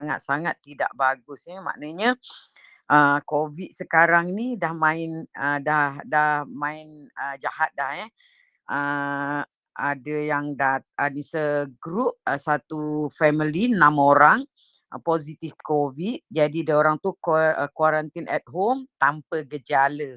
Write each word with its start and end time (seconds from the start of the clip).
sangat-sangat 0.00 0.56
tidak 0.64 0.88
bagus 0.96 1.44
ya. 1.44 1.60
Maknanya 1.60 2.16
uh, 2.88 3.20
COVID 3.20 3.70
sekarang 3.76 4.32
ni 4.32 4.56
dah 4.56 4.72
main 4.72 5.28
uh, 5.36 5.60
dah 5.60 6.00
dah 6.08 6.48
main 6.48 7.04
uh, 7.12 7.36
jahat 7.36 7.68
dah 7.76 7.92
ya. 7.92 8.08
Uh, 8.64 9.42
ada 9.76 10.16
yang 10.16 10.56
dah 10.56 10.80
ada 10.96 11.20
segrup 11.20 12.16
uh, 12.24 12.40
satu 12.40 13.12
family 13.12 13.68
enam 13.68 14.00
orang 14.00 14.40
uh, 14.88 15.00
positif 15.04 15.52
COVID. 15.60 16.24
Jadi 16.32 16.64
dia 16.64 16.80
orang 16.80 16.96
tu 16.96 17.12
quarantine 17.76 18.26
at 18.32 18.48
home 18.48 18.88
tanpa 18.96 19.44
gejala. 19.44 20.16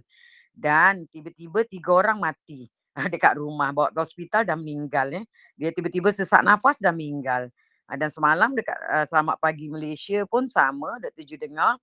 Dan 0.54 1.10
tiba-tiba 1.12 1.68
tiga 1.68 1.92
orang 1.92 2.24
mati 2.24 2.70
dekat 3.14 3.42
rumah 3.42 3.74
bawa 3.74 3.90
ke 3.90 4.00
hospital 4.06 4.46
dah 4.46 4.54
meninggal 4.54 5.10
ya. 5.10 5.24
Dia 5.58 5.70
tiba-tiba 5.74 6.14
sesak 6.14 6.46
nafas 6.46 6.78
dah 6.78 6.94
meninggal. 6.94 7.50
Dan 7.92 8.10
semalam 8.10 8.56
dekat 8.56 8.76
uh, 8.90 9.06
Selamat 9.06 9.38
Pagi 9.44 9.68
Malaysia 9.68 10.24
pun 10.30 10.48
sama 10.48 10.98
Dr. 11.04 11.24
Ju 11.28 11.36
dengar 11.36 11.78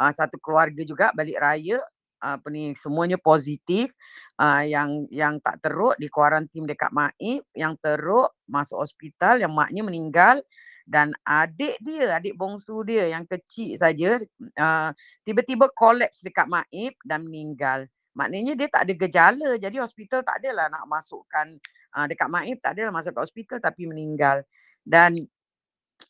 uh, 0.00 0.12
satu 0.12 0.40
keluarga 0.40 0.82
juga 0.82 1.12
balik 1.12 1.38
raya 1.38 1.80
apa 2.22 2.46
ni 2.54 2.70
semuanya 2.78 3.18
positif 3.18 3.90
uh, 4.38 4.62
yang 4.62 5.10
yang 5.10 5.42
tak 5.42 5.58
teruk 5.58 5.98
di 5.98 6.06
kuarantin 6.06 6.70
dekat 6.70 6.94
Maib 6.94 7.42
yang 7.52 7.74
teruk 7.82 8.30
masuk 8.46 8.78
hospital 8.78 9.42
yang 9.42 9.50
maknya 9.50 9.82
meninggal 9.82 10.38
dan 10.86 11.10
adik 11.26 11.74
dia 11.82 12.14
adik 12.14 12.38
bongsu 12.38 12.86
dia 12.86 13.10
yang 13.10 13.26
kecil 13.26 13.74
saja 13.74 14.22
uh, 14.54 14.90
tiba-tiba 15.26 15.66
kolaps 15.74 16.22
dekat 16.22 16.46
Maib 16.46 16.94
dan 17.02 17.26
meninggal 17.26 17.90
maknanya 18.14 18.54
dia 18.54 18.70
tak 18.70 18.86
ada 18.86 18.94
gejala 18.94 19.50
jadi 19.58 19.82
hospital 19.82 20.22
tak 20.22 20.38
adalah 20.38 20.70
nak 20.70 20.86
masukkan 20.86 21.58
uh, 21.98 22.06
dekat 22.06 22.30
Maib 22.30 22.62
tak 22.62 22.78
adalah 22.78 22.94
masuk 22.94 23.18
ke 23.18 23.20
hospital 23.20 23.58
tapi 23.58 23.90
meninggal 23.90 24.46
dan 24.86 25.26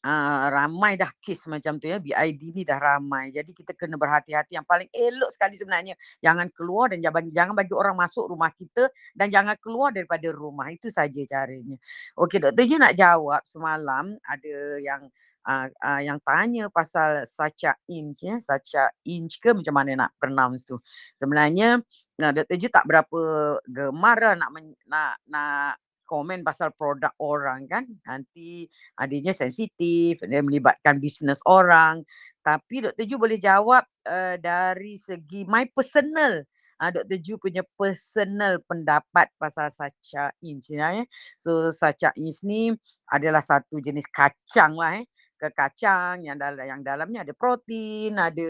uh, 0.00 0.46
ramai 0.48 0.96
dah 0.96 1.12
kes 1.20 1.44
macam 1.46 1.76
tu 1.76 1.90
ya 1.90 2.00
BID 2.00 2.56
ni 2.56 2.62
dah 2.64 2.80
ramai. 2.80 3.28
Jadi 3.34 3.52
kita 3.52 3.76
kena 3.76 4.00
berhati-hati. 4.00 4.56
Yang 4.56 4.66
paling 4.66 4.88
elok 4.90 5.30
sekali 5.30 5.54
sebenarnya 5.58 5.94
jangan 6.24 6.48
keluar 6.54 6.92
dan 6.92 7.04
jangan 7.04 7.52
bagi 7.52 7.74
orang 7.76 7.96
masuk 7.98 8.32
rumah 8.32 8.48
kita 8.54 8.88
dan 9.12 9.28
jangan 9.28 9.56
keluar 9.60 9.92
daripada 9.92 10.32
rumah. 10.32 10.72
Itu 10.72 10.88
saja 10.88 11.20
caranya. 11.28 11.76
Okey 12.16 12.40
doktor 12.40 12.64
je 12.64 12.76
nak 12.80 12.94
jawab 12.96 13.42
semalam 13.44 14.16
ada 14.24 14.54
yang 14.80 15.02
uh, 15.44 15.66
uh, 15.68 16.00
yang 16.00 16.18
tanya 16.24 16.72
pasal 16.72 17.28
sacha 17.28 17.76
inch 17.92 18.24
ya. 18.24 18.40
Sacha 18.40 18.88
inch 19.04 19.38
ke 19.42 19.52
macam 19.52 19.74
mana 19.76 20.08
nak 20.08 20.10
pronounce 20.16 20.64
tu. 20.64 20.80
Sebenarnya 21.12 21.84
Nah, 22.20 22.30
Dr. 22.30 22.54
Ju 22.54 22.68
tak 22.70 22.86
berapa 22.86 23.20
gemar 23.66 24.14
lah 24.20 24.34
nak, 24.38 24.50
men, 24.54 24.76
nak, 24.86 25.18
nak 25.26 25.74
komen 26.12 26.44
pasal 26.44 26.68
produk 26.76 27.08
orang 27.24 27.64
kan 27.64 27.88
nanti 28.04 28.68
adanya 29.00 29.32
sensitif 29.32 30.20
dia 30.20 30.44
melibatkan 30.44 31.00
bisnes 31.00 31.40
orang 31.48 32.04
tapi 32.44 32.84
Dr. 32.84 33.08
Ju 33.08 33.16
boleh 33.16 33.40
jawab 33.40 33.80
uh, 34.04 34.36
dari 34.36 35.00
segi 35.00 35.48
my 35.48 35.64
personal 35.72 36.44
uh, 36.84 36.90
Dr. 36.92 37.16
Ju 37.16 37.40
punya 37.40 37.64
personal 37.80 38.60
pendapat 38.68 39.32
pasal 39.40 39.72
sacha 39.72 40.28
ins 40.44 40.68
ya 40.68 41.00
so 41.40 41.72
sacha 41.72 42.12
ins 42.20 42.44
ni 42.44 42.68
adalah 43.08 43.40
satu 43.40 43.80
jenis 43.80 44.04
kacang 44.12 44.76
lah 44.76 45.00
eh 45.00 45.08
kacang 45.50 46.22
yang 46.22 46.38
dalam 46.38 46.62
yang 46.62 46.82
dalamnya 46.86 47.26
ada 47.26 47.34
protein 47.34 48.14
ada 48.14 48.46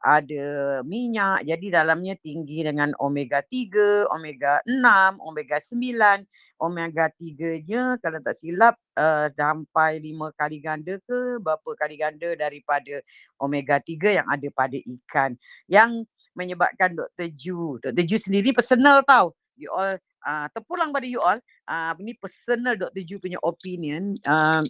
ada 0.00 0.80
minyak 0.88 1.44
jadi 1.44 1.84
dalamnya 1.84 2.16
tinggi 2.24 2.64
dengan 2.64 2.96
omega 2.96 3.44
3, 3.44 4.08
omega 4.08 4.64
6, 4.64 5.20
omega 5.20 5.60
9. 5.60 6.24
Omega 6.60 7.08
3-nya 7.08 7.96
kalau 8.04 8.20
tak 8.20 8.36
silap 8.36 8.76
uh, 8.96 9.28
sampai 9.32 10.00
5 10.00 10.32
kali 10.36 10.60
ganda 10.60 10.96
ke 11.04 11.40
berapa 11.40 11.70
kali 11.76 11.96
ganda 12.00 12.32
daripada 12.36 13.00
omega 13.40 13.80
3 13.80 14.20
yang 14.20 14.28
ada 14.28 14.48
pada 14.52 14.76
ikan. 14.76 15.36
Yang 15.68 16.08
menyebabkan 16.32 16.96
Dr. 16.96 17.28
Ju, 17.36 17.76
Dr. 17.80 18.04
Ju 18.04 18.16
sendiri 18.16 18.56
personal 18.56 19.04
tau. 19.04 19.36
You 19.60 19.68
all 19.72 20.00
uh, 20.24 20.46
terpulang 20.52 20.92
pada 20.92 21.04
you 21.04 21.20
all. 21.20 21.40
Uh, 21.68 21.92
ini 22.00 22.16
personal 22.16 22.76
Dr. 22.76 23.04
Ju 23.04 23.20
punya 23.20 23.36
opinion. 23.44 24.16
Uh, 24.24 24.64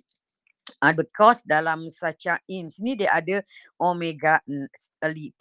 uh, 0.79 0.95
because 0.95 1.43
dalam 1.43 1.91
sacha 1.91 2.39
ins 2.47 2.79
ni 2.79 2.95
dia 2.95 3.11
ada 3.11 3.43
omega 3.83 4.39
3 4.47 5.37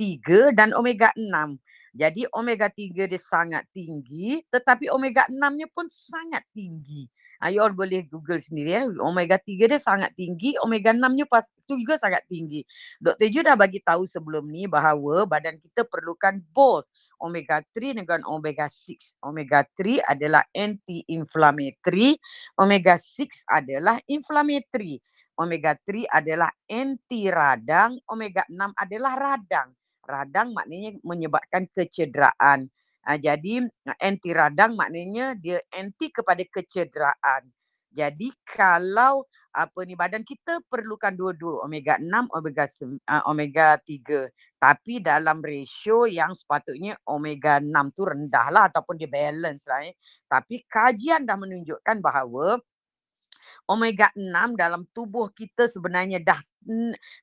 dan 0.57 0.73
omega 0.73 1.13
6. 1.13 1.57
Jadi 1.93 2.25
omega 2.33 2.69
3 2.69 3.09
dia 3.09 3.21
sangat 3.21 3.65
tinggi 3.69 4.41
tetapi 4.49 4.89
omega 4.89 5.25
6-nya 5.29 5.67
pun 5.69 5.85
sangat 5.89 6.45
tinggi. 6.53 7.05
Uh, 7.39 7.47
you 7.55 7.63
all 7.63 7.71
boleh 7.71 8.03
google 8.11 8.35
sendiri 8.35 8.75
ya. 8.75 8.83
Omega 8.99 9.39
3 9.39 9.71
dia 9.71 9.79
sangat 9.79 10.11
tinggi, 10.11 10.59
omega 10.59 10.91
6-nya 10.91 11.23
pas 11.23 11.47
tu 11.63 11.79
juga 11.79 11.95
sangat 11.95 12.27
tinggi. 12.27 12.67
Dr. 12.99 13.31
Ju 13.31 13.39
dah 13.39 13.55
bagi 13.55 13.79
tahu 13.79 14.03
sebelum 14.03 14.43
ni 14.51 14.67
bahawa 14.67 15.23
badan 15.23 15.55
kita 15.55 15.87
perlukan 15.87 16.43
both 16.51 16.83
omega 17.23 17.63
3 17.63 17.95
dengan 17.95 18.27
omega 18.27 18.67
6. 18.67 19.23
Omega 19.23 19.63
3 19.63 20.03
adalah 20.03 20.43
anti-inflammatory, 20.51 22.19
omega 22.59 22.99
6 22.99 23.47
adalah 23.47 23.99
inflammatory. 24.11 24.99
Omega 25.39 25.71
3 25.71 26.03
adalah 26.11 26.51
anti 26.67 27.31
radang, 27.31 27.95
omega 28.11 28.43
6 28.51 28.75
adalah 28.75 29.13
radang. 29.15 29.71
Radang 30.03 30.51
maknanya 30.51 30.99
menyebabkan 30.99 31.63
kecederaan. 31.71 32.67
Uh, 33.07 33.15
jadi 33.15 33.63
anti 34.03 34.35
radang 34.35 34.75
maknanya 34.75 35.39
dia 35.39 35.63
anti 35.71 36.11
kepada 36.11 36.43
kecederaan. 36.43 37.47
Jadi 37.89 38.29
kalau 38.43 39.25
apa 39.49 39.81
ni 39.81 39.97
badan 39.97 40.21
kita 40.21 40.61
perlukan 40.69 41.09
dua-dua 41.09 41.65
omega 41.65 41.97
6 41.97 42.05
omega 42.37 42.69
uh, 43.09 43.23
omega 43.33 43.81
3 43.81 44.29
tapi 44.61 45.01
dalam 45.01 45.41
ratio 45.41 46.05
yang 46.05 46.37
sepatutnya 46.37 46.93
omega 47.09 47.57
6 47.57 47.97
tu 47.97 48.05
rendah 48.05 48.47
lah 48.53 48.69
ataupun 48.69 48.93
dia 48.93 49.09
balance 49.09 49.65
lah 49.65 49.89
eh. 49.89 49.97
Tapi 50.29 50.69
kajian 50.69 51.25
dah 51.25 51.37
menunjukkan 51.39 51.97
bahawa 51.97 52.61
omega 53.67 54.09
6 54.15 54.57
dalam 54.57 54.83
tubuh 54.91 55.29
kita 55.31 55.65
sebenarnya 55.69 56.19
dah 56.21 56.39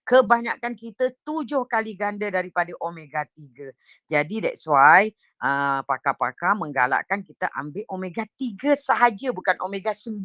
kebanyakan 0.03 0.75
kita 0.75 1.12
tujuh 1.22 1.69
kali 1.69 1.94
ganda 1.94 2.27
daripada 2.32 2.72
omega 2.82 3.22
3. 3.37 3.71
Jadi 4.09 4.37
that's 4.43 4.66
why 4.66 5.12
uh, 5.41 5.84
pakar-pakar 5.84 6.56
menggalakkan 6.56 7.22
kita 7.22 7.47
ambil 7.54 7.84
omega 7.93 8.25
3 8.38 8.75
sahaja 8.75 9.31
bukan 9.31 9.56
omega 9.62 9.93
9. 9.93 10.19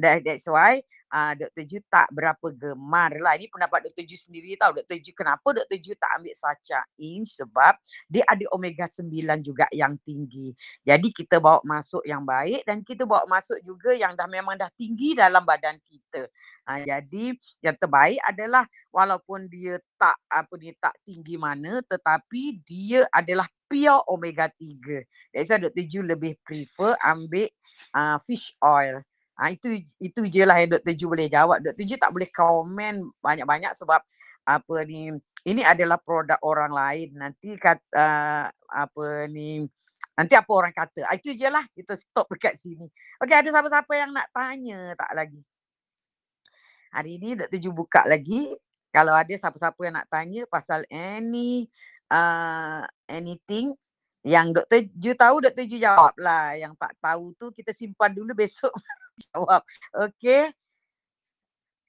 That, 0.00 0.24
that's 0.24 0.48
why 0.48 0.80
uh, 1.12 1.32
Dr. 1.36 1.64
Ju 1.68 1.78
tak 1.92 2.08
berapa 2.10 2.48
gemar 2.56 3.12
lah. 3.20 3.36
Ini 3.36 3.52
pendapat 3.52 3.92
Dr. 3.92 4.08
Ju 4.08 4.16
sendiri 4.16 4.56
tahu. 4.56 4.80
Dr. 4.80 4.96
Ju 4.98 5.12
kenapa 5.12 5.44
Dr. 5.52 5.78
Ju 5.78 5.92
tak 6.00 6.18
ambil 6.18 6.34
sacha 6.34 6.80
in 6.96 7.22
sebab 7.28 7.76
dia 8.08 8.24
ada 8.24 8.42
omega 8.56 8.88
9 8.88 9.12
juga 9.44 9.68
yang 9.70 9.94
tinggi. 10.00 10.56
Jadi 10.82 11.12
kita 11.12 11.38
bawa 11.38 11.60
masuk 11.62 12.02
yang 12.08 12.24
baik 12.24 12.64
dan 12.64 12.80
kita 12.80 13.04
bawa 13.04 13.28
masuk 13.28 13.60
juga 13.60 13.92
yang 13.92 14.16
dah 14.16 14.26
memang 14.26 14.56
dah 14.56 14.72
tinggi 14.74 15.12
dalam 15.12 15.44
badan 15.44 15.76
kita. 15.84 16.26
Uh, 16.64 16.80
jadi 16.82 17.36
yang 17.60 17.76
terbaik 17.76 18.18
adalah 18.24 18.64
walaupun 18.88 19.46
dia 19.52 19.76
tak 20.00 20.16
apa 20.26 20.54
ni 20.58 20.72
tak 20.80 20.96
tinggi 21.04 21.36
mana 21.38 21.78
tetapi 21.86 22.62
dia 22.64 23.04
adalah 23.12 23.46
pure 23.68 24.00
omega 24.08 24.48
3. 24.48 25.36
That's 25.36 25.52
why 25.52 25.60
Dr. 25.60 25.84
Ju 25.84 26.00
lebih 26.02 26.40
prefer 26.40 26.96
ambil 27.04 27.52
uh, 27.94 28.18
fish 28.24 28.54
oil. 28.64 29.04
Ha, 29.42 29.50
itu 29.50 29.82
itu 29.98 30.20
je 30.30 30.46
lah 30.46 30.62
yang 30.62 30.78
Dr. 30.78 30.94
Ju 30.94 31.10
boleh 31.10 31.26
jawab. 31.26 31.58
Dr. 31.58 31.82
Ju 31.82 31.98
tak 31.98 32.14
boleh 32.14 32.30
komen 32.30 33.10
banyak-banyak 33.18 33.74
sebab 33.74 33.98
apa 34.46 34.76
ni 34.86 35.10
ini 35.42 35.62
adalah 35.66 35.98
produk 35.98 36.38
orang 36.46 36.70
lain. 36.70 37.18
Nanti 37.18 37.58
kata 37.58 37.82
uh, 37.90 38.46
apa 38.70 39.26
ni 39.26 39.66
nanti 40.14 40.38
apa 40.38 40.46
orang 40.54 40.70
kata. 40.70 41.10
Ha, 41.10 41.18
itu 41.18 41.34
je 41.34 41.50
lah 41.50 41.66
kita 41.74 41.98
stop 41.98 42.30
dekat 42.30 42.54
sini. 42.54 42.86
Okey 43.18 43.34
ada 43.34 43.50
siapa-siapa 43.50 43.92
yang 43.98 44.14
nak 44.14 44.30
tanya 44.30 44.94
tak 44.94 45.10
lagi? 45.10 45.42
Hari 46.94 47.10
ini 47.18 47.28
Dr. 47.42 47.58
Ju 47.58 47.74
buka 47.74 48.06
lagi. 48.06 48.54
Kalau 48.94 49.10
ada 49.10 49.34
siapa-siapa 49.34 49.80
yang 49.82 49.98
nak 49.98 50.06
tanya 50.06 50.46
pasal 50.46 50.86
any 50.86 51.66
uh, 52.14 52.86
anything 53.10 53.74
yang 54.22 54.54
Dr. 54.54 54.86
Ju 54.94 55.12
tahu, 55.18 55.42
Dr. 55.42 55.66
Ju 55.66 55.76
jawab 55.82 56.14
lah. 56.18 56.54
Yang 56.54 56.74
tak 56.78 56.94
tahu 57.02 57.34
tu 57.34 57.50
kita 57.50 57.74
simpan 57.74 58.14
dulu 58.14 58.34
besok 58.42 58.70
jawab. 59.30 59.62
Okey. 59.94 60.54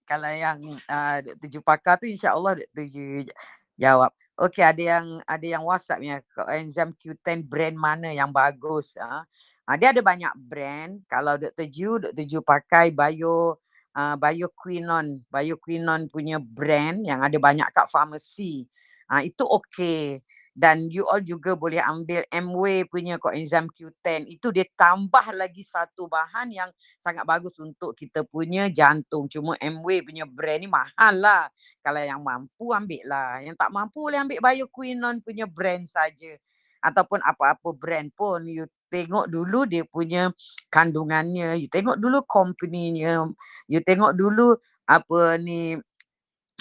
Kalau 0.03 0.29
yang 0.29 0.59
uh, 0.89 1.17
Dr. 1.21 1.47
Ju 1.49 1.59
pakar 1.61 2.01
tu 2.01 2.09
insya-Allah 2.09 2.65
Dr. 2.65 2.85
Ju 2.89 3.29
jawab. 3.77 4.11
Okey, 4.33 4.65
ada 4.65 4.81
yang 4.81 5.07
ada 5.29 5.45
yang 5.45 5.63
WhatsApp 5.63 6.01
ya. 6.01 6.17
Enzim 6.57 6.89
Q10 6.97 7.45
brand 7.45 7.77
mana 7.77 8.09
yang 8.09 8.33
bagus? 8.33 8.97
Ha? 8.97 9.21
Uh, 9.69 9.75
dia 9.77 9.93
ada 9.93 10.01
banyak 10.01 10.33
brand. 10.35 10.97
Kalau 11.05 11.37
Dr. 11.37 11.69
Ju, 11.69 12.01
Dr. 12.01 12.25
Ju 12.25 12.39
pakai 12.41 12.89
Bio 12.89 13.61
uh, 13.93 14.15
bioquinon 14.17 15.21
bioquinon 15.29 16.09
punya 16.09 16.41
brand 16.41 17.05
yang 17.05 17.21
ada 17.21 17.37
banyak 17.37 17.69
kat 17.71 17.87
farmasi 17.89 18.65
uh, 19.09 19.21
itu 19.21 19.45
okey 19.45 20.19
dan 20.53 20.85
you 20.85 21.01
all 21.09 21.17
juga 21.17 21.57
boleh 21.57 21.81
ambil 21.81 22.21
MW 22.29 22.85
punya 22.85 23.17
coenzyme 23.17 23.73
Q10 23.73 24.29
itu 24.29 24.53
dia 24.53 24.69
tambah 24.77 25.25
lagi 25.33 25.65
satu 25.65 26.05
bahan 26.05 26.53
yang 26.53 26.69
sangat 27.01 27.25
bagus 27.25 27.57
untuk 27.57 27.97
kita 27.97 28.21
punya 28.21 28.69
jantung. 28.69 29.25
Cuma 29.25 29.57
MW 29.57 30.05
punya 30.05 30.29
brand 30.29 30.61
ni 30.61 30.69
mahal 30.69 31.13
lah. 31.17 31.49
Kalau 31.81 31.97
yang 31.97 32.21
mampu 32.21 32.69
ambil 32.69 33.01
lah 33.09 33.41
yang 33.41 33.57
tak 33.57 33.73
mampu 33.73 34.05
boleh 34.05 34.21
ambil 34.21 34.37
bioquinon 34.45 35.25
punya 35.25 35.49
brand 35.49 35.89
saja. 35.89 36.37
Ataupun 36.85 37.17
apa-apa 37.25 37.73
brand 37.73 38.13
pun. 38.13 38.45
You 38.45 38.69
tengok 38.93 39.33
dulu 39.33 39.65
dia 39.65 39.81
punya 39.89 40.29
kandungannya. 40.69 41.57
You 41.57 41.65
tengok 41.65 41.97
dulu 41.97 42.21
company-nya. 42.29 43.25
You 43.65 43.81
tengok 43.81 44.13
dulu 44.13 44.53
apa 44.85 45.39
ni 45.41 45.79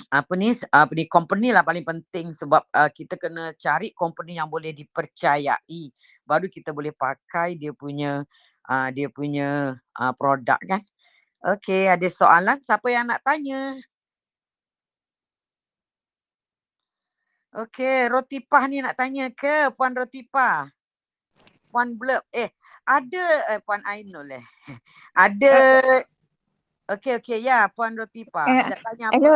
apa 0.09 0.33
ni 0.35 0.51
apa 0.73 0.93
ni 0.97 1.05
company 1.07 1.55
lah 1.55 1.63
paling 1.63 1.87
penting 1.87 2.35
sebab 2.35 2.65
uh, 2.73 2.91
kita 2.91 3.15
kena 3.21 3.53
cari 3.55 3.95
company 3.95 4.41
yang 4.41 4.49
boleh 4.51 4.73
dipercayai. 4.75 5.83
Baru 6.25 6.47
kita 6.49 6.75
boleh 6.75 6.91
pakai 6.97 7.55
dia 7.61 7.71
punya 7.77 8.25
uh, 8.67 8.89
dia 8.91 9.07
punya 9.13 9.77
uh, 9.99 10.13
produk 10.17 10.59
kan. 10.65 10.83
Okey 11.43 11.91
ada 11.91 12.09
soalan? 12.11 12.59
Siapa 12.63 12.89
yang 12.91 13.11
nak 13.11 13.23
tanya? 13.27 13.79
Okey 17.53 18.09
rotipah 18.09 18.65
ni 18.71 18.81
nak 18.81 18.97
tanya 18.97 19.29
ke? 19.31 19.71
Puan 19.77 19.93
rotipah 19.93 20.73
puan 21.73 21.97
blurb 21.97 22.21
eh 22.37 22.53
ada 22.85 23.57
eh, 23.57 23.61
puan 23.65 23.81
ainul 23.89 24.29
eh. 24.29 24.45
Ada 25.25 25.55
uh, 25.81 26.01
okey 26.97 27.21
okey 27.21 27.39
ya 27.45 27.69
puan 27.73 27.97
rotipah 27.97 28.45
uh, 28.45 28.69
nak 28.69 28.81
tanya 28.85 29.07
apa? 29.09 29.17
hello 29.17 29.33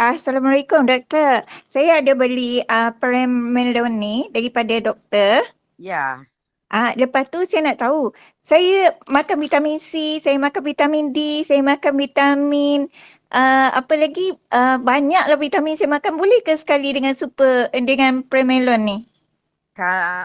Assalamualaikum 0.00 0.88
doktor. 0.88 1.44
Saya 1.68 2.00
ada 2.00 2.16
beli 2.16 2.64
uh, 2.64 2.88
Premelon 2.96 4.00
ni 4.00 4.32
daripada 4.32 4.72
doktor. 4.80 5.44
Ya. 5.76 6.24
Ah 6.72 6.88
uh, 6.88 6.90
lepas 6.96 7.28
tu 7.28 7.44
saya 7.44 7.68
nak 7.68 7.84
tahu, 7.84 8.08
saya 8.40 8.96
makan 9.12 9.36
vitamin 9.36 9.76
C, 9.76 10.16
saya 10.16 10.40
makan 10.40 10.64
vitamin 10.64 11.12
D, 11.12 11.44
saya 11.44 11.60
makan 11.60 12.00
vitamin 12.00 12.88
uh, 13.28 13.76
apa 13.76 13.92
lagi 14.00 14.32
uh, 14.48 14.80
banyaklah 14.80 15.36
vitamin 15.36 15.76
saya 15.76 15.92
makan 15.92 16.16
boleh 16.16 16.40
ke 16.48 16.56
sekali 16.56 16.96
dengan 16.96 17.12
super 17.12 17.68
dengan 17.68 18.24
Premelon 18.24 18.80
ni? 18.80 19.09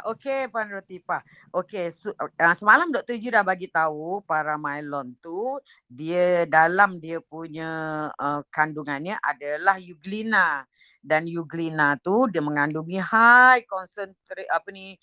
Okey 0.09 0.49
Puan 0.49 0.73
Rotipa. 0.73 1.21
Okey, 1.53 1.93
uh, 2.17 2.55
semalam 2.57 2.89
Dr. 2.89 3.21
Ju 3.21 3.29
dah 3.29 3.45
bagi 3.45 3.69
tahu 3.69 4.25
para 4.25 4.57
mylon 4.57 5.13
tu 5.21 5.61
dia 5.85 6.49
dalam 6.49 6.97
dia 6.97 7.21
punya 7.21 8.09
uh, 8.17 8.41
kandungannya 8.49 9.21
adalah 9.21 9.77
euglena 9.77 10.65
dan 11.05 11.29
euglena 11.29 11.93
tu 12.01 12.25
dia 12.33 12.41
mengandungi 12.41 12.97
high 12.97 13.61
concentrate 13.69 14.49
apa 14.49 14.65
ni 14.73 14.97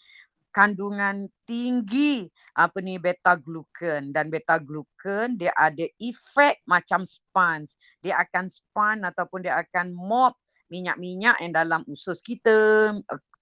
kandungan 0.50 1.30
tinggi 1.46 2.26
apa 2.58 2.82
ni 2.82 2.98
beta 2.98 3.38
glucan 3.38 4.10
dan 4.10 4.26
beta 4.26 4.58
glucan 4.58 5.38
dia 5.38 5.54
ada 5.54 5.86
efek 6.02 6.66
macam 6.66 7.06
sponge. 7.06 7.78
Dia 8.02 8.18
akan 8.18 8.50
sponge 8.50 9.06
ataupun 9.06 9.46
dia 9.46 9.54
akan 9.54 9.94
mop 9.94 10.34
minyak-minyak 10.66 11.36
yang 11.44 11.52
dalam 11.52 11.84
usus 11.84 12.18
kita, 12.24 12.90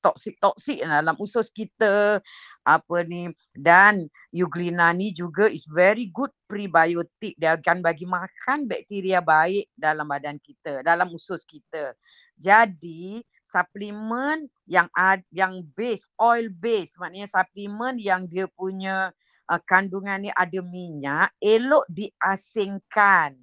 toksik-toksik 0.00 0.82
dalam 0.82 1.16
usus 1.20 1.52
kita 1.52 2.18
apa 2.64 2.96
ni. 3.06 3.30
Dan 3.52 4.08
euglena 4.32 4.90
ni 4.96 5.12
juga 5.12 5.46
is 5.46 5.68
very 5.68 6.08
good 6.10 6.32
prebiotik 6.50 7.38
dia 7.38 7.54
akan 7.54 7.84
bagi 7.84 8.08
makan 8.08 8.66
bakteria 8.66 9.22
baik 9.22 9.70
dalam 9.76 10.08
badan 10.08 10.40
kita 10.40 10.82
dalam 10.82 11.12
usus 11.14 11.46
kita. 11.46 11.94
Jadi 12.40 13.20
suplemen 13.44 14.46
yang 14.64 14.86
yang 15.34 15.60
base 15.74 16.06
oil 16.22 16.46
base 16.50 16.94
maknanya 16.96 17.28
suplemen 17.28 17.98
yang 17.98 18.24
dia 18.30 18.46
punya 18.46 19.10
uh, 19.50 19.60
kandungan 19.66 20.22
ni 20.22 20.30
ada 20.30 20.62
minyak 20.62 21.34
elok 21.42 21.82
diasingkan 21.90 23.34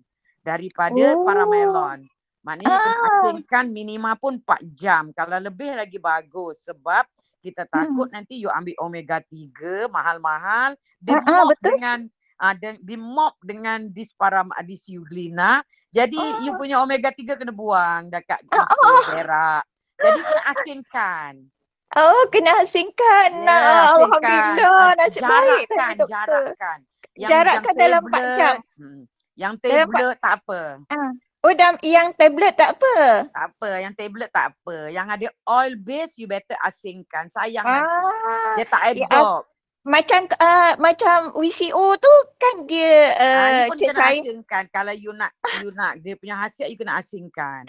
daripada 0.42 1.19
oh. 1.19 1.27
para 1.27 1.44
melon 1.44 2.07
Maknanya 2.48 2.72
ah. 2.72 2.80
kena 2.80 3.00
asingkan 3.12 3.66
minima 3.76 4.16
pun 4.16 4.40
4 4.40 4.64
jam. 4.72 5.12
Kalau 5.12 5.36
lebih 5.36 5.76
lagi 5.76 6.00
bagus 6.00 6.64
sebab 6.64 7.04
kita 7.44 7.68
takut 7.68 8.08
hmm. 8.08 8.16
nanti 8.16 8.40
you 8.40 8.48
ambil 8.48 8.88
omega 8.88 9.20
3 9.20 9.92
mahal-mahal 9.92 10.80
di 11.04 11.12
ah, 11.12 11.20
ah, 11.28 11.44
betul. 11.52 11.76
dengan 11.76 12.00
uh, 12.40 12.56
di 12.56 12.96
mop 12.96 13.36
dengan 13.44 13.92
disparam 13.92 14.48
adisiuglina. 14.56 15.60
Jadi 15.92 16.16
ah. 16.16 16.40
you 16.40 16.56
punya 16.56 16.80
omega 16.80 17.12
3 17.12 17.36
kena 17.36 17.52
buang 17.52 18.08
dekat 18.08 18.40
ah, 18.56 18.64
ah. 18.64 19.04
berak. 19.12 19.64
Jadi 20.00 20.20
kena 20.24 20.44
asingkan. 20.56 21.34
Oh, 22.00 22.24
kena 22.32 22.64
asingkan. 22.64 23.30
Ya, 23.32 23.48
nah, 23.48 23.96
Alhamdulillah. 23.96 24.88
Nasib 25.00 25.24
jarakkan, 25.24 25.96
baik. 25.96 26.08
Jarakkan. 26.08 26.78
Yang, 27.18 27.30
jarakkan 27.32 27.74
yang 27.76 27.82
dalam 27.84 28.02
4 28.08 28.40
jam. 28.40 28.56
Hmm. 28.80 29.02
Yang 29.38 29.54
tablet 29.62 30.18
tak 30.24 30.34
apa. 30.44 30.62
Uh. 30.96 31.12
Oh 31.48 31.56
dam 31.56 31.80
yang 31.80 32.12
tablet 32.12 32.60
tak 32.60 32.76
apa. 32.76 33.24
Tak 33.32 33.46
apa, 33.56 33.70
yang 33.80 33.96
tablet 33.96 34.28
tak 34.36 34.52
apa. 34.52 34.92
Yang 34.92 35.08
ada 35.16 35.28
oil 35.48 35.80
base 35.80 36.20
you 36.20 36.28
better 36.28 36.60
asingkan. 36.60 37.32
Sayang 37.32 37.64
ah, 37.64 37.72
nanti. 37.72 37.96
Dia 38.60 38.66
tak 38.68 38.84
absorb. 38.92 39.48
Macam 39.88 40.28
uh, 40.36 40.75
macam 40.84 41.31
WCO 41.31 41.95
tu 41.95 42.13
kan 42.36 42.68
dia 42.68 43.16
uh, 43.16 43.24
uh, 43.24 43.66
pun 43.72 43.78
kena 43.80 44.04
asingkan. 44.12 44.63
Kalau 44.68 44.92
you 44.92 45.16
nak 45.16 45.31
you 45.63 45.72
nak 45.72 46.04
dia 46.04 46.19
punya 46.19 46.36
hasil 46.36 46.68
you 46.68 46.75
kena 46.75 47.00
asingkan. 47.00 47.63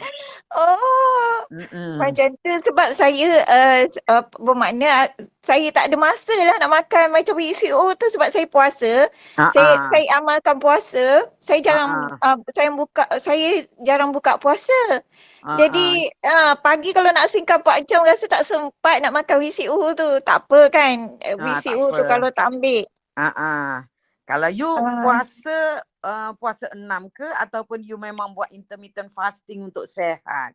Oh. 0.51 1.47
Mm-mm. 1.49 1.97
Macam 1.97 2.35
tu 2.43 2.53
sebab 2.59 2.91
saya 2.93 3.47
uh, 3.47 3.81
uh, 4.11 4.25
bermakna 4.37 5.09
saya 5.49 5.73
tak 5.73 5.89
ada 5.89 5.97
masa 5.97 6.37
lah 6.45 6.61
nak 6.61 6.69
makan 6.69 7.09
macam 7.09 7.41
WCO 7.41 7.97
tu 7.97 8.07
sebab 8.13 8.29
saya 8.29 8.45
puasa. 8.45 9.09
Uh-uh. 9.09 9.53
Saya 9.55 9.73
saya 9.89 10.07
amalkan 10.21 10.61
puasa. 10.61 11.25
Saya 11.41 11.61
jarang 11.65 12.19
uh-uh. 12.19 12.37
uh, 12.37 12.53
saya 12.53 12.69
buka 12.75 13.05
saya 13.17 13.65
jarang 13.81 14.13
buka 14.13 14.37
puasa. 14.37 14.77
Uh-uh. 14.93 15.57
Jadi 15.57 16.11
uh, 16.27 16.53
pagi 16.61 16.93
kalau 16.93 17.09
nak 17.15 17.33
singkat 17.33 17.65
4 17.65 17.89
jam 17.89 18.05
rasa 18.05 18.29
tak 18.29 18.45
sempat 18.45 19.01
nak 19.01 19.15
makan 19.15 19.41
WCO 19.41 19.97
tu. 19.97 20.09
Tak 20.21 20.45
apa 20.45 20.69
kan 20.69 21.17
uh, 21.17 21.37
WCO 21.41 21.97
tu 21.97 22.03
kalau 22.09 22.29
tak 22.33 22.47
ambil. 22.49 22.83
Uh-uh. 23.15 23.85
Kalau 24.29 24.49
you 24.53 24.69
uh. 24.69 25.01
puasa 25.05 25.57
uh, 26.05 26.31
puasa 26.37 26.69
enam 26.77 27.09
ke 27.09 27.25
ataupun 27.41 27.81
you 27.81 27.97
memang 27.97 28.37
buat 28.37 28.53
intermittent 28.53 29.09
fasting 29.13 29.65
untuk 29.65 29.89
sehat? 29.89 30.53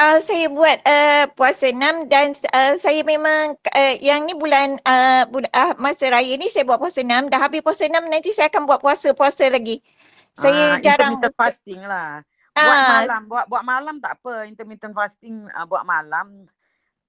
Uh, 0.00 0.16
saya 0.24 0.48
buat 0.48 0.80
uh, 0.80 1.28
puasa 1.36 1.68
enam 1.68 2.08
dan 2.08 2.32
uh, 2.56 2.72
saya 2.80 3.04
memang 3.04 3.52
uh, 3.52 3.94
yang 4.00 4.24
ni 4.24 4.32
bulan 4.32 4.80
uh, 4.80 5.28
bul- 5.28 5.52
uh, 5.52 5.76
masa 5.76 6.08
raya 6.08 6.40
ni 6.40 6.48
saya 6.48 6.64
buat 6.64 6.80
puasa 6.80 7.04
enam. 7.04 7.28
Dah 7.28 7.36
habis 7.36 7.60
puasa 7.60 7.84
enam 7.84 8.08
nanti 8.08 8.32
saya 8.32 8.48
akan 8.48 8.64
buat 8.64 8.80
puasa-puasa 8.80 9.52
lagi. 9.52 9.84
Saya 10.32 10.76
uh, 10.76 10.80
jarang 10.80 11.20
intermittent 11.20 11.36
fasting 11.36 11.84
lah. 11.84 12.24
Buat 12.56 12.64
uh, 12.80 12.88
malam, 12.96 13.22
buat 13.28 13.44
buat 13.48 13.64
malam 13.64 13.96
tak 14.00 14.12
apa. 14.20 14.48
Intermittent 14.48 14.96
fasting 14.96 15.44
uh, 15.52 15.68
buat 15.68 15.84
malam. 15.84 16.48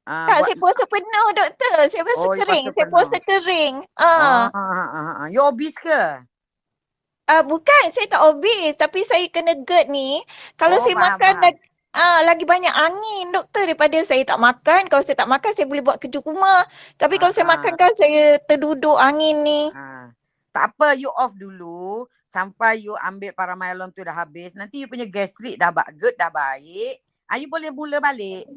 Uh, 0.02 0.26
tak, 0.26 0.38
buat... 0.42 0.46
saya 0.50 0.58
puasa 0.58 0.84
penuh 0.90 1.28
doktor. 1.38 1.78
Saya 1.88 2.04
puasa 2.04 2.26
oh, 2.26 2.34
kering. 2.34 2.66
Puasa 2.66 2.76
saya 2.76 2.88
puasa 2.90 3.18
kering. 3.22 3.76
Uh. 3.96 4.06
Uh, 4.06 4.48
uh, 4.50 4.74
uh, 4.82 5.12
uh. 5.22 5.28
You 5.30 5.42
obese 5.46 5.78
ke? 5.78 6.02
Uh, 7.30 7.44
bukan, 7.46 7.84
saya 7.94 8.08
tak 8.10 8.22
obese. 8.26 8.76
Tapi 8.76 9.06
saya 9.06 9.26
kena 9.30 9.54
GERD 9.62 9.94
ni. 9.94 10.26
Kalau 10.58 10.82
oh, 10.82 10.84
saya 10.84 10.96
faham, 10.98 11.06
makan 11.16 11.34
faham. 11.38 11.70
Ah, 11.92 12.24
lagi 12.24 12.48
banyak 12.48 12.72
angin 12.72 13.36
doktor 13.36 13.68
daripada 13.68 14.00
saya 14.08 14.24
tak 14.24 14.40
makan. 14.40 14.88
Kalau 14.88 15.04
saya 15.04 15.20
tak 15.20 15.28
makan 15.28 15.52
saya 15.52 15.68
boleh 15.68 15.84
buat 15.84 16.00
kerja 16.00 16.24
rumah. 16.24 16.64
Tapi 16.96 17.20
kalau 17.20 17.36
saya 17.36 17.44
makan 17.44 17.76
kan 17.76 17.92
saya 18.00 18.40
terduduk 18.48 18.96
angin 18.96 19.44
ni. 19.44 19.68
Ha. 19.76 20.08
Tak 20.56 20.72
apa 20.72 20.96
you 20.96 21.12
off 21.12 21.36
dulu 21.36 22.08
sampai 22.24 22.88
you 22.88 22.96
ambil 22.96 23.36
paramylon 23.36 23.92
tu 23.92 24.08
dah 24.08 24.16
habis. 24.16 24.56
Nanti 24.56 24.80
you 24.80 24.88
punya 24.88 25.04
gastrik 25.04 25.60
dah 25.60 25.68
good 26.00 26.16
dah 26.16 26.32
baik. 26.32 27.04
Ah, 27.28 27.36
you 27.36 27.52
boleh 27.52 27.76
mula 27.76 28.00
balik. 28.00 28.48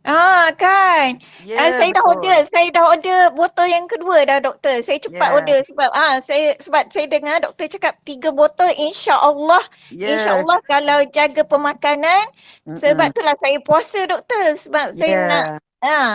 Ah 0.00 0.48
kan. 0.56 1.20
Yeah, 1.44 1.60
uh, 1.60 1.70
saya 1.76 1.92
betul. 1.92 2.00
dah 2.00 2.04
order, 2.08 2.38
saya 2.48 2.68
dah 2.72 2.84
order 2.88 3.20
botol 3.36 3.68
yang 3.68 3.84
kedua 3.84 4.24
dah 4.24 4.40
doktor. 4.40 4.80
Saya 4.80 4.96
cepat 4.96 5.28
yeah. 5.28 5.36
order 5.36 5.58
sebab 5.60 5.88
ah 5.92 6.14
saya 6.24 6.56
sebab 6.56 6.88
saya 6.88 7.04
dengar 7.04 7.36
doktor 7.44 7.68
cakap 7.68 8.00
tiga 8.08 8.32
botol 8.32 8.72
insya-Allah. 8.72 9.60
Yes. 9.92 10.24
Insya-Allah 10.24 10.58
kalau 10.64 10.98
jaga 11.12 11.42
pemakanan 11.44 12.24
Mm-mm. 12.64 12.80
sebab 12.80 13.12
itulah 13.12 13.36
saya 13.36 13.60
puasa 13.60 14.00
doktor 14.08 14.56
sebab 14.56 14.86
yeah. 14.92 14.96
saya 14.96 15.14
nak 15.28 15.44
ah 15.84 16.12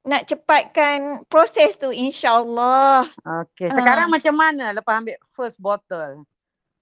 nak 0.00 0.22
cepatkan 0.26 1.22
proses 1.30 1.78
tu 1.78 1.94
insya-Allah. 1.94 3.06
Okey, 3.46 3.70
sekarang 3.70 4.10
ah. 4.10 4.12
macam 4.16 4.34
mana 4.34 4.74
lepas 4.74 4.98
ambil 4.98 5.14
first 5.30 5.54
bottle? 5.62 6.26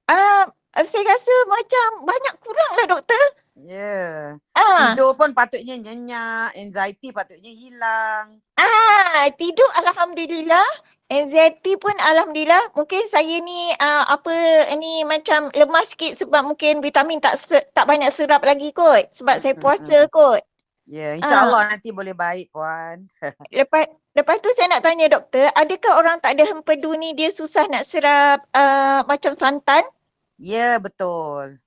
Ah 0.08 0.48
saya 0.80 1.02
rasa 1.04 1.34
macam 1.44 2.08
banyak 2.08 2.34
kurang 2.40 2.72
lah 2.72 2.86
doktor. 2.88 3.24
Ya. 3.58 3.74
Yeah. 3.74 4.14
Ah. 4.54 4.94
Tidur 4.94 5.18
pun 5.18 5.34
patutnya 5.34 5.74
nyenyak, 5.74 6.54
anxiety 6.54 7.10
patutnya 7.10 7.50
hilang. 7.50 8.38
Ah, 8.54 9.26
tidur 9.34 9.66
alhamdulillah. 9.82 10.68
Anxiety 11.08 11.74
pun 11.74 11.96
alhamdulillah. 11.98 12.70
Mungkin 12.76 13.08
saya 13.10 13.40
ni 13.42 13.74
uh, 13.74 14.04
apa 14.06 14.30
ni 14.78 15.02
macam 15.02 15.50
lemas 15.56 15.96
sikit 15.96 16.22
sebab 16.22 16.54
mungkin 16.54 16.78
vitamin 16.84 17.18
tak 17.18 17.40
se- 17.40 17.66
tak 17.74 17.88
banyak 17.88 18.12
serap 18.12 18.44
lagi 18.44 18.70
kot 18.70 19.10
sebab 19.10 19.40
saya 19.42 19.56
puasa 19.58 20.06
kot. 20.06 20.44
Ya, 20.88 21.20
insyaAllah 21.20 21.68
uh, 21.68 21.68
nanti 21.74 21.92
boleh 21.92 22.16
baik 22.16 22.48
Puan. 22.48 23.12
lepas 23.60 23.84
lepas 24.16 24.36
tu 24.40 24.48
saya 24.56 24.72
nak 24.72 24.84
tanya 24.84 25.04
doktor, 25.12 25.52
adakah 25.52 26.00
orang 26.00 26.16
tak 26.16 26.32
ada 26.38 26.48
hempedu 26.48 26.96
ni 26.96 27.12
dia 27.12 27.28
susah 27.28 27.68
nak 27.68 27.84
serap 27.84 28.44
uh, 28.56 29.04
macam 29.04 29.36
santan? 29.36 29.84
Ya, 30.40 30.80
betul. 30.80 31.60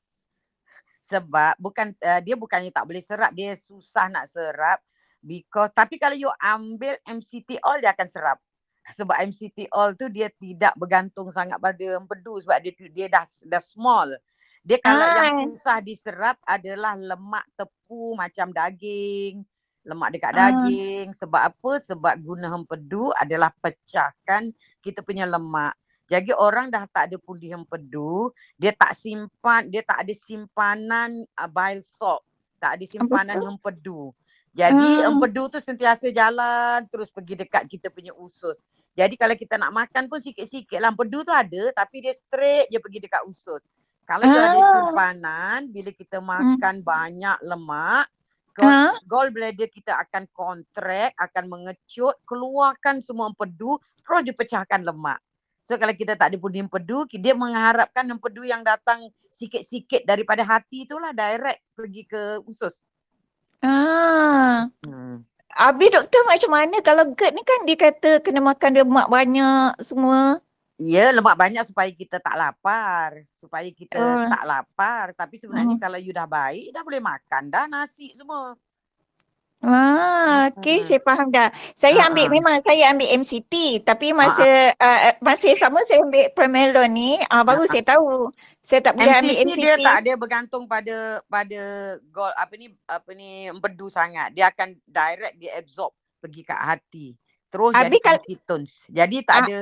Sebab 1.12 1.60
bukan 1.60 1.92
uh, 2.00 2.22
dia 2.24 2.40
bukannya 2.40 2.72
tak 2.72 2.88
boleh 2.88 3.04
serap, 3.04 3.36
dia 3.36 3.52
susah 3.60 4.08
nak 4.08 4.32
serap 4.32 4.80
because 5.20 5.70
tapi 5.76 6.00
kalau 6.00 6.16
you 6.16 6.32
ambil 6.40 6.96
MCT 7.04 7.60
oil 7.60 7.84
dia 7.84 7.92
akan 7.92 8.08
serap. 8.08 8.40
Sebab 8.98 9.20
MCT 9.28 9.68
oil 9.76 9.92
tu 10.00 10.08
dia 10.08 10.32
tidak 10.32 10.72
bergantung 10.80 11.28
sangat 11.30 11.60
pada 11.60 12.00
empedu 12.00 12.40
sebab 12.40 12.58
dia 12.64 12.74
dia 12.90 13.08
dah 13.12 13.26
dah 13.28 13.62
small. 13.62 14.16
Dia 14.62 14.78
kalau 14.78 15.02
ah. 15.02 15.26
yang 15.26 15.38
susah 15.54 15.82
diserap 15.82 16.38
adalah 16.46 16.94
lemak 16.94 17.46
tepu 17.58 18.14
macam 18.14 18.54
daging, 18.54 19.42
lemak 19.82 20.10
dekat 20.14 20.34
ah. 20.34 20.38
daging. 20.38 21.18
Sebab 21.18 21.42
apa? 21.50 21.72
Sebab 21.82 22.14
guna 22.22 22.54
hempedu 22.54 23.10
adalah 23.18 23.50
pecahkan 23.58 24.54
kita 24.82 25.02
punya 25.02 25.26
lemak. 25.26 25.74
Jadi 26.12 26.36
orang 26.36 26.68
dah 26.68 26.84
tak 26.92 27.08
ada 27.08 27.16
pundi 27.16 27.48
hempedu, 27.48 28.36
dia 28.60 28.76
tak 28.76 28.92
simpan, 28.92 29.72
dia 29.72 29.80
tak 29.80 30.04
ada 30.04 30.12
simpanan 30.12 31.24
uh, 31.40 31.48
bile 31.48 31.80
salt. 31.80 32.28
Tak 32.60 32.76
ada 32.76 32.84
simpanan 32.84 33.40
hempedu. 33.40 34.12
Jadi 34.52 35.08
ah. 35.08 35.08
empedu 35.08 35.48
tu 35.48 35.64
sentiasa 35.64 36.12
jalan 36.12 36.84
terus 36.92 37.08
pergi 37.08 37.40
dekat 37.40 37.64
kita 37.72 37.88
punya 37.88 38.12
usus. 38.20 38.60
Jadi 38.92 39.16
kalau 39.16 39.32
kita 39.40 39.56
nak 39.56 39.72
makan 39.72 40.12
pun 40.12 40.20
sikit-sikit 40.20 40.76
lah. 40.84 40.92
Empedu 40.92 41.24
tu 41.24 41.32
ada 41.32 41.72
tapi 41.72 42.04
dia 42.04 42.12
straight 42.12 42.68
je 42.68 42.76
pergi 42.84 43.00
dekat 43.08 43.24
usus. 43.24 43.64
Kalau 44.04 44.28
ah. 44.28 44.36
ada 44.36 44.60
simpanan, 44.60 45.60
bila 45.72 45.96
kita 45.96 46.20
hmm. 46.20 46.28
makan 46.28 46.76
hmm. 46.84 46.86
banyak 46.86 47.38
lemak, 47.48 48.06
ah. 48.60 48.92
gallbladder 49.08 49.72
kita 49.72 49.96
akan 49.96 50.28
kontrak, 50.36 51.16
akan 51.16 51.48
mengecut, 51.48 52.20
keluarkan 52.28 53.00
semua 53.00 53.32
empedu, 53.32 53.80
terus 54.04 54.22
dia 54.28 54.36
pecahkan 54.36 54.84
lemak. 54.84 55.24
So 55.62 55.78
kalau 55.78 55.94
kita 55.94 56.18
tak 56.18 56.34
ada 56.34 56.38
pun 56.42 56.50
empedu, 56.50 57.06
dia 57.06 57.38
mengharapkan 57.38 58.02
empedu 58.10 58.42
yang 58.42 58.66
datang 58.66 59.14
sikit-sikit 59.30 60.02
daripada 60.10 60.42
hati 60.42 60.90
itulah 60.90 61.14
direct 61.14 61.62
pergi 61.78 62.04
ke 62.10 62.22
usus. 62.50 62.90
Ah. 63.62 64.68
Hmm. 64.82 65.22
Abi 65.52 65.92
doktor 65.94 66.26
macam 66.26 66.52
mana 66.58 66.78
kalau 66.82 67.14
GERD 67.14 67.34
ni 67.36 67.44
kan 67.46 67.60
dia 67.68 67.78
kata 67.78 68.12
kena 68.24 68.42
makan 68.42 68.72
lemak 68.82 69.08
banyak 69.12 69.78
semua. 69.84 70.42
Ya, 70.82 71.14
lemak 71.14 71.38
banyak 71.38 71.62
supaya 71.70 71.94
kita 71.94 72.18
tak 72.18 72.34
lapar. 72.34 73.30
Supaya 73.30 73.70
kita 73.70 74.02
uh. 74.02 74.26
tak 74.26 74.44
lapar. 74.50 75.06
Tapi 75.14 75.38
sebenarnya 75.38 75.78
uh. 75.78 75.82
kalau 75.82 76.02
you 76.02 76.10
dah 76.10 76.26
baik, 76.26 76.74
dah 76.74 76.82
boleh 76.82 76.98
makan 76.98 77.54
dah 77.54 77.70
nasi 77.70 78.10
semua. 78.18 78.58
Ah, 79.62 80.50
okey, 80.58 80.82
uh. 80.82 80.86
saya 80.90 81.00
faham 81.06 81.30
dah. 81.30 81.54
Saya 81.78 82.02
uh. 82.02 82.08
ambil, 82.10 82.34
memang 82.34 82.58
saya 82.66 82.90
ambil 82.90 83.14
MCT. 83.22 83.86
Tapi 83.86 84.10
masa 84.10 84.74
uh. 84.74 85.00
Uh, 85.14 85.14
masa 85.22 85.54
sama 85.54 85.86
saya 85.86 86.02
ambil 86.02 86.34
Premelon 86.34 86.90
ni, 86.90 87.22
uh, 87.30 87.46
baru 87.46 87.66
uh. 87.66 87.70
saya 87.70 87.86
tahu. 87.86 88.34
Saya 88.66 88.82
tak 88.82 88.98
boleh 88.98 89.14
MCT 89.14 89.22
ambil 89.22 89.38
MCT. 89.38 89.62
dia 89.62 89.74
tak 89.78 89.98
ada 90.02 90.12
bergantung 90.18 90.64
pada 90.66 91.22
pada 91.30 91.62
goal 92.10 92.34
apa 92.34 92.54
ni 92.58 92.74
apa 92.90 93.10
ni 93.14 93.30
empedu 93.54 93.86
sangat. 93.86 94.34
Dia 94.34 94.50
akan 94.50 94.82
direct 94.90 95.36
dia 95.38 95.52
absorb 95.62 95.94
pergi 96.18 96.42
kat 96.42 96.58
hati. 96.58 97.08
Terus 97.54 97.78
Habis 97.78 98.02
jadi 98.02 98.18
ketones. 98.26 98.74
Jadi 98.90 99.18
tak 99.22 99.36
uh. 99.38 99.42
ada 99.46 99.60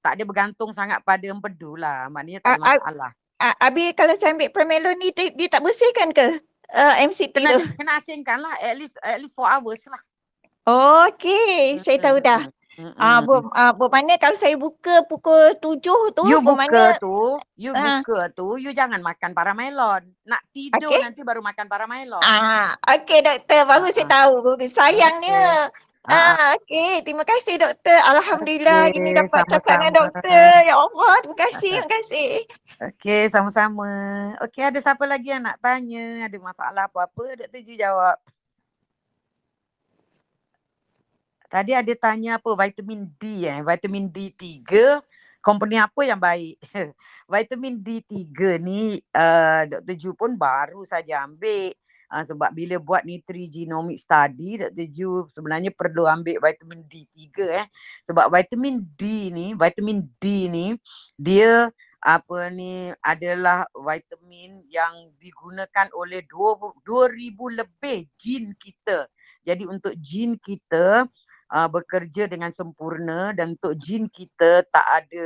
tak 0.00 0.12
ada 0.16 0.22
bergantung 0.24 0.72
sangat 0.72 1.04
pada 1.04 1.24
empedu 1.28 1.76
lah. 1.76 2.08
Maknanya 2.08 2.40
tak 2.40 2.56
ada 2.56 2.80
masalah. 2.80 3.12
Abi 3.60 3.92
kalau 3.92 4.16
saya 4.16 4.32
ambil 4.32 4.48
Premelon 4.48 4.96
ni 4.96 5.12
dia, 5.12 5.28
dia 5.36 5.52
tak 5.52 5.60
bersihkan 5.60 6.16
ke 6.16 6.40
uh, 6.74 6.94
MCT 7.06 7.34
kena, 7.38 7.50
tu? 7.56 7.60
Kena 7.78 7.92
asingkan 8.02 8.38
lah 8.42 8.54
at 8.58 8.74
least 8.74 8.98
at 9.00 9.22
least 9.22 9.38
4 9.38 9.46
hours 9.58 9.82
lah. 9.86 10.02
Oh, 10.64 11.06
okay. 11.08 11.76
Saya 11.78 12.00
tahu 12.00 12.18
dah. 12.24 12.48
Ah, 12.98 13.22
bu, 13.22 13.38
ah, 13.54 13.70
bu 13.70 13.86
mana 13.86 14.18
kalau 14.18 14.34
saya 14.34 14.58
buka 14.58 15.06
pukul 15.06 15.54
tujuh 15.62 16.10
tu, 16.10 16.26
you 16.26 16.42
buka 16.42 16.66
mana, 16.66 16.98
tu, 16.98 17.38
you 17.54 17.70
uh, 17.70 18.02
buka 18.02 18.26
tu, 18.34 18.58
you 18.58 18.74
jangan 18.74 18.98
makan 18.98 19.30
paramelon. 19.30 20.02
Nak 20.26 20.42
tidur 20.50 20.90
okay. 20.90 21.06
nanti 21.06 21.22
baru 21.22 21.38
makan 21.38 21.70
paramelon. 21.70 22.18
Ah, 22.18 22.74
okay 22.82 23.22
doktor, 23.22 23.62
baru 23.70 23.86
uh, 23.86 23.94
saya 23.94 24.06
tahu. 24.10 24.58
Sayangnya, 24.66 25.70
okay. 25.70 25.93
Ah, 26.04 26.52
okey. 26.60 27.00
Terima 27.00 27.24
kasih 27.24 27.56
doktor. 27.56 27.96
Alhamdulillah 27.96 28.92
okay, 28.92 29.00
ini 29.00 29.16
dapat 29.16 29.48
cakap 29.48 29.80
dengan 29.80 30.04
doktor. 30.04 30.52
Ya 30.60 30.76
Allah, 30.76 31.14
terima 31.24 31.38
kasih, 31.48 31.74
terima 31.80 31.92
kasih. 31.96 32.30
Okey, 32.92 33.22
sama-sama. 33.32 33.88
Okey, 34.44 34.68
ada 34.68 34.76
siapa 34.84 35.08
lagi 35.08 35.32
yang 35.32 35.48
nak 35.48 35.56
tanya? 35.64 36.28
Ada 36.28 36.36
masalah 36.36 36.84
apa-apa? 36.92 37.40
Doktor 37.40 37.60
Ju 37.64 37.74
jawab. 37.80 38.20
Tadi 41.48 41.72
ada 41.72 41.92
tanya 41.96 42.36
apa? 42.36 42.50
Vitamin 42.52 43.08
D 43.16 43.48
eh. 43.48 43.64
Vitamin 43.64 44.04
D3. 44.12 44.44
Company 45.40 45.80
apa 45.80 46.00
yang 46.04 46.20
baik? 46.20 46.60
Vitamin 47.32 47.80
D3 47.80 48.60
ni 48.60 49.00
uh, 49.16 49.62
Dr. 49.72 49.96
Ju 49.96 50.10
pun 50.12 50.36
baru 50.36 50.84
saja 50.84 51.24
ambil. 51.24 51.72
Uh, 52.14 52.22
sebab 52.22 52.54
bila 52.54 52.78
buat 52.78 53.02
3 53.02 53.26
genomic 53.50 53.98
study 53.98 54.62
Dr. 54.62 54.86
Ju 54.86 55.26
sebenarnya 55.34 55.74
perlu 55.74 56.06
ambil 56.06 56.38
vitamin 56.38 56.86
D3 56.86 57.18
eh 57.50 57.66
sebab 58.06 58.30
vitamin 58.30 58.86
D 58.94 59.34
ni 59.34 59.50
vitamin 59.58 60.06
D 60.22 60.46
ni 60.46 60.78
dia 61.18 61.74
apa 61.98 62.52
ni 62.54 62.94
adalah 63.02 63.66
vitamin 63.74 64.62
yang 64.70 65.10
digunakan 65.18 65.90
oleh 65.98 66.22
2000 66.28 66.78
lebih 67.34 68.06
jin 68.12 68.52
kita. 68.60 69.08
Jadi 69.42 69.64
untuk 69.64 69.96
jin 69.98 70.38
kita 70.38 71.08
uh, 71.50 71.68
bekerja 71.72 72.28
dengan 72.28 72.52
sempurna 72.52 73.32
dan 73.32 73.56
untuk 73.56 73.74
jin 73.80 74.06
kita 74.12 74.62
tak 74.68 74.86
ada 74.86 75.24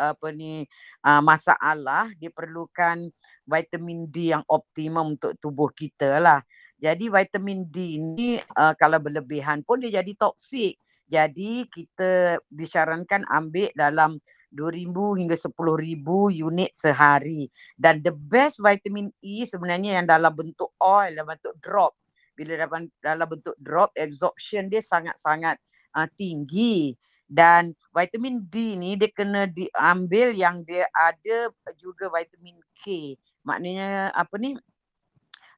apa 0.00 0.32
ni 0.32 0.64
uh, 1.04 1.20
masalah 1.20 2.08
diperlukan 2.16 3.12
vitamin 3.50 4.06
D 4.06 4.30
yang 4.30 4.46
optimum 4.46 5.18
untuk 5.18 5.34
tubuh 5.42 5.74
kita 5.74 6.22
lah. 6.22 6.38
Jadi 6.78 7.10
vitamin 7.10 7.66
D 7.66 7.98
ni 7.98 8.38
uh, 8.38 8.74
kalau 8.78 9.02
berlebihan 9.02 9.66
pun 9.66 9.82
dia 9.82 10.00
jadi 10.00 10.14
toksik. 10.14 10.78
Jadi 11.10 11.66
kita 11.66 12.38
disarankan 12.46 13.26
ambil 13.26 13.74
dalam 13.74 14.22
2000 14.54 15.18
hingga 15.18 15.34
10000 15.34 15.98
unit 16.30 16.70
sehari. 16.70 17.50
Dan 17.74 17.98
the 18.06 18.14
best 18.14 18.62
vitamin 18.62 19.10
E 19.18 19.42
sebenarnya 19.42 19.98
yang 19.98 20.06
dalam 20.06 20.30
bentuk 20.30 20.70
oil, 20.78 21.10
dalam 21.10 21.34
bentuk 21.34 21.58
drop. 21.58 21.98
Bila 22.38 22.54
dalam, 22.54 22.86
dalam 23.02 23.26
bentuk 23.26 23.58
drop, 23.58 23.90
absorption 23.98 24.70
dia 24.70 24.80
sangat-sangat 24.80 25.58
uh, 25.98 26.06
tinggi 26.14 26.94
dan 27.30 27.70
vitamin 27.94 28.42
D 28.50 28.74
ni 28.74 28.98
dia 28.98 29.06
kena 29.14 29.46
diambil 29.46 30.34
yang 30.34 30.66
dia 30.66 30.82
ada 30.90 31.54
juga 31.78 32.10
vitamin 32.10 32.58
K. 32.74 33.14
Maknanya 33.50 34.14
apa 34.14 34.38
ni? 34.38 34.54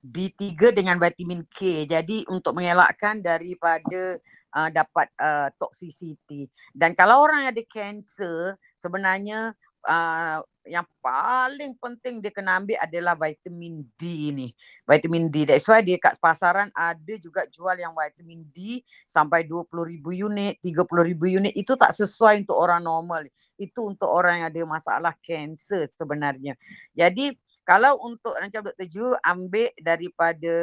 D3 0.02 0.75
dengan 0.75 0.99
vitamin 0.99 1.46
K. 1.46 1.87
Jadi 1.87 2.26
untuk 2.26 2.58
mengelakkan 2.58 3.22
daripada 3.22 4.18
uh, 4.50 4.70
dapat 4.72 5.06
uh, 5.20 5.49
toxicity. 5.56 6.50
Dan 6.75 6.99
kalau 6.99 7.22
orang 7.22 7.46
ada 7.46 7.62
kanser 7.62 8.58
sebenarnya 8.75 9.54
uh, 9.87 10.42
yang 10.62 10.87
paling 11.02 11.75
penting 11.75 12.22
dia 12.22 12.30
kena 12.30 12.62
ambil 12.62 12.78
adalah 12.78 13.18
vitamin 13.18 13.82
D 13.99 14.30
ni. 14.30 14.49
Vitamin 14.87 15.26
D. 15.26 15.42
That's 15.46 15.66
why 15.66 15.82
dia 15.82 15.99
kat 15.99 16.14
pasaran 16.22 16.70
ada 16.70 17.14
juga 17.18 17.46
jual 17.50 17.75
yang 17.75 17.90
vitamin 17.94 18.46
D 18.54 18.82
sampai 19.11 19.42
20,000 19.42 19.99
unit, 20.14 20.54
30,000 20.62 21.38
unit. 21.38 21.52
Itu 21.58 21.75
tak 21.75 21.90
sesuai 21.94 22.46
untuk 22.46 22.58
orang 22.58 22.82
normal. 22.87 23.26
Itu 23.58 23.90
untuk 23.90 24.06
orang 24.06 24.42
yang 24.42 24.49
ada 24.54 24.62
masalah 24.66 25.14
kanser 25.18 25.90
sebenarnya. 25.90 26.54
Jadi 26.94 27.34
kalau 27.62 27.95
untuk 28.02 28.35
macam 28.35 28.66
Dr. 28.66 28.87
Ju 28.90 29.07
ambil 29.23 29.71
daripada 29.78 30.57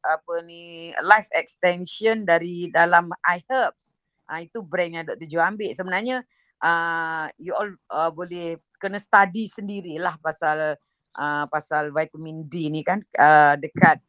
apa 0.00 0.34
ni 0.40 0.88
life 1.04 1.28
extension 1.36 2.24
dari 2.24 2.72
dalam 2.72 3.12
iHerbs. 3.20 3.92
Uh, 4.26 4.42
itu 4.42 4.58
brand 4.64 4.90
yang 4.96 5.04
Dr. 5.04 5.28
Ju 5.28 5.38
ambil. 5.38 5.70
Sebenarnya 5.76 6.24
uh, 6.64 7.28
you 7.36 7.52
all 7.52 7.70
uh, 7.92 8.08
boleh 8.08 8.56
kena 8.80 8.96
study 8.96 9.52
sendirilah 9.52 10.16
pasal 10.24 10.80
uh, 11.16 11.44
pasal 11.52 11.92
vitamin 11.92 12.48
D 12.48 12.72
ni 12.72 12.80
kan 12.80 13.04
uh, 13.20 13.56
dekat 13.60 14.00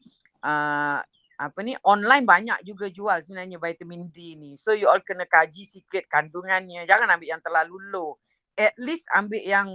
uh, 0.44 1.04
apa 1.38 1.60
ni 1.62 1.77
online 1.86 2.25
banyak 2.25 2.60
juga 2.66 2.89
jual 2.89 3.22
sebenarnya 3.22 3.60
vitamin 3.60 4.08
D 4.10 4.39
ni. 4.39 4.56
So 4.56 4.72
you 4.72 4.88
all 4.88 5.04
kena 5.04 5.27
kaji 5.27 5.68
sikit 5.68 6.08
kandungannya. 6.08 6.88
Jangan 6.88 7.12
ambil 7.12 7.27
yang 7.38 7.44
terlalu 7.44 7.75
low. 7.92 8.18
At 8.58 8.74
least 8.80 9.06
ambil 9.13 9.44
yang 9.44 9.68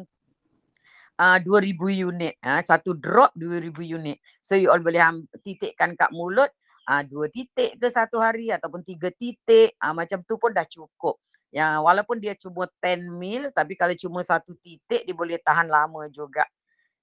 uh, 1.18 1.38
2000 1.40 2.08
unit. 2.08 2.34
Uh, 2.40 2.62
satu 2.62 2.96
drop 2.96 3.34
2000 3.36 3.72
unit. 3.82 4.16
So 4.40 4.56
you 4.56 4.72
all 4.72 4.80
boleh 4.80 5.02
titikkan 5.44 5.96
kat 5.98 6.12
mulut 6.14 6.48
uh, 6.88 7.02
dua 7.06 7.30
titik 7.30 7.78
ke 7.78 7.88
satu 7.90 8.18
hari 8.18 8.50
ataupun 8.50 8.82
tiga 8.82 9.10
titik. 9.14 9.74
Uh, 9.78 9.94
macam 9.94 10.22
tu 10.24 10.38
pun 10.40 10.50
dah 10.50 10.66
cukup. 10.66 11.18
Yang 11.52 11.84
walaupun 11.84 12.16
dia 12.16 12.32
cuma 12.32 12.64
10 12.80 13.12
mil 13.20 13.52
tapi 13.52 13.76
kalau 13.76 13.92
cuma 13.92 14.24
satu 14.24 14.56
titik 14.64 15.04
dia 15.04 15.14
boleh 15.14 15.36
tahan 15.36 15.68
lama 15.68 16.08
juga. 16.08 16.48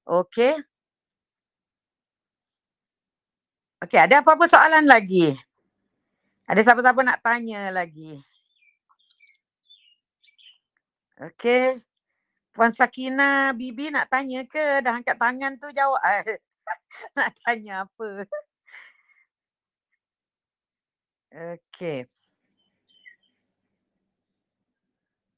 Okey. 0.10 0.58
Okey, 3.80 4.00
ada 4.02 4.20
apa-apa 4.20 4.44
soalan 4.50 4.84
lagi? 4.84 5.32
Ada 6.50 6.66
siapa-siapa 6.66 7.00
nak 7.06 7.22
tanya 7.22 7.70
lagi? 7.70 8.20
Okey. 11.22 11.89
Puan 12.54 12.72
Sakina 12.74 13.54
Bibi 13.54 13.94
nak 13.94 14.10
tanya 14.12 14.42
ke? 14.46 14.82
Dah 14.86 14.94
angkat 14.98 15.18
tangan 15.22 15.54
tu 15.62 15.68
jawab. 15.74 16.02
nak 17.18 17.30
tanya 17.46 17.86
apa? 17.86 18.08
Okey. 21.34 22.06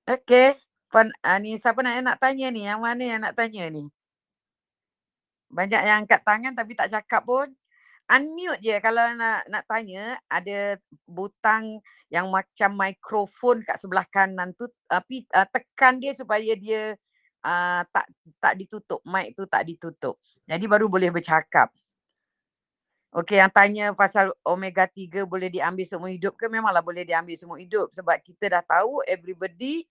Okey. 0.08 0.48
Puan 0.92 1.08
uh, 1.24 1.38
ni 1.40 1.56
siapa 1.56 1.80
nak 1.84 1.96
nak 2.04 2.18
tanya 2.20 2.48
ni? 2.52 2.68
Yang 2.68 2.80
mana 2.84 3.04
yang 3.04 3.22
nak 3.24 3.36
tanya 3.40 3.64
ni? 3.72 3.88
Banyak 5.52 5.82
yang 5.84 5.98
angkat 6.08 6.22
tangan 6.24 6.54
tapi 6.56 6.74
tak 6.80 6.90
cakap 6.96 7.24
pun. 7.28 7.48
Unmute 8.12 8.60
je 8.60 8.76
kalau 8.84 9.16
nak 9.16 9.48
nak 9.48 9.64
tanya 9.72 10.20
ada 10.28 10.76
butang 11.08 11.80
yang 12.12 12.28
macam 12.28 12.76
mikrofon 12.76 13.64
kat 13.64 13.80
sebelah 13.80 14.04
kanan 14.12 14.52
tu 14.52 14.68
tapi 14.84 15.24
uh, 15.32 15.48
tekan 15.48 15.96
dia 15.96 16.12
supaya 16.12 16.52
dia 16.60 17.00
uh, 17.48 17.82
tak 17.88 18.12
tak 18.44 18.60
ditutup 18.60 19.00
mic 19.08 19.32
tu 19.32 19.48
tak 19.48 19.64
ditutup. 19.64 20.20
Jadi 20.44 20.66
baru 20.68 20.92
boleh 20.92 21.08
bercakap. 21.08 21.72
Okey 23.16 23.40
yang 23.40 23.52
tanya 23.52 23.96
pasal 23.96 24.36
omega 24.44 24.88
3 24.88 25.24
boleh 25.24 25.48
diambil 25.48 25.84
semua 25.88 26.12
hidup 26.12 26.36
ke 26.36 26.52
memanglah 26.52 26.84
boleh 26.84 27.08
diambil 27.08 27.36
semua 27.40 27.60
hidup 27.60 27.92
sebab 27.96 28.20
kita 28.24 28.60
dah 28.60 28.64
tahu 28.64 29.04
everybody 29.08 29.88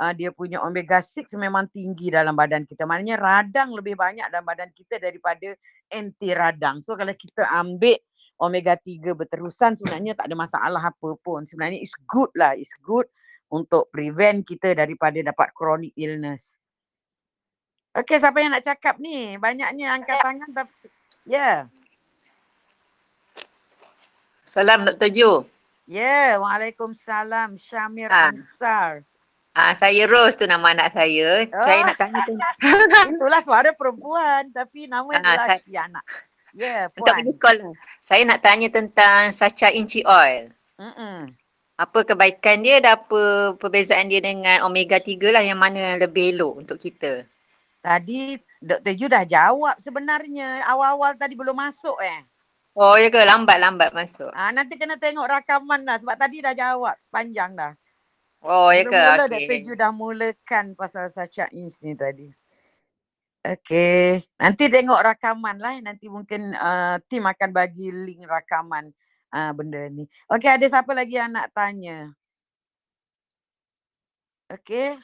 uh, 0.00 0.12
dia 0.14 0.30
punya 0.34 0.62
omega 0.62 0.98
6 0.98 1.34
memang 1.38 1.66
tinggi 1.70 2.10
dalam 2.10 2.34
badan 2.34 2.66
kita. 2.66 2.86
Maknanya 2.86 3.16
radang 3.18 3.74
lebih 3.74 3.94
banyak 3.94 4.26
dalam 4.30 4.46
badan 4.46 4.70
kita 4.74 4.98
daripada 4.98 5.54
anti 5.90 6.30
radang. 6.34 6.82
So 6.82 6.98
kalau 6.98 7.14
kita 7.14 7.46
ambil 7.54 7.98
omega 8.38 8.74
3 8.74 9.14
berterusan 9.14 9.78
sebenarnya 9.78 10.18
tak 10.18 10.26
ada 10.30 10.36
masalah 10.36 10.82
apa 10.82 11.10
pun. 11.22 11.46
Sebenarnya 11.46 11.78
it's 11.78 11.94
good 12.06 12.30
lah. 12.34 12.58
It's 12.58 12.74
good 12.82 13.06
untuk 13.52 13.90
prevent 13.94 14.42
kita 14.42 14.74
daripada 14.74 15.22
dapat 15.22 15.54
chronic 15.54 15.94
illness. 15.94 16.58
Okay, 17.94 18.18
siapa 18.18 18.42
yang 18.42 18.50
nak 18.50 18.66
cakap 18.66 18.98
ni? 18.98 19.38
Banyaknya 19.38 19.94
angkat 19.94 20.18
tangan 20.18 20.50
tapi 20.50 20.74
ya. 21.30 21.38
Yeah. 21.38 21.58
Salam 24.44 24.84
Dr. 24.84 25.08
Ju. 25.14 25.46
Ya, 25.86 26.02
yeah, 26.02 26.28
Waalaikumsalam 26.42 27.54
Syamir 27.54 28.10
ha. 28.10 28.34
Ansar. 28.34 29.06
Ah, 29.54 29.70
saya 29.70 30.10
Rose 30.10 30.34
tu 30.34 30.50
nama 30.50 30.74
anak 30.74 30.90
saya. 30.90 31.46
Oh. 31.46 31.62
Saya 31.62 31.86
nak 31.86 31.94
tanya 31.94 32.26
tu. 32.26 32.34
Itulah 33.14 33.38
suara 33.38 33.70
perempuan 33.70 34.50
tapi 34.50 34.90
nama 34.90 35.06
ah, 35.14 35.38
lelaki 35.38 35.70
saya... 35.70 35.86
anak. 35.86 36.04
Ya, 36.54 36.66
yeah, 36.66 36.82
puan. 36.90 37.22
Untuk 37.22 37.38
call. 37.38 37.58
Saya 38.02 38.26
nak 38.26 38.42
tanya 38.42 38.66
tentang 38.66 39.30
sacha 39.30 39.70
inci 39.70 40.02
oil. 40.02 40.50
Mm-mm. 40.82 41.30
Apa 41.78 42.02
kebaikan 42.02 42.66
dia 42.66 42.82
dan 42.82 42.98
apa 42.98 43.54
perbezaan 43.58 44.10
dia 44.10 44.22
dengan 44.22 44.66
omega 44.66 44.98
3 44.98 45.22
lah 45.34 45.42
yang 45.42 45.58
mana 45.58 45.98
lebih 45.98 46.34
elok 46.34 46.66
untuk 46.66 46.78
kita? 46.78 47.26
Tadi 47.78 48.38
Dr. 48.58 48.94
Ju 48.94 49.06
dah 49.06 49.22
jawab 49.22 49.78
sebenarnya. 49.78 50.66
Awal-awal 50.66 51.14
tadi 51.14 51.38
belum 51.38 51.54
masuk 51.54 51.98
eh. 52.02 52.26
Oh 52.74 52.98
ya 52.98 53.06
ke? 53.06 53.22
Lambat-lambat 53.22 53.94
masuk. 53.94 54.34
Ah, 54.34 54.50
nanti 54.50 54.74
kena 54.74 54.98
tengok 54.98 55.30
rakaman 55.30 55.86
lah 55.86 55.98
sebab 56.02 56.18
tadi 56.18 56.42
dah 56.42 56.54
jawab. 56.54 56.98
Panjang 57.10 57.54
dah. 57.54 57.74
Oh 58.44 58.68
ya 58.68 58.84
ke? 58.84 58.92
Mula-mula 58.92 59.24
okay. 59.24 59.48
Dr. 59.48 59.58
Ju 59.64 59.72
dah 59.72 59.92
mulakan 59.92 60.66
pasal 60.76 61.08
Sacha 61.08 61.48
Ins 61.56 61.80
ni 61.80 61.96
tadi. 61.96 62.28
Okay. 63.40 64.20
Nanti 64.36 64.68
tengok 64.68 65.00
rakaman 65.00 65.56
lah. 65.56 65.80
Nanti 65.80 66.12
mungkin 66.12 66.52
uh, 66.52 67.00
tim 67.08 67.24
akan 67.24 67.50
bagi 67.56 67.88
link 67.88 68.28
rakaman 68.28 68.92
uh, 69.32 69.50
benda 69.56 69.88
ni. 69.88 70.04
Okay 70.28 70.60
ada 70.60 70.66
siapa 70.68 70.92
lagi 70.92 71.16
yang 71.16 71.32
nak 71.32 71.56
tanya? 71.56 72.12
Okay. 74.52 75.00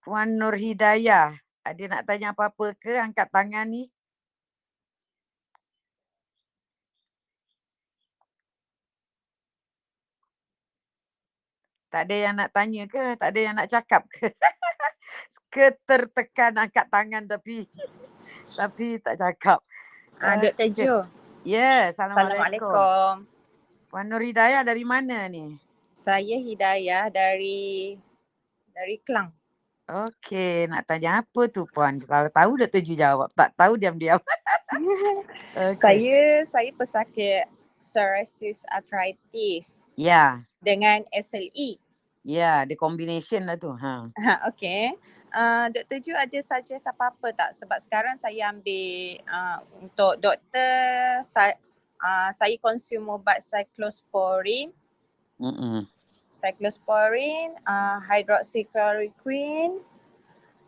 Puan 0.00 0.40
Nur 0.40 0.56
Hidayah. 0.56 1.36
Ada 1.60 1.84
nak 1.84 2.02
tanya 2.08 2.32
apa-apa 2.32 2.72
ke? 2.80 2.96
Angkat 2.96 3.28
tangan 3.28 3.68
ni. 3.68 3.92
Tak 11.90 12.06
ada 12.06 12.16
yang 12.16 12.34
nak 12.38 12.54
tanya 12.54 12.86
ke? 12.86 13.18
Tak 13.18 13.28
ada 13.34 13.40
yang 13.42 13.54
nak 13.58 13.66
cakap 13.66 14.06
ke? 14.06 14.30
Ketertekan 15.52 16.54
angkat 16.54 16.86
tangan 16.86 17.26
tapi 17.26 17.66
tapi 18.58 19.02
tak 19.02 19.18
cakap. 19.18 19.58
Ah, 20.22 20.38
uh, 20.38 20.46
Dr. 20.46 20.68
Jo. 20.70 20.94
Ya, 21.42 21.58
yeah, 21.58 21.80
Assalamualaikum. 21.90 22.70
Assalamualaikum. 22.70 23.12
Puan 23.90 24.06
Nur 24.06 24.22
Hidayah 24.22 24.62
dari 24.62 24.86
mana 24.86 25.26
ni? 25.26 25.58
Saya 25.90 26.38
Hidayah 26.38 27.10
dari 27.10 27.98
dari 28.70 28.96
Kelang. 29.02 29.34
Okey, 29.90 30.70
nak 30.70 30.86
tanya 30.86 31.26
apa 31.26 31.50
tu 31.50 31.66
puan? 31.66 31.98
Kalau 31.98 32.30
tahu 32.30 32.50
Dr. 32.54 32.86
Ju 32.86 32.94
jawab. 32.94 33.26
Tak 33.34 33.50
tahu 33.58 33.74
diam-diam. 33.74 34.22
okay. 35.58 35.74
Saya 35.74 36.46
saya 36.46 36.70
pesakit 36.70 37.50
psoriasis 37.80 38.68
arthritis. 38.68 39.88
Ya. 39.96 40.06
Yeah. 40.06 40.30
Dengan 40.60 41.08
SLE. 41.10 41.80
Ya, 42.20 42.36
yeah, 42.36 42.58
the 42.68 42.76
combination 42.76 43.48
lah 43.48 43.56
tu. 43.56 43.72
Ha. 43.72 44.12
ha 44.12 44.34
okay. 44.44 44.92
Uh, 45.32 45.72
Dr. 45.72 46.04
Ju 46.04 46.12
ada 46.12 46.36
suggest 46.44 46.84
apa-apa 46.84 47.32
tak? 47.32 47.56
Sebab 47.56 47.80
sekarang 47.80 48.20
saya 48.20 48.52
ambil 48.52 49.24
uh, 49.24 49.58
untuk 49.80 50.20
doktor, 50.20 51.24
sa- 51.24 51.56
uh, 51.96 52.30
saya 52.36 52.60
consume 52.60 53.08
ubat 53.16 53.40
cyclosporin. 53.40 54.68
Mm-mm. 55.40 55.88
Cyclosporin, 56.28 57.56
uh, 57.64 58.04
hydroxychloroquine, 58.04 59.80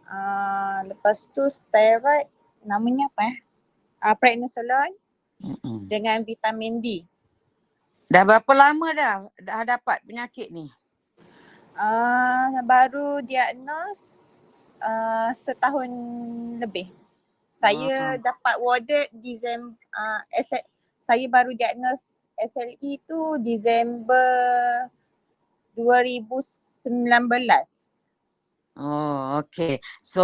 uh, 0.08 0.78
lepas 0.88 1.28
tu 1.36 1.44
steroid, 1.52 2.32
namanya 2.64 3.12
apa 3.12 3.22
eh? 3.28 3.36
Uh, 4.00 4.16
prednisolone 4.16 5.01
Mm-mm. 5.42 5.90
dengan 5.90 6.22
vitamin 6.22 6.78
D. 6.78 7.02
Dah 8.06 8.22
berapa 8.22 8.52
lama 8.54 8.86
dah 8.94 9.14
dah 9.40 9.62
dapat 9.66 9.98
penyakit 10.06 10.54
ni? 10.54 10.70
Uh, 11.72 12.60
baru 12.62 13.24
diagnos 13.24 14.00
uh, 14.78 15.32
setahun 15.34 15.90
lebih. 16.60 16.92
Saya 17.52 18.16
uh-huh. 18.16 18.22
dapat 18.22 18.54
warded 18.60 19.08
Disember 19.12 19.76
uh, 19.92 20.20
S- 20.32 20.68
saya 21.02 21.26
baru 21.26 21.50
diagnos 21.50 22.30
SLE 22.38 23.02
tu 23.02 23.34
Disember 23.42 24.86
2019. 25.74 26.62
Oh, 28.78 29.42
okay. 29.42 29.82
So, 30.00 30.22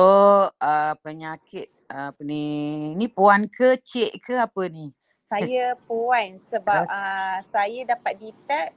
uh, 0.48 0.94
penyakit 1.02 1.68
uh, 1.90 2.14
apa 2.14 2.22
ni? 2.24 2.94
Ni 2.94 3.11
puan 3.11 3.50
ke 3.50 3.76
cik 3.83 4.24
ke 4.24 4.38
apa 4.38 4.70
ni? 4.70 4.94
Saya 5.29 5.77
puan 5.85 6.41
sebab 6.41 6.88
uh, 6.88 7.38
saya 7.45 7.85
dapat 7.85 8.17
detect 8.17 8.73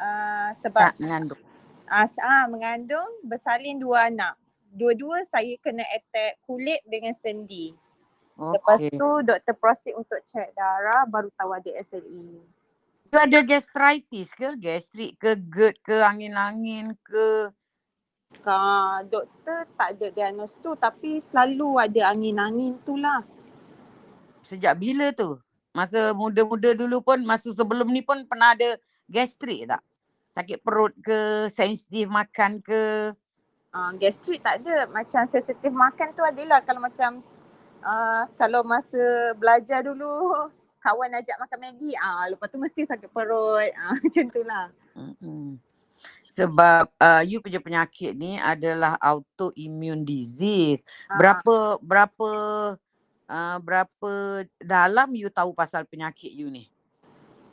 uh, 0.00 0.48
sebab 0.56 0.88
tak 0.88 0.96
mengandung. 1.04 1.40
Uh, 1.84 2.08
uh, 2.08 2.44
mengandung 2.48 3.10
bersalin 3.20 3.76
dua 3.76 4.08
anak. 4.08 4.40
Dua-dua 4.72 5.28
saya 5.28 5.52
kena 5.60 5.84
attack 5.92 6.40
kulit 6.48 6.80
dengan 6.88 7.12
sendi. 7.12 7.76
Okay. 8.40 8.56
Lepas 8.56 8.80
tu 8.88 9.08
doktor 9.20 9.54
proceed 9.60 9.92
untuk 9.92 10.16
cek 10.24 10.56
darah 10.56 11.04
baru 11.04 11.28
tahu 11.36 11.52
ada 11.52 11.68
SLE. 11.84 12.40
Tu 13.10 13.16
ada 13.18 13.38
gastritis 13.44 14.32
ke? 14.32 14.56
Gastrik 14.56 15.20
ke? 15.20 15.36
GERD 15.36 15.76
ke? 15.84 15.96
Angin-angin 16.00 16.96
ke? 17.04 17.52
Ka, 18.40 19.04
doktor 19.04 19.68
tak 19.76 19.98
ada 19.98 20.06
diagnos 20.08 20.56
tu 20.64 20.72
tapi 20.78 21.20
selalu 21.20 21.76
ada 21.76 22.14
angin-angin 22.14 22.80
tu 22.86 22.96
lah. 22.96 23.20
Sejak 24.46 24.80
bila 24.80 25.12
tu? 25.12 25.36
Masa 25.70 26.10
muda-muda 26.12 26.74
dulu 26.74 26.98
pun, 26.98 27.22
masa 27.22 27.50
sebelum 27.54 27.86
ni 27.90 28.02
pun 28.02 28.26
pernah 28.26 28.58
ada 28.58 28.74
gastrik 29.06 29.70
tak? 29.70 29.82
Sakit 30.30 30.62
perut 30.62 30.94
ke, 31.02 31.50
sensitif 31.50 32.06
makan 32.10 32.62
ke? 32.62 33.14
Uh, 33.70 33.90
gastrik 33.98 34.42
tak 34.42 34.62
ada. 34.62 34.90
Macam 34.90 35.22
sensitif 35.26 35.70
makan 35.70 36.10
tu 36.14 36.22
adalah 36.26 36.58
kalau 36.62 36.82
macam 36.82 37.22
uh, 37.86 38.26
kalau 38.34 38.66
masa 38.66 39.34
belajar 39.38 39.86
dulu 39.86 40.50
kawan 40.80 41.12
ajak 41.20 41.36
makan 41.38 41.58
Maggi, 41.60 41.92
ah 42.00 42.24
uh, 42.24 42.24
lepas 42.34 42.48
tu 42.48 42.58
mesti 42.58 42.82
sakit 42.82 43.10
perut. 43.12 43.70
Uh, 43.70 43.94
macam 44.02 44.24
tu 44.32 44.42
lah. 44.42 44.66
Mm-hmm. 44.96 45.48
Sebab 46.30 46.84
uh, 46.94 47.22
you 47.26 47.42
punya 47.42 47.58
penyakit 47.58 48.14
ni 48.14 48.38
adalah 48.38 48.94
autoimmune 49.02 50.06
disease. 50.06 50.82
Uh. 51.10 51.18
Berapa 51.18 51.78
berapa 51.82 52.30
uh, 53.30 53.56
berapa 53.62 54.44
dalam 54.58 55.14
you 55.14 55.30
tahu 55.30 55.54
pasal 55.54 55.86
penyakit 55.86 56.34
you 56.34 56.50
ni? 56.50 56.66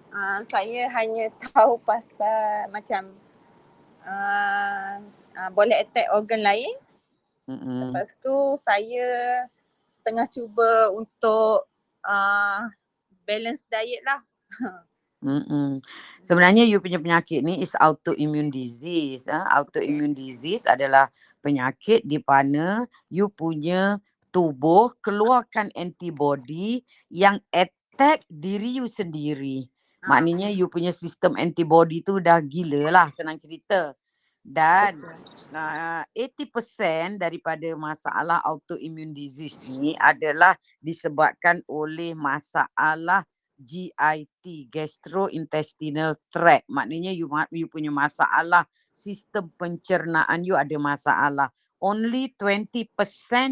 Uh, 0.09 0.41
saya 0.49 0.89
hanya 0.97 1.29
tahu 1.53 1.77
pasal 1.85 2.73
macam 2.73 3.13
uh, 4.01 4.97
uh, 5.37 5.49
boleh 5.53 5.77
attack 5.85 6.09
organ 6.09 6.41
lain. 6.41 6.73
Mm-hmm. 7.47 7.93
Lepas 7.93 8.17
tu 8.19 8.35
saya 8.59 9.07
tengah 10.01 10.27
cuba 10.27 10.91
untuk 10.97 11.69
uh, 12.03 12.59
balance 13.23 13.69
diet 13.69 14.01
lah. 14.03 14.19
Mm-mm. 15.17 15.81
Sebenarnya 16.21 16.61
you 16.69 16.77
punya 16.77 17.01
penyakit 17.01 17.41
ni 17.41 17.65
is 17.65 17.73
autoimmune 17.73 18.53
disease. 18.53 19.25
Ha? 19.25 19.49
Autoimmune 19.59 20.13
disease 20.13 20.69
adalah 20.69 21.09
penyakit 21.41 22.05
di 22.05 22.21
mana 22.21 22.85
you 23.09 23.25
punya 23.31 23.97
tubuh 24.29 24.91
keluarkan 24.99 25.71
antibody 25.73 26.83
yang 27.11 27.39
attack 27.51 28.23
diri 28.29 28.81
you 28.81 28.87
sendiri. 28.87 29.67
Ah. 30.03 30.17
Maknanya 30.17 30.53
you 30.53 30.69
punya 30.69 30.93
sistem 30.93 31.35
antibody 31.35 32.05
tu 32.05 32.21
dah 32.21 32.39
gila 32.39 32.93
lah 32.93 33.07
senang 33.11 33.39
cerita. 33.39 33.95
Dan 34.47 35.03
uh, 35.51 36.03
80% 36.15 37.19
daripada 37.19 37.67
masalah 37.75 38.39
autoimmune 38.47 39.11
disease 39.11 39.67
ni 39.75 39.91
adalah 39.99 40.55
disebabkan 40.79 41.59
oleh 41.67 42.15
masalah 42.15 43.27
GIT, 43.57 44.69
gastrointestinal 44.69 46.15
tract. 46.29 46.69
Maknanya 46.69 47.11
you, 47.11 47.27
you 47.51 47.67
punya 47.67 47.89
masalah 47.89 48.63
sistem 48.93 49.49
pencernaan 49.57 50.45
you 50.45 50.53
ada 50.53 50.77
masalah. 50.77 51.49
Only 51.77 52.33
20% 52.33 52.89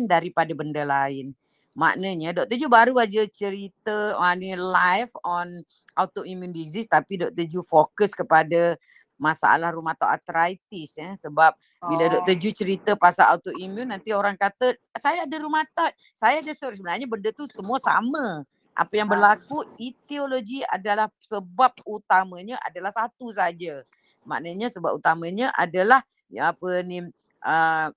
daripada 0.09 0.51
benda 0.57 0.81
lain. 0.81 1.33
Maknanya 1.75 2.31
Dr. 2.31 2.55
Ju 2.55 2.67
baru 2.71 2.95
aja 2.95 3.27
cerita 3.27 4.15
uh, 4.15 4.33
ni 4.39 4.55
live 4.55 5.11
on 5.27 5.59
autoimmune 5.91 6.55
disease 6.55 6.87
tapi 6.87 7.19
Dr. 7.19 7.45
Ju 7.51 7.61
fokus 7.67 8.15
kepada 8.15 8.79
masalah 9.19 9.71
rheumatoid 9.75 10.07
arthritis 10.07 10.95
ya 10.95 11.11
sebab 11.19 11.51
oh. 11.83 11.87
bila 11.91 12.07
Dr. 12.07 12.35
Ju 12.39 12.49
cerita 12.55 12.95
pasal 12.95 13.27
autoimmune 13.35 13.91
nanti 13.91 14.15
orang 14.15 14.39
kata 14.39 14.71
saya 14.95 15.27
ada 15.27 15.35
rheumatoid, 15.35 15.91
saya 16.15 16.39
ada 16.39 16.51
sebenarnya 16.55 17.11
benda 17.11 17.35
tu 17.35 17.43
semua 17.51 17.75
sama 17.83 18.47
apa 18.75 18.93
yang 18.95 19.07
berlaku 19.07 19.63
etiologi 19.75 20.63
adalah 20.67 21.07
sebab 21.19 21.71
utamanya 21.87 22.59
adalah 22.63 22.91
satu 22.91 23.31
saja. 23.31 23.83
Maknanya 24.27 24.67
sebab 24.67 24.99
utamanya 24.99 25.51
adalah 25.55 26.03
ya 26.27 26.51
apa 26.51 26.83
ni 26.83 27.03
uh, 27.43 27.87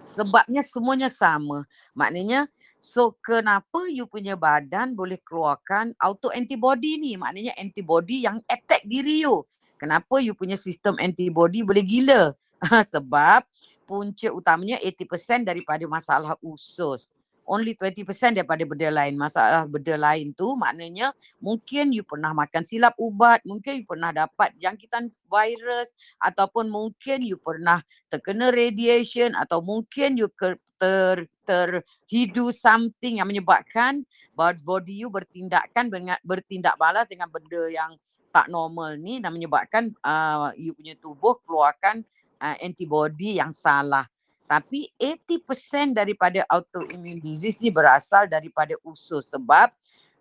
sebabnya 0.00 0.62
semuanya 0.64 1.10
sama. 1.10 1.66
Maknanya 1.94 2.48
so 2.80 3.14
kenapa 3.20 3.86
you 3.90 4.08
punya 4.08 4.34
badan 4.38 4.96
boleh 4.96 5.18
keluarkan 5.22 5.94
auto 5.98 6.30
antibody 6.32 6.96
ni? 6.96 7.18
Maknanya 7.18 7.54
antibody 7.58 8.24
yang 8.24 8.40
attack 8.48 8.82
diri 8.86 9.26
you. 9.26 9.42
Kenapa 9.78 10.22
you 10.22 10.32
punya 10.32 10.56
sistem 10.56 10.96
antibody 11.02 11.60
boleh 11.60 11.84
gila? 11.84 12.32
sebab 12.94 13.44
punca 13.84 14.32
utamanya 14.32 14.80
80% 14.80 15.44
daripada 15.44 15.84
masalah 15.84 16.34
usus 16.40 17.12
only 17.46 17.76
20% 17.76 18.04
daripada 18.36 18.62
benda 18.64 18.88
lain. 18.90 19.14
Masalah 19.16 19.68
benda 19.68 19.94
lain 19.96 20.32
tu 20.32 20.56
maknanya 20.56 21.12
mungkin 21.38 21.92
you 21.92 22.02
pernah 22.04 22.32
makan 22.32 22.64
silap 22.64 22.96
ubat, 22.96 23.44
mungkin 23.44 23.84
you 23.84 23.86
pernah 23.86 24.10
dapat 24.10 24.52
jangkitan 24.58 25.12
virus 25.28 25.92
ataupun 26.20 26.68
mungkin 26.68 27.24
you 27.24 27.36
pernah 27.40 27.80
terkena 28.08 28.52
radiation 28.52 29.36
atau 29.36 29.60
mungkin 29.60 30.16
you 30.16 30.28
ter, 30.34 30.56
ter, 30.80 31.28
terhidu 31.44 32.50
something 32.50 33.20
yang 33.20 33.28
menyebabkan 33.28 34.02
body 34.36 35.04
you 35.04 35.08
bertindakkan 35.12 35.88
bertindak 36.24 36.74
balas 36.80 37.06
dengan 37.06 37.30
benda 37.30 37.68
yang 37.70 37.94
tak 38.34 38.50
normal 38.50 38.98
ni 38.98 39.22
dan 39.22 39.30
menyebabkan 39.30 39.94
uh, 40.02 40.50
you 40.58 40.74
punya 40.74 40.98
tubuh 40.98 41.38
keluarkan 41.46 42.02
uh, 42.42 42.56
antibody 42.58 43.38
yang 43.38 43.54
salah. 43.54 44.10
Tapi 44.44 44.92
80% 45.00 45.96
daripada 45.96 46.44
autoimmune 46.52 47.20
disease 47.20 47.56
ni 47.64 47.72
berasal 47.72 48.28
daripada 48.28 48.76
usus 48.84 49.32
sebab 49.32 49.72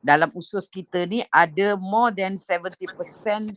dalam 0.03 0.31
usus 0.35 0.67
kita 0.67 1.07
ni 1.07 1.23
ada 1.31 1.79
more 1.79 2.11
than 2.11 2.35
70% 2.35 2.75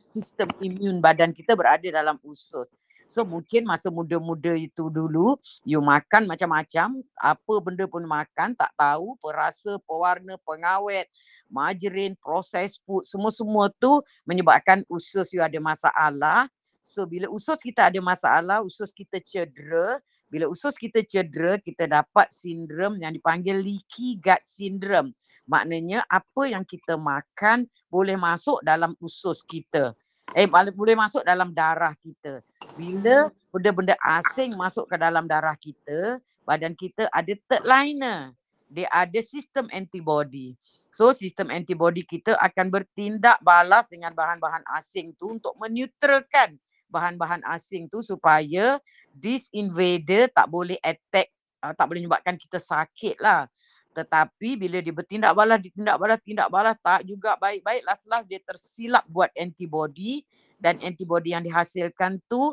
sistem 0.02 0.46
imun 0.62 1.02
badan 1.02 1.34
kita 1.34 1.54
berada 1.58 1.86
dalam 1.90 2.18
usus. 2.22 2.66
So 3.06 3.22
mungkin 3.22 3.66
masa 3.66 3.86
muda-muda 3.90 4.54
itu 4.58 4.90
dulu 4.90 5.38
you 5.62 5.78
makan 5.78 6.26
macam-macam, 6.26 7.02
apa 7.18 7.54
benda 7.62 7.86
pun 7.86 8.02
makan 8.02 8.54
tak 8.58 8.70
tahu, 8.74 9.14
perasa, 9.22 9.78
pewarna, 9.86 10.34
pengawet, 10.42 11.06
margarin, 11.46 12.18
processed 12.18 12.82
food, 12.82 13.06
semua-semua 13.06 13.70
tu 13.78 14.02
menyebabkan 14.26 14.82
usus 14.90 15.30
you 15.30 15.42
ada 15.42 15.58
masalah. 15.62 16.50
So 16.82 17.06
bila 17.06 17.30
usus 17.30 17.58
kita 17.62 17.90
ada 17.90 17.98
masalah, 18.02 18.62
usus 18.62 18.90
kita 18.90 19.22
cedera, 19.22 20.02
bila 20.26 20.50
usus 20.50 20.74
kita 20.74 21.06
cedera, 21.06 21.54
kita 21.62 21.86
dapat 21.86 22.34
sindrom 22.34 22.98
yang 22.98 23.14
dipanggil 23.14 23.54
leaky 23.54 24.18
gut 24.18 24.42
syndrome. 24.42 25.14
Maknanya 25.46 26.02
apa 26.10 26.50
yang 26.50 26.66
kita 26.66 26.98
makan 26.98 27.70
boleh 27.86 28.18
masuk 28.18 28.58
dalam 28.66 28.98
usus 28.98 29.46
kita. 29.46 29.94
Eh 30.34 30.50
boleh 30.50 30.98
masuk 30.98 31.22
dalam 31.22 31.54
darah 31.54 31.94
kita. 32.02 32.42
Bila 32.74 33.30
benda-benda 33.54 33.94
asing 34.02 34.58
masuk 34.58 34.90
ke 34.90 34.98
dalam 34.98 35.30
darah 35.30 35.54
kita, 35.54 36.18
badan 36.42 36.74
kita 36.74 37.06
ada 37.14 37.30
third 37.46 37.62
liner. 37.62 38.34
Dia 38.66 38.90
ada 38.90 39.22
sistem 39.22 39.70
antibody. 39.70 40.58
So 40.90 41.14
sistem 41.14 41.54
antibody 41.54 42.02
kita 42.02 42.34
akan 42.42 42.66
bertindak 42.66 43.38
balas 43.38 43.86
dengan 43.86 44.10
bahan-bahan 44.10 44.66
asing 44.74 45.14
tu 45.14 45.30
untuk 45.30 45.54
menetralkan 45.62 46.58
bahan-bahan 46.90 47.42
asing 47.50 47.90
tu 47.90 48.00
supaya 48.00 48.78
this 49.14 49.50
invader 49.50 50.30
tak 50.30 50.46
boleh 50.50 50.78
attack 50.82 51.30
uh, 51.62 51.74
tak 51.74 51.90
boleh 51.90 52.04
menyebabkan 52.04 52.38
kita 52.38 52.62
sakit 52.62 53.18
lah. 53.18 53.50
Tetapi 53.96 54.60
bila 54.60 54.84
dia 54.84 54.92
bertindak 54.92 55.32
balas 55.32 55.56
ditindak 55.56 55.96
balas 55.96 56.20
tindak 56.20 56.52
balas 56.52 56.76
tak 56.84 57.08
juga 57.08 57.34
baik-baik. 57.40 57.82
Last 57.88 58.04
last 58.06 58.28
dia 58.28 58.38
tersilap 58.44 59.08
buat 59.08 59.32
antibody 59.32 60.20
dan 60.60 60.76
antibody 60.84 61.32
yang 61.32 61.44
dihasilkan 61.44 62.20
tu 62.28 62.52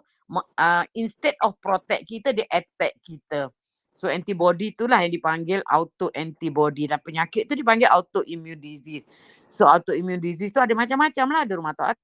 uh, 0.59 0.83
instead 0.95 1.35
of 1.43 1.59
protect 1.59 2.07
kita 2.07 2.31
dia 2.31 2.47
attack 2.47 2.95
kita. 3.03 3.51
So 3.93 4.09
antibody 4.09 4.73
itulah 4.73 5.05
yang 5.05 5.13
dipanggil 5.13 5.61
auto 5.69 6.09
antibody 6.17 6.89
dan 6.89 6.97
penyakit 7.03 7.45
tu 7.45 7.53
dipanggil 7.53 7.91
autoimmune 7.91 8.57
disease. 8.57 9.05
So 9.51 9.69
autoimmune 9.69 10.23
disease 10.23 10.49
tu 10.49 10.63
ada 10.63 10.73
macam-macam 10.73 11.25
lah 11.29 11.41
ada 11.45 11.53
rheumatoid 11.59 11.97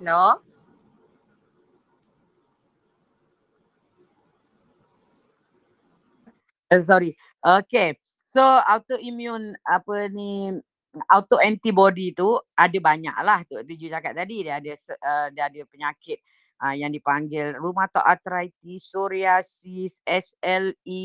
No. 0.00 0.40
Sorry. 6.72 7.12
Okay. 7.44 8.00
So 8.24 8.40
autoimmune 8.40 9.58
apa 9.66 10.08
ni 10.08 10.54
auto 11.10 11.36
antibody 11.42 12.14
tu 12.14 12.38
ada 12.54 12.78
banyak 12.78 13.14
lah 13.26 13.42
tu 13.46 13.58
tuju 13.60 13.90
cakap 13.90 14.14
tadi 14.14 14.46
dia 14.46 14.58
ada 14.62 14.72
uh, 14.74 15.26
dia 15.34 15.50
ada 15.50 15.60
penyakit 15.66 16.18
uh, 16.62 16.74
yang 16.74 16.94
dipanggil 16.94 17.58
rheumatoid 17.58 18.06
arthritis, 18.06 18.86
psoriasis, 18.86 19.98
SLE, 20.06 21.04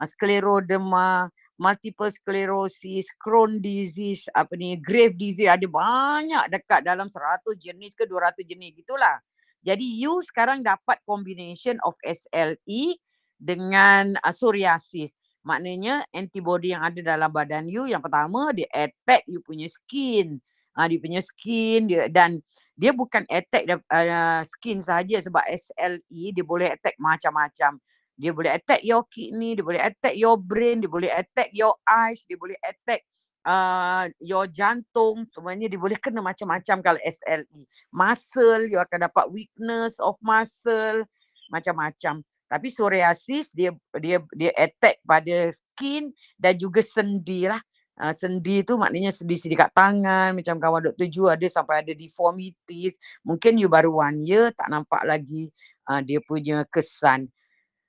uh, 0.00 0.06
scleroderma, 0.08 1.28
multiple 1.62 2.10
sclerosis, 2.10 3.06
Crohn 3.22 3.62
disease, 3.62 4.26
apa 4.34 4.58
ni, 4.58 4.74
grave 4.82 5.14
disease 5.14 5.46
ada 5.46 5.62
banyak 5.62 6.50
dekat 6.50 6.82
dalam 6.82 7.06
100 7.06 7.54
jenis 7.54 7.94
ke 7.94 8.02
200 8.10 8.42
jenis 8.42 8.74
gitulah. 8.74 9.22
Jadi 9.62 9.86
you 9.86 10.18
sekarang 10.26 10.66
dapat 10.66 10.98
combination 11.06 11.78
of 11.86 11.94
SLE 12.02 12.98
dengan 13.38 14.18
uh, 14.18 14.34
psoriasis. 14.34 15.14
Maknanya 15.46 16.02
antibody 16.10 16.74
yang 16.74 16.82
ada 16.82 16.98
dalam 16.98 17.30
badan 17.30 17.70
you 17.70 17.86
yang 17.86 18.02
pertama 18.02 18.50
dia 18.50 18.66
attack 18.74 19.22
you 19.30 19.38
punya 19.38 19.70
skin. 19.70 20.42
Uh, 20.74 20.86
dia 20.90 20.98
punya 20.98 21.20
skin 21.22 21.86
dia 21.86 22.10
dan 22.10 22.42
dia 22.74 22.90
bukan 22.90 23.22
attack 23.30 23.70
uh, 23.70 24.42
skin 24.42 24.82
saja 24.82 25.22
sebab 25.22 25.46
SLE 25.46 26.24
dia 26.34 26.42
boleh 26.42 26.74
attack 26.74 26.98
macam-macam 26.98 27.78
dia 28.22 28.30
boleh 28.30 28.54
attack 28.54 28.86
your 28.86 29.02
kidney, 29.10 29.58
dia 29.58 29.66
boleh 29.66 29.82
attack 29.82 30.14
your 30.14 30.38
brain, 30.38 30.78
dia 30.78 30.86
boleh 30.86 31.10
attack 31.10 31.50
your 31.50 31.74
eyes, 31.82 32.22
dia 32.30 32.38
boleh 32.38 32.54
attack 32.62 33.02
uh, 33.42 34.06
your 34.22 34.46
jantung, 34.46 35.26
semuanya 35.34 35.66
dia 35.66 35.74
boleh 35.74 35.98
kena 35.98 36.22
macam-macam 36.22 36.78
kalau 36.86 37.00
SLE. 37.02 37.66
Muscle, 37.90 38.70
you 38.70 38.78
akan 38.78 39.10
dapat 39.10 39.26
weakness 39.34 39.98
of 39.98 40.14
muscle, 40.22 41.02
macam-macam. 41.50 42.22
Tapi 42.46 42.68
psoriasis 42.68 43.50
dia 43.50 43.74
dia 43.98 44.22
dia 44.36 44.54
attack 44.54 45.02
pada 45.02 45.50
skin 45.50 46.14
dan 46.38 46.54
juga 46.54 46.84
sendi 46.84 47.50
lah. 47.50 47.58
Uh, 47.96 48.12
sendi 48.16 48.64
tu 48.64 48.80
maknanya 48.80 49.12
sendi-sendi 49.12 49.52
kat 49.52 49.68
tangan 49.76 50.32
macam 50.32 50.56
kawan 50.56 50.80
Dr. 50.80 51.08
Ju 51.12 51.28
ada 51.28 51.44
sampai 51.48 51.84
ada 51.84 51.92
deformities. 51.92 52.96
Mungkin 53.24 53.58
you 53.60 53.72
baru 53.72 53.92
one 53.92 54.20
year 54.24 54.52
tak 54.52 54.68
nampak 54.68 55.00
lagi 55.04 55.48
uh, 55.88 56.04
dia 56.04 56.20
punya 56.24 56.64
kesan. 56.68 57.28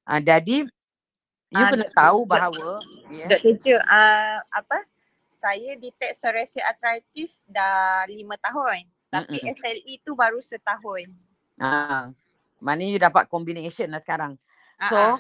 Uh, 0.04 0.20
jadi 0.20 0.68
you 1.54 1.64
uh, 1.64 1.70
kena 1.72 1.88
tahu 1.96 2.28
bahawa 2.28 2.84
yeah. 3.08 3.30
Dr. 3.32 3.56
Ju, 3.56 3.76
uh, 3.80 4.38
apa? 4.52 4.80
Saya 5.32 5.76
detect 5.76 6.16
psoriasis 6.16 6.64
arthritis 6.64 7.44
dah 7.48 8.08
lima 8.08 8.40
tahun. 8.40 8.88
Tapi 9.12 9.38
Mm-mm. 9.38 9.56
SLE 9.60 9.94
tu 10.02 10.16
baru 10.16 10.40
setahun. 10.40 11.12
Uh, 11.60 12.10
Maknanya 12.64 12.92
you 12.96 13.02
dapat 13.02 13.28
combination 13.28 13.92
lah 13.92 14.00
sekarang. 14.00 14.40
So 14.88 15.20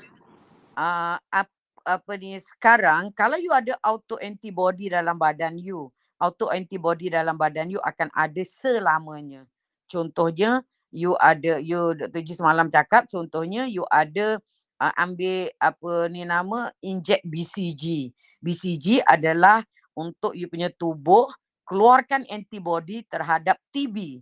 Ah, 0.73 1.21
uh, 1.21 1.45
ap, 1.45 1.47
apa 1.85 2.11
ni 2.17 2.39
sekarang 2.41 3.13
kalau 3.13 3.37
you 3.37 3.53
ada 3.53 3.77
auto 3.83 4.17
antibody 4.17 4.89
dalam 4.89 5.19
badan 5.19 5.59
you, 5.59 5.91
auto 6.17 6.49
antibody 6.49 7.13
dalam 7.13 7.37
badan 7.37 7.69
you 7.69 7.77
akan 7.83 8.09
ada 8.09 8.41
selamanya. 8.41 9.45
Contohnya 9.85 10.65
you 10.89 11.13
ada 11.21 11.61
you 11.61 11.93
Dr. 11.93 12.21
Ju 12.25 12.33
semalam 12.33 12.73
cakap 12.73 13.05
contohnya 13.05 13.69
you 13.69 13.85
ada 13.93 14.41
uh, 14.83 14.93
ambil 14.99 15.47
apa 15.63 16.11
ni 16.11 16.27
nama 16.27 16.67
inject 16.83 17.23
BCG. 17.23 18.11
BCG 18.43 18.99
adalah 19.07 19.63
untuk 19.95 20.35
you 20.35 20.51
punya 20.51 20.67
tubuh 20.75 21.31
keluarkan 21.63 22.27
antibody 22.27 23.07
terhadap 23.07 23.55
TB. 23.71 24.19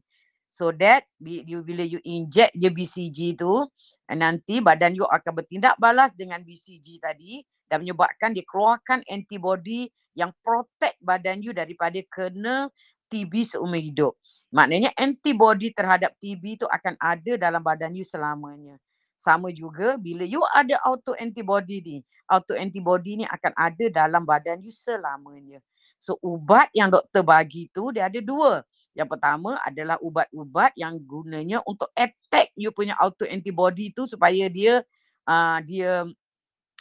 So 0.51 0.69
that 0.83 1.07
you 1.23 1.63
bila 1.63 1.81
you 1.87 2.03
inject 2.03 2.51
je 2.53 2.67
BCG 2.67 3.39
tu 3.39 3.63
nanti 4.11 4.59
badan 4.59 4.91
you 4.91 5.07
akan 5.07 5.31
bertindak 5.41 5.79
balas 5.79 6.11
dengan 6.11 6.43
BCG 6.43 6.99
tadi 6.99 7.39
dan 7.71 7.79
menyebabkan 7.79 8.35
dia 8.35 8.43
keluarkan 8.43 8.99
antibody 9.07 9.87
yang 10.11 10.35
protect 10.43 10.99
badan 10.99 11.39
you 11.39 11.55
daripada 11.55 11.95
kena 12.11 12.67
TB 13.07 13.55
seumur 13.55 13.79
hidup. 13.79 14.13
Maknanya 14.51 14.91
antibody 14.99 15.71
terhadap 15.71 16.19
TB 16.19 16.59
tu 16.59 16.67
akan 16.67 16.99
ada 16.99 17.39
dalam 17.39 17.63
badan 17.63 17.95
you 17.95 18.03
selamanya. 18.03 18.75
Sama 19.21 19.53
juga 19.53 20.01
bila 20.01 20.25
you 20.25 20.41
ada 20.49 20.81
auto 20.81 21.13
antibody 21.13 21.77
ni, 21.85 21.97
auto 22.25 22.57
antibody 22.57 23.21
ni 23.21 23.25
akan 23.29 23.53
ada 23.53 23.85
dalam 23.93 24.25
badan 24.25 24.65
you 24.65 24.73
selamanya. 24.73 25.61
So 26.01 26.17
ubat 26.25 26.73
yang 26.73 26.89
doktor 26.89 27.21
bagi 27.21 27.69
tu 27.69 27.93
dia 27.93 28.09
ada 28.09 28.17
dua. 28.17 28.65
Yang 28.97 29.13
pertama 29.13 29.61
adalah 29.61 30.01
ubat-ubat 30.01 30.73
yang 30.73 30.97
gunanya 31.05 31.61
untuk 31.69 31.93
attack 31.93 32.49
you 32.57 32.73
punya 32.73 32.97
auto 32.97 33.29
antibody 33.29 33.93
tu 33.93 34.09
supaya 34.09 34.49
dia 34.49 34.81
uh, 35.29 35.61
dia 35.61 36.09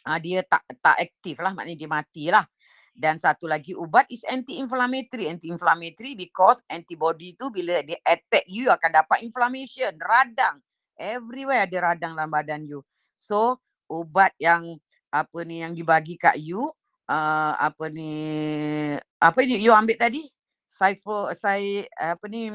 uh, 0.09 0.19
dia 0.25 0.41
tak 0.49 0.65
tak 0.81 0.97
aktif 0.97 1.37
lah 1.45 1.53
maknanya 1.53 1.85
dia 1.85 1.93
matilah. 1.93 2.47
Dan 2.97 3.21
satu 3.21 3.45
lagi 3.45 3.77
ubat 3.77 4.09
is 4.09 4.25
anti-inflammatory. 4.25 5.29
Anti-inflammatory 5.29 6.17
because 6.17 6.65
antibody 6.73 7.37
tu 7.37 7.53
bila 7.53 7.85
dia 7.85 8.01
attack 8.09 8.49
you 8.49 8.65
you 8.65 8.73
akan 8.73 8.97
dapat 8.97 9.21
inflammation, 9.21 9.93
radang. 10.01 10.65
Everywhere 11.01 11.65
ada 11.65 11.97
radang 11.97 12.13
dalam 12.13 12.29
badan 12.29 12.69
you. 12.69 12.85
So 13.17 13.57
ubat 13.89 14.37
yang 14.37 14.77
apa 15.09 15.43
ni 15.49 15.65
yang 15.65 15.73
dibagi 15.73 16.21
kat 16.21 16.37
you 16.37 16.69
uh, 17.09 17.53
apa 17.57 17.89
ni 17.89 18.13
apa 19.17 19.39
ni 19.43 19.59
you 19.65 19.73
ambil 19.73 19.97
tadi? 19.97 20.29
Cypho, 20.71 21.33
sai 21.35 21.89
apa 21.99 22.29
ni 22.29 22.53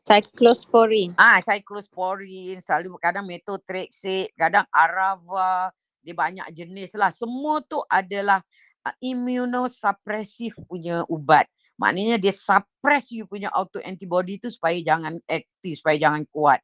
Cyclosporin. 0.00 1.12
Ah, 1.20 1.44
cyclosporin, 1.44 2.56
selalu 2.56 2.96
kadang 2.96 3.28
methotrexate, 3.28 4.32
kadang 4.32 4.64
arava, 4.72 5.68
dia 6.00 6.16
banyak 6.16 6.48
jenis 6.56 6.96
lah. 6.96 7.12
Semua 7.12 7.60
tu 7.60 7.84
adalah 7.84 8.40
uh, 8.88 8.96
immunosuppressive 9.04 10.56
punya 10.64 11.04
ubat. 11.04 11.44
Maknanya 11.76 12.16
dia 12.16 12.32
suppress 12.32 13.12
you 13.12 13.28
punya 13.28 13.52
auto 13.52 13.80
antibody 13.84 14.36
tu 14.36 14.48
supaya 14.48 14.76
jangan 14.80 15.20
aktif, 15.28 15.80
supaya 15.80 15.96
jangan 15.96 16.24
kuat. 16.32 16.60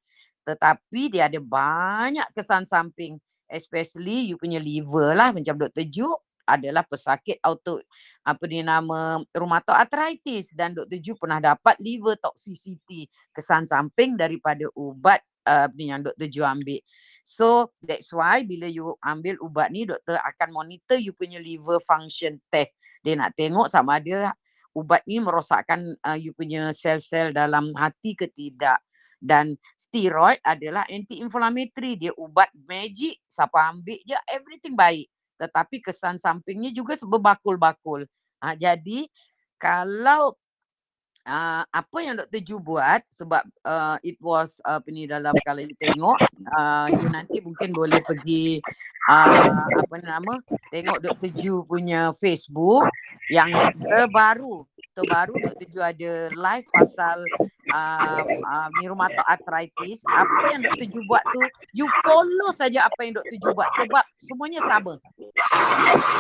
Tetapi 0.47 1.11
dia 1.11 1.27
ada 1.27 1.43
banyak 1.43 2.27
kesan 2.31 2.63
samping. 2.65 3.19
Especially 3.51 4.31
you 4.31 4.39
punya 4.39 4.63
liver 4.63 5.15
lah 5.15 5.35
macam 5.35 5.59
Dr. 5.59 5.87
Ju 5.87 6.11
adalah 6.47 6.87
pesakit 6.87 7.43
auto 7.43 7.83
apa 8.23 8.43
ni 8.47 8.63
nama 8.63 9.19
rheumatoid 9.35 9.75
arthritis 9.75 10.55
dan 10.55 10.79
Dr. 10.79 11.03
Ju 11.03 11.13
pernah 11.19 11.43
dapat 11.43 11.75
liver 11.83 12.15
toxicity 12.23 13.11
kesan 13.35 13.67
samping 13.67 14.15
daripada 14.15 14.71
ubat 14.79 15.19
uh, 15.43 15.67
ni 15.75 15.91
yang 15.91 16.07
Dr. 16.07 16.31
Ju 16.31 16.47
ambil. 16.47 16.79
So 17.27 17.75
that's 17.83 18.15
why 18.15 18.47
bila 18.47 18.71
you 18.71 18.95
ambil 19.03 19.43
ubat 19.43 19.75
ni 19.75 19.83
doktor 19.83 20.23
akan 20.23 20.55
monitor 20.55 20.95
you 20.95 21.11
punya 21.11 21.43
liver 21.43 21.83
function 21.83 22.39
test. 22.55 22.79
Dia 23.03 23.19
nak 23.19 23.35
tengok 23.35 23.67
sama 23.67 23.99
ada 23.99 24.31
ubat 24.71 25.03
ni 25.11 25.19
merosakkan 25.19 25.99
uh, 26.07 26.15
you 26.15 26.31
punya 26.31 26.71
sel-sel 26.71 27.35
dalam 27.35 27.75
hati 27.75 28.15
ke 28.15 28.31
tidak. 28.31 28.79
Dan 29.17 29.57
steroid 29.75 30.39
adalah 30.45 30.85
anti-inflammatory. 30.87 31.97
Dia 31.97 32.13
ubat 32.17 32.53
magic. 32.69 33.21
Siapa 33.27 33.73
ambil 33.73 33.99
je 34.05 34.17
everything 34.31 34.77
baik 34.77 35.09
tetapi 35.37 35.85
kesan 35.85 36.17
sampingnya 36.17 36.73
juga 36.73 36.97
berbakul-bakul. 37.05 38.09
Ha, 38.41 38.57
jadi 38.57 39.09
kalau 39.61 40.37
uh, 41.25 41.63
apa 41.65 41.99
yang 42.01 42.17
Dr. 42.17 42.41
Ju 42.45 42.57
buat 42.61 43.05
sebab 43.13 43.45
uh, 43.65 43.97
it 44.05 44.17
was 44.21 44.61
uh, 44.65 44.81
apa 44.81 44.89
ni 44.93 45.09
dalam 45.09 45.33
kalau 45.45 45.65
you 45.65 45.77
tengok 45.81 46.17
uh, 46.57 46.89
you 46.93 47.09
nanti 47.09 47.41
mungkin 47.41 47.73
boleh 47.73 48.01
pergi 48.05 48.61
uh, 49.09 49.65
apa 49.65 49.97
nama 50.05 50.41
tengok 50.73 51.01
Dr. 51.01 51.31
Ju 51.37 51.65
punya 51.65 52.13
Facebook 52.21 52.85
yang 53.33 53.53
terbaru 53.81 54.69
terbaru 54.97 55.37
Dr. 55.45 55.67
Ju 55.69 55.81
ada 55.85 56.13
live 56.33 56.67
pasal 56.73 57.21
uh, 57.71 58.25
uh, 58.25 58.69
rheumatoid 58.81 59.21
arthritis 59.29 60.01
apa 60.09 60.57
yang 60.57 60.65
Dr. 60.65 60.89
Ju 60.89 61.01
buat 61.05 61.21
tu 61.21 61.41
you 61.77 61.87
follow 62.01 62.51
saja 62.57 62.89
apa 62.89 63.01
yang 63.05 63.13
Dr. 63.21 63.37
Ju 63.37 63.53
buat 63.53 63.69
sebab 63.77 64.05
semuanya 64.17 64.61
sama 64.65 64.93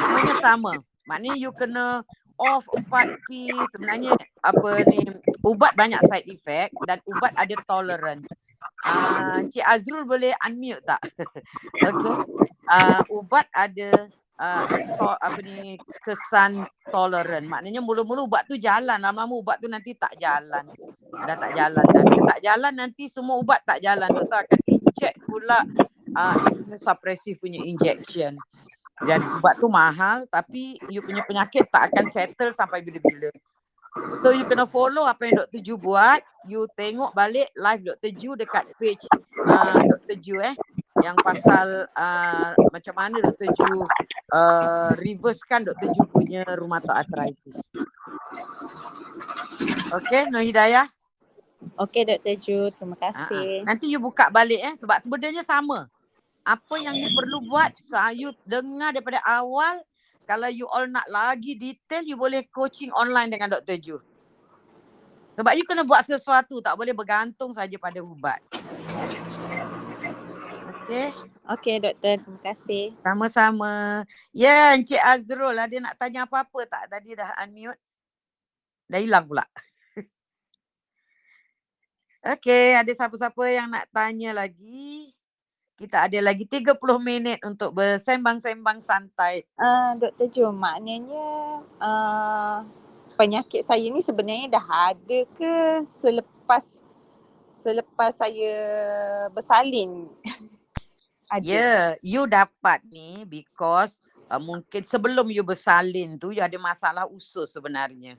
semuanya 0.04 0.34
sama 0.44 0.72
maknanya 1.08 1.36
you 1.40 1.50
kena 1.56 2.04
off 2.36 2.68
4P 2.92 3.48
sebenarnya 3.72 4.12
apa 4.44 4.70
ni 4.92 5.08
ubat 5.40 5.72
banyak 5.72 6.04
side 6.04 6.28
effect 6.28 6.76
dan 6.84 7.00
ubat 7.08 7.32
ada 7.40 7.56
tolerance 7.64 8.28
uh, 8.84 9.40
Cik 9.48 9.64
Azrul 9.64 10.04
boleh 10.04 10.36
unmute 10.44 10.84
tak 10.84 11.00
okay 11.88 12.16
uh, 12.70 13.00
ubat 13.10 13.46
ada 13.54 14.10
uh, 14.40 14.64
to, 14.68 15.08
apa 15.16 15.38
ni 15.40 15.76
kesan 16.04 16.64
tolerant 16.92 17.46
maknanya 17.48 17.80
mula-mula 17.80 18.24
ubat 18.24 18.44
tu 18.48 18.56
jalan 18.60 19.00
lama-lama 19.00 19.34
ubat 19.36 19.56
tu 19.60 19.68
nanti 19.68 19.96
tak 19.96 20.16
jalan 20.20 20.64
dah 21.12 21.36
tak 21.36 21.52
jalan 21.56 21.84
dan 21.92 22.04
bila 22.06 22.24
tak 22.36 22.40
jalan 22.44 22.72
nanti 22.76 23.04
semua 23.08 23.36
ubat 23.40 23.60
tak 23.64 23.80
jalan 23.80 24.08
doktor 24.12 24.44
akan 24.44 24.60
inject 24.68 25.16
pula 25.24 25.58
uh, 26.16 26.36
suppressive 26.76 27.40
punya 27.40 27.60
injection 27.64 28.36
dan 29.04 29.20
ubat 29.40 29.60
tu 29.60 29.68
mahal 29.68 30.24
tapi 30.28 30.80
you 30.88 31.04
punya 31.04 31.24
penyakit 31.24 31.68
tak 31.68 31.92
akan 31.92 32.08
settle 32.08 32.52
sampai 32.52 32.80
bila-bila 32.80 33.28
So 34.20 34.28
you 34.28 34.44
kena 34.44 34.68
follow 34.68 35.08
apa 35.08 35.24
yang 35.24 35.40
Dr. 35.40 35.60
Ju 35.64 35.74
buat. 35.80 36.20
You 36.44 36.68
tengok 36.76 37.16
balik 37.16 37.48
live 37.56 37.80
Dr. 37.80 38.12
Ju 38.12 38.36
dekat 38.36 38.68
page 38.76 39.08
uh, 39.48 39.80
Dr. 39.88 40.16
Ju 40.20 40.36
eh. 40.44 40.52
Yang 41.04 41.16
pasal 41.20 41.66
uh, 41.92 42.52
macam 42.72 42.94
mana 42.96 43.16
Dr. 43.20 43.50
Ju 43.52 43.70
uh, 44.32 44.90
reversekan 44.96 45.64
Dr. 45.66 45.92
Ju 45.92 46.02
punya 46.08 46.44
rheumatoid 46.56 47.04
arthritis. 47.04 47.72
Okay, 49.92 50.28
Nur 50.32 50.44
Hidayah. 50.44 50.88
Okey 51.80 52.04
Dr. 52.04 52.36
Ju, 52.36 52.58
terima 52.72 52.96
Uh-uh. 52.96 53.02
kasih. 53.10 53.48
Nanti 53.64 53.88
you 53.88 54.00
buka 54.00 54.28
balik 54.28 54.60
eh 54.60 54.74
sebab 54.76 55.00
sebenarnya 55.04 55.44
sama. 55.44 55.88
Apa 56.46 56.78
yang 56.78 56.94
you 56.94 57.10
perlu 57.10 57.42
buat, 57.50 57.74
so 57.74 57.98
you 58.14 58.30
dengar 58.46 58.94
daripada 58.94 59.18
awal 59.26 59.82
kalau 60.26 60.50
you 60.50 60.66
all 60.66 60.90
nak 60.90 61.06
lagi 61.06 61.54
detail, 61.54 62.02
you 62.02 62.18
boleh 62.18 62.42
coaching 62.50 62.90
online 62.90 63.30
dengan 63.30 63.46
Dr. 63.46 63.78
Ju. 63.78 63.96
Sebab 65.38 65.54
you 65.54 65.62
kena 65.62 65.86
buat 65.86 66.02
sesuatu, 66.02 66.58
tak 66.58 66.74
boleh 66.74 66.90
bergantung 66.90 67.54
saja 67.54 67.78
pada 67.78 68.02
ubat. 68.02 68.42
Okay, 70.86 71.10
Okey 71.50 71.76
doktor, 71.82 72.14
terima 72.14 72.38
kasih. 72.46 72.94
sama-sama. 73.02 74.06
Ya, 74.30 74.70
yeah, 74.70 74.78
Encik 74.78 75.02
Azrul 75.02 75.58
ada 75.58 75.74
nak 75.82 75.98
tanya 75.98 76.30
apa-apa 76.30 76.62
tak? 76.62 76.86
Tadi 76.86 77.18
dah 77.18 77.34
unmute. 77.42 77.82
Dah 78.86 79.02
hilang 79.02 79.26
pula. 79.26 79.42
Okay, 82.22 82.78
ada 82.78 82.90
siapa-siapa 82.90 83.38
yang 83.50 83.66
nak 83.66 83.90
tanya 83.90 84.30
lagi? 84.30 85.10
Kita 85.74 86.06
ada 86.06 86.18
lagi 86.22 86.46
30 86.46 86.78
minit 87.02 87.38
untuk 87.42 87.74
bersembang-sembang 87.74 88.78
santai. 88.78 89.42
Uh, 89.58 89.98
Dr. 89.98 90.30
Ju, 90.30 90.46
maknanya 90.54 91.26
uh, 91.82 92.62
penyakit 93.18 93.66
saya 93.66 93.82
ni 93.90 94.02
sebenarnya 94.02 94.54
dah 94.54 94.66
ada 94.94 95.18
ke 95.34 95.82
selepas 95.90 96.78
selepas 97.50 98.22
saya 98.22 98.54
bersalin? 99.34 100.06
ada. 101.26 101.42
Ya, 101.44 101.58
yeah, 101.58 101.82
you 102.02 102.22
dapat 102.30 102.82
ni 102.86 103.26
because 103.26 104.00
uh, 104.30 104.38
mungkin 104.38 104.82
sebelum 104.86 105.26
you 105.30 105.42
bersalin 105.42 106.16
tu 106.16 106.30
you 106.30 106.42
ada 106.42 106.56
masalah 106.58 107.04
usus 107.10 107.50
sebenarnya. 107.50 108.14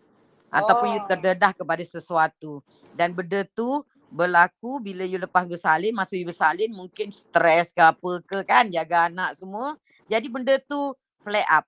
Ataupun 0.52 0.96
you 0.96 1.02
Oh. 1.04 1.08
terdedah 1.12 1.52
kepada 1.52 1.84
sesuatu. 1.84 2.64
Dan 2.96 3.12
benda 3.12 3.44
tu 3.44 3.84
berlaku 4.08 4.80
bila 4.80 5.04
you 5.04 5.20
lepas 5.20 5.44
bersalin, 5.44 5.92
masa 5.92 6.16
you 6.16 6.24
bersalin 6.24 6.72
mungkin 6.72 7.12
stres 7.12 7.76
ke 7.76 7.84
apa 7.84 8.12
ke 8.24 8.44
kan, 8.48 8.68
jaga 8.72 9.12
anak 9.12 9.36
semua. 9.36 9.76
Jadi 10.08 10.28
benda 10.32 10.56
tu 10.64 10.96
flare 11.20 11.48
up. 11.52 11.66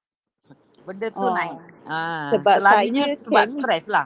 Benda 0.87 1.11
tu 1.11 1.27
Oh. 1.27 1.35
naik. 1.35 1.59
Ha, 1.89 1.99
Sebab 2.35 2.55
selalunya 2.61 3.03
saya 3.11 3.19
sebab 3.19 3.45
stres 3.51 3.85
lah. 3.91 4.05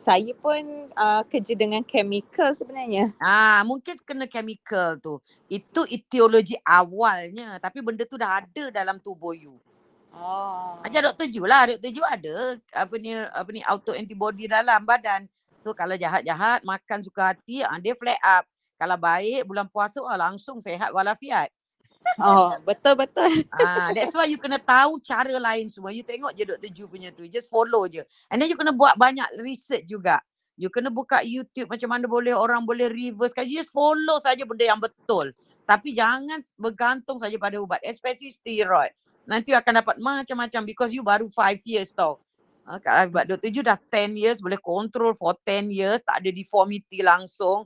Saya 0.00 0.32
pun 0.32 0.88
uh, 0.96 1.20
kerja 1.28 1.52
dengan 1.52 1.84
chemical 1.84 2.56
sebenarnya. 2.56 3.12
Ah, 3.20 3.60
mungkin 3.68 4.00
kena 4.00 4.24
chemical 4.24 4.96
tu. 4.96 5.20
Itu 5.44 5.84
etiologi 5.84 6.56
awalnya 6.64 7.60
tapi 7.60 7.84
benda 7.84 8.08
tu 8.08 8.16
dah 8.16 8.40
ada 8.40 8.72
dalam 8.72 8.96
tubuh 8.96 9.36
you. 9.36 9.60
Oh. 10.16 10.80
Macam 10.80 11.04
Dr. 11.04 11.28
Ju 11.28 11.44
lah. 11.44 11.68
Dr. 11.68 11.92
Ju 11.92 12.00
ada 12.00 12.56
apa 12.72 12.94
ni 12.96 13.12
apa 13.12 13.48
ni 13.52 13.60
auto 13.68 13.92
antibody 13.92 14.48
dalam 14.48 14.80
badan. 14.88 15.28
So 15.60 15.76
kalau 15.76 15.92
jahat-jahat 16.00 16.64
makan 16.64 17.04
suka 17.04 17.36
hati 17.36 17.60
ah, 17.60 17.76
dia 17.76 17.92
flare 17.92 18.24
up. 18.24 18.48
Kalau 18.80 18.96
baik 18.96 19.44
bulan 19.44 19.68
puasa 19.68 20.00
ah, 20.08 20.16
langsung 20.16 20.64
sehat 20.64 20.96
walafiat. 20.96 21.52
Oh, 22.20 22.56
betul 22.64 22.94
betul. 22.96 23.28
Ah, 23.60 23.92
that's 23.92 24.12
why 24.16 24.26
you 24.28 24.40
kena 24.40 24.60
tahu 24.60 25.00
cara 25.00 25.32
lain 25.36 25.68
semua. 25.68 25.92
You 25.92 26.04
tengok 26.04 26.32
je 26.36 26.44
Dr. 26.48 26.70
Ju 26.72 26.84
punya 26.88 27.12
tu. 27.12 27.24
Just 27.28 27.48
follow 27.48 27.84
je. 27.86 28.04
And 28.32 28.40
then 28.40 28.48
you 28.48 28.56
kena 28.56 28.72
buat 28.72 28.96
banyak 28.96 29.40
research 29.40 29.88
juga. 29.88 30.20
You 30.60 30.68
kena 30.68 30.92
buka 30.92 31.24
YouTube 31.24 31.72
macam 31.72 31.88
mana 31.88 32.04
boleh 32.04 32.36
orang 32.36 32.64
boleh 32.64 32.92
reverse 32.92 33.32
kan. 33.32 33.48
You 33.48 33.60
just 33.64 33.72
follow 33.72 34.20
saja 34.20 34.44
benda 34.44 34.64
yang 34.68 34.80
betul. 34.80 35.32
Tapi 35.64 35.94
jangan 35.94 36.40
bergantung 36.58 37.16
saja 37.16 37.36
pada 37.40 37.56
ubat. 37.60 37.80
Especially 37.84 38.32
steroid. 38.32 38.92
Nanti 39.28 39.54
akan 39.54 39.80
dapat 39.80 39.96
macam-macam 40.02 40.60
because 40.66 40.90
you 40.90 41.04
baru 41.04 41.30
5 41.30 41.62
years 41.64 41.94
tau. 41.94 42.18
Kalau 42.66 43.08
ubat 43.08 43.24
Dr. 43.28 43.48
Ju 43.48 43.60
dah 43.64 43.78
10 43.78 44.18
years 44.18 44.38
boleh 44.42 44.58
control 44.58 45.16
for 45.16 45.32
10 45.46 45.70
years. 45.72 46.02
Tak 46.04 46.20
ada 46.20 46.30
deformity 46.32 47.00
langsung. 47.00 47.64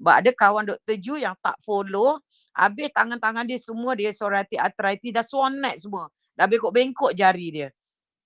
But 0.00 0.24
ada 0.24 0.30
kawan 0.32 0.64
Dr. 0.64 0.96
Ju 0.96 1.20
yang 1.20 1.36
tak 1.44 1.60
follow. 1.60 2.24
Habis 2.50 2.90
tangan-tangan 2.92 3.46
dia 3.46 3.58
semua 3.62 3.94
dia 3.94 4.10
psoriatic 4.10 4.58
arthritis 4.58 5.14
dah 5.14 5.24
neck 5.50 5.76
semua. 5.80 6.10
Dah 6.34 6.46
bengkok-bengkok 6.50 7.14
jari 7.14 7.48
dia. 7.54 7.68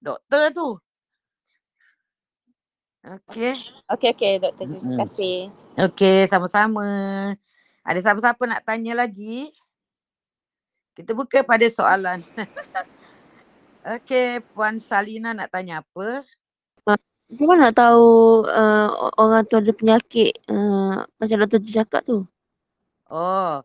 Doktor 0.00 0.44
tu. 0.52 0.68
Okey. 3.04 3.52
Okey 3.92 4.08
okey 4.16 4.32
Dr. 4.40 4.64
Ju. 4.64 4.78
Terima 4.80 5.04
kasih. 5.04 5.36
Okey, 5.76 6.24
sama-sama. 6.24 6.88
Ada 7.84 8.00
siapa-siapa 8.00 8.42
nak 8.48 8.64
tanya 8.64 9.04
lagi? 9.04 9.52
Kita 10.96 11.12
buka 11.12 11.44
pada 11.44 11.66
soalan. 11.68 12.24
Okey, 13.84 14.40
Puan 14.56 14.80
Salina 14.80 15.36
nak 15.36 15.52
tanya 15.52 15.84
apa? 15.84 16.24
Macam 17.34 17.46
mana 17.50 17.68
nak 17.68 17.76
tahu 17.76 18.08
uh, 18.46 18.88
orang 19.18 19.42
tu 19.44 19.58
ada 19.58 19.72
penyakit 19.74 20.32
uh, 20.48 21.02
macam 21.18 21.36
doktor 21.44 21.58
tu 21.60 21.70
cakap 21.74 22.00
tu? 22.06 22.18
Oh, 23.10 23.60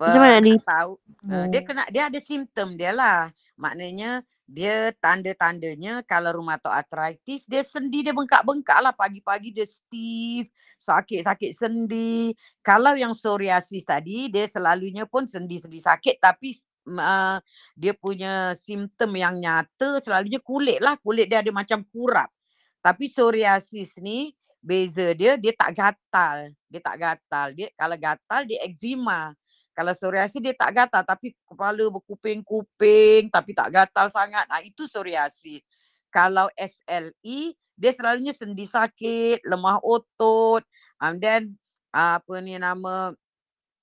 Macam 0.00 0.20
mana 0.24 0.40
di 0.40 0.56
tahu 0.56 0.92
uh, 1.28 1.46
dia 1.52 1.60
Hmm. 1.60 1.68
kena 1.68 1.82
dia 1.92 2.02
ada 2.08 2.20
simptom 2.24 2.72
dia 2.72 2.88
lah. 2.96 3.28
Maknanya 3.60 4.24
dia 4.48 4.90
tanda-tandanya 4.98 6.02
kalau 6.08 6.40
rheumatoid 6.40 6.72
arthritis 6.72 7.44
dia 7.44 7.60
sendi 7.60 8.02
dia 8.02 8.16
bengkak-bengkak 8.16 8.80
lah 8.80 8.90
pagi-pagi 8.96 9.52
dia 9.52 9.68
stiff, 9.68 10.48
sakit-sakit 10.80 11.52
sendi. 11.52 12.32
Kalau 12.64 12.96
yang 12.96 13.12
psoriasis 13.12 13.84
tadi 13.84 14.32
dia 14.32 14.48
selalunya 14.48 15.04
pun 15.04 15.28
sendi-sendi 15.28 15.84
sakit 15.84 16.16
tapi 16.16 16.56
uh, 16.96 17.36
dia 17.76 17.92
punya 17.92 18.56
simptom 18.56 19.12
yang 19.14 19.36
nyata 19.36 20.00
selalunya 20.00 20.40
kulit 20.40 20.80
lah. 20.80 20.96
Kulit 20.96 21.28
dia 21.28 21.44
ada 21.44 21.52
macam 21.52 21.84
kurap. 21.84 22.32
Tapi 22.80 23.12
psoriasis 23.12 24.00
ni 24.00 24.32
beza 24.64 25.12
dia 25.12 25.36
dia 25.36 25.52
tak 25.52 25.76
gatal. 25.76 26.56
Dia 26.72 26.80
tak 26.80 26.96
gatal. 26.96 27.46
Dia 27.52 27.68
kalau 27.76 27.96
gatal 28.00 28.48
dia 28.48 28.64
eczema. 28.64 29.36
Kalau 29.80 29.96
psoriasis 29.96 30.44
dia 30.44 30.52
tak 30.52 30.76
gatal 30.76 31.00
tapi 31.08 31.32
kepala 31.48 31.88
berkuping-kuping 31.88 33.32
tapi 33.32 33.56
tak 33.56 33.72
gatal 33.72 34.12
sangat. 34.12 34.44
Ah 34.52 34.60
itu 34.60 34.84
psoriasis. 34.84 35.64
Kalau 36.12 36.52
SLE 36.52 37.56
dia 37.80 37.92
selalunya 37.96 38.36
sendi 38.36 38.68
sakit, 38.68 39.40
lemah 39.40 39.80
otot, 39.80 40.60
and 41.00 41.16
then 41.16 41.56
uh, 41.96 42.20
apa 42.20 42.44
ni 42.44 42.60
nama 42.60 43.16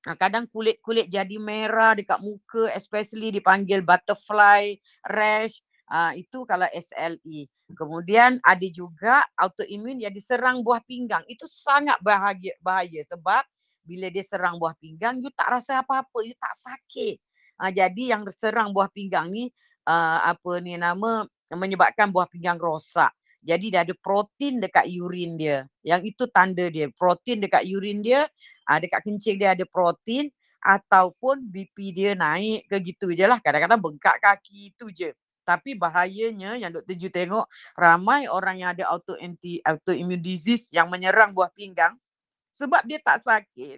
uh, 0.06 0.18
kadang 0.22 0.46
kulit-kulit 0.54 1.10
jadi 1.10 1.42
merah 1.42 1.98
dekat 1.98 2.22
muka 2.22 2.70
especially 2.78 3.34
dipanggil 3.34 3.82
butterfly 3.82 4.78
rash. 5.02 5.66
Uh, 5.90 6.14
itu 6.14 6.46
kalau 6.46 6.70
SLE. 6.78 7.50
Kemudian 7.74 8.38
ada 8.46 8.68
juga 8.70 9.26
autoimun 9.34 9.98
yang 9.98 10.14
diserang 10.14 10.62
buah 10.62 10.86
pinggang. 10.86 11.26
Itu 11.26 11.50
sangat 11.50 11.98
bahagia, 12.06 12.54
bahaya 12.62 13.02
sebab 13.10 13.42
bila 13.88 14.12
dia 14.12 14.22
serang 14.28 14.60
buah 14.60 14.76
pinggang 14.76 15.16
you 15.24 15.32
tak 15.32 15.48
rasa 15.56 15.80
apa-apa, 15.80 16.20
you 16.28 16.36
tak 16.36 16.52
sakit. 16.52 17.16
Uh, 17.56 17.72
jadi 17.72 18.20
yang 18.20 18.28
serang 18.30 18.76
buah 18.76 18.92
pinggang 18.92 19.32
ni 19.32 19.48
uh, 19.88 20.20
apa 20.28 20.60
ni 20.60 20.76
nama 20.76 21.24
menyebabkan 21.56 22.12
buah 22.12 22.28
pinggang 22.28 22.60
rosak. 22.60 23.10
Jadi 23.48 23.72
dia 23.72 23.88
ada 23.88 23.96
protein 23.96 24.60
dekat 24.60 24.92
urin 24.92 25.40
dia. 25.40 25.64
Yang 25.80 26.12
itu 26.12 26.24
tanda 26.28 26.68
dia. 26.68 26.92
Protein 26.92 27.40
dekat 27.40 27.64
urin 27.64 28.04
dia, 28.04 28.28
uh, 28.68 28.78
dekat 28.78 29.00
kencing 29.08 29.40
dia 29.40 29.56
ada 29.56 29.64
protein 29.64 30.28
ataupun 30.60 31.48
BP 31.48 31.96
dia 31.96 32.12
naik 32.12 32.68
ke 32.68 32.76
gitu 32.84 33.16
je 33.16 33.24
lah. 33.24 33.40
Kadang-kadang 33.40 33.80
bengkak 33.80 34.20
kaki 34.20 34.76
itu 34.76 34.92
je. 34.92 35.10
Tapi 35.48 35.80
bahayanya 35.80 36.60
yang 36.60 36.76
Dr. 36.76 37.00
Ju 37.00 37.08
tengok 37.08 37.48
ramai 37.80 38.28
orang 38.28 38.60
yang 38.60 38.76
ada 38.76 38.92
auto 38.92 39.16
anti 39.16 39.64
autoimmune 39.64 40.20
disease 40.20 40.68
yang 40.76 40.92
menyerang 40.92 41.32
buah 41.32 41.48
pinggang 41.56 41.96
sebab 42.58 42.82
dia 42.90 42.98
tak 42.98 43.22
sakit. 43.22 43.78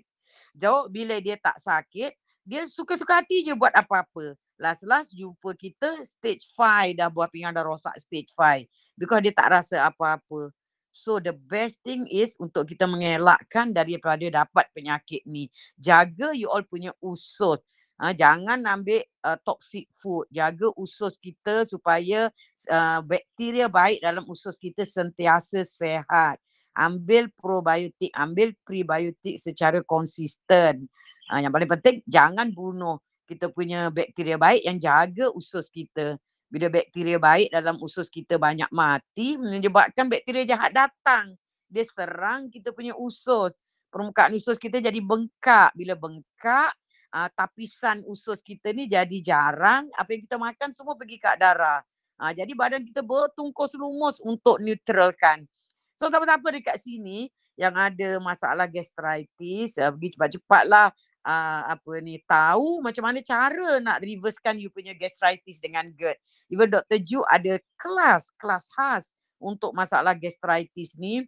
Jawab 0.56 0.88
bila 0.88 1.20
dia 1.20 1.36
tak 1.36 1.60
sakit, 1.60 2.16
dia 2.48 2.64
suka-suka 2.72 3.20
hati 3.20 3.44
je 3.44 3.54
buat 3.54 3.76
apa-apa. 3.76 4.34
Last-last 4.60 5.12
jumpa 5.16 5.56
kita 5.56 6.04
stage 6.08 6.48
5 6.56 6.96
dah 6.96 7.08
buah 7.12 7.28
pinggang 7.32 7.56
dah 7.56 7.64
rosak 7.64 7.96
stage 8.00 8.32
5 8.36 8.68
because 9.00 9.22
dia 9.24 9.34
tak 9.36 9.52
rasa 9.56 9.88
apa-apa. 9.88 10.52
So 10.90 11.22
the 11.22 11.32
best 11.32 11.80
thing 11.86 12.10
is 12.10 12.36
untuk 12.42 12.68
kita 12.68 12.90
mengelakkan 12.90 13.72
daripada 13.72 14.26
dapat 14.28 14.66
penyakit 14.74 15.24
ni. 15.24 15.48
Jaga 15.80 16.36
you 16.36 16.50
all 16.50 16.66
punya 16.66 16.92
usus. 17.00 17.62
Ha, 18.00 18.16
jangan 18.16 18.64
ambil 18.64 19.04
uh, 19.28 19.36
toxic 19.44 19.88
food. 19.96 20.28
Jaga 20.32 20.72
usus 20.80 21.20
kita 21.20 21.68
supaya 21.68 22.32
uh, 22.72 23.00
bakteria 23.04 23.68
baik 23.68 24.00
dalam 24.04 24.24
usus 24.28 24.56
kita 24.56 24.84
sentiasa 24.84 25.64
sehat. 25.64 26.40
Ambil 26.78 27.34
probiotik, 27.34 28.14
ambil 28.14 28.54
prebiotik 28.62 29.42
secara 29.42 29.82
konsisten. 29.84 30.86
Uh, 31.30 31.40
yang 31.42 31.54
paling 31.54 31.70
penting 31.70 32.02
jangan 32.10 32.50
bunuh 32.50 32.98
kita 33.30 33.54
punya 33.54 33.94
bakteria 33.94 34.42
baik 34.42 34.66
yang 34.66 34.82
jaga 34.82 35.30
usus 35.38 35.70
kita. 35.70 36.18
Bila 36.50 36.66
bakteria 36.66 37.22
baik 37.22 37.54
dalam 37.54 37.78
usus 37.78 38.10
kita 38.10 38.42
banyak 38.42 38.66
mati 38.74 39.38
menyebabkan 39.38 40.10
bakteria 40.10 40.58
jahat 40.58 40.74
datang. 40.74 41.38
Dia 41.70 41.86
serang 41.86 42.50
kita 42.50 42.74
punya 42.74 42.98
usus. 42.98 43.54
Permukaan 43.94 44.34
usus 44.34 44.58
kita 44.58 44.82
jadi 44.82 44.98
bengkak. 44.98 45.78
Bila 45.78 45.94
bengkak, 45.94 46.74
uh, 47.14 47.30
tapisan 47.38 48.02
usus 48.10 48.42
kita 48.42 48.74
ni 48.74 48.90
jadi 48.90 49.18
jarang. 49.22 49.86
Apa 49.94 50.18
yang 50.18 50.26
kita 50.26 50.42
makan 50.42 50.74
semua 50.74 50.98
pergi 50.98 51.22
kat 51.22 51.38
darah. 51.38 51.86
Uh, 52.18 52.34
jadi 52.34 52.50
badan 52.58 52.82
kita 52.82 53.06
bertungkus 53.06 53.78
lumus 53.78 54.18
untuk 54.26 54.58
neutralkan. 54.58 55.46
So 56.00 56.08
siapa-siapa 56.08 56.48
dekat 56.56 56.80
sini 56.80 57.28
yang 57.60 57.76
ada 57.76 58.24
masalah 58.24 58.72
gastritis, 58.72 59.76
uh, 59.76 59.92
pergi 59.92 60.16
cepat-cepatlah 60.16 60.96
uh, 61.28 61.62
apa 61.76 61.92
ni 62.00 62.24
tahu 62.24 62.80
macam 62.80 63.04
mana 63.04 63.20
cara 63.20 63.84
nak 63.84 64.00
reversekan 64.00 64.56
you 64.56 64.72
punya 64.72 64.96
gastritis 64.96 65.60
dengan 65.60 65.92
GERD. 65.92 66.16
Even 66.56 66.72
Dr. 66.72 67.04
Ju 67.04 67.20
ada 67.28 67.60
kelas, 67.76 68.32
kelas 68.40 68.72
khas 68.72 69.12
untuk 69.44 69.76
masalah 69.76 70.16
gastritis 70.16 70.96
ni 70.96 71.28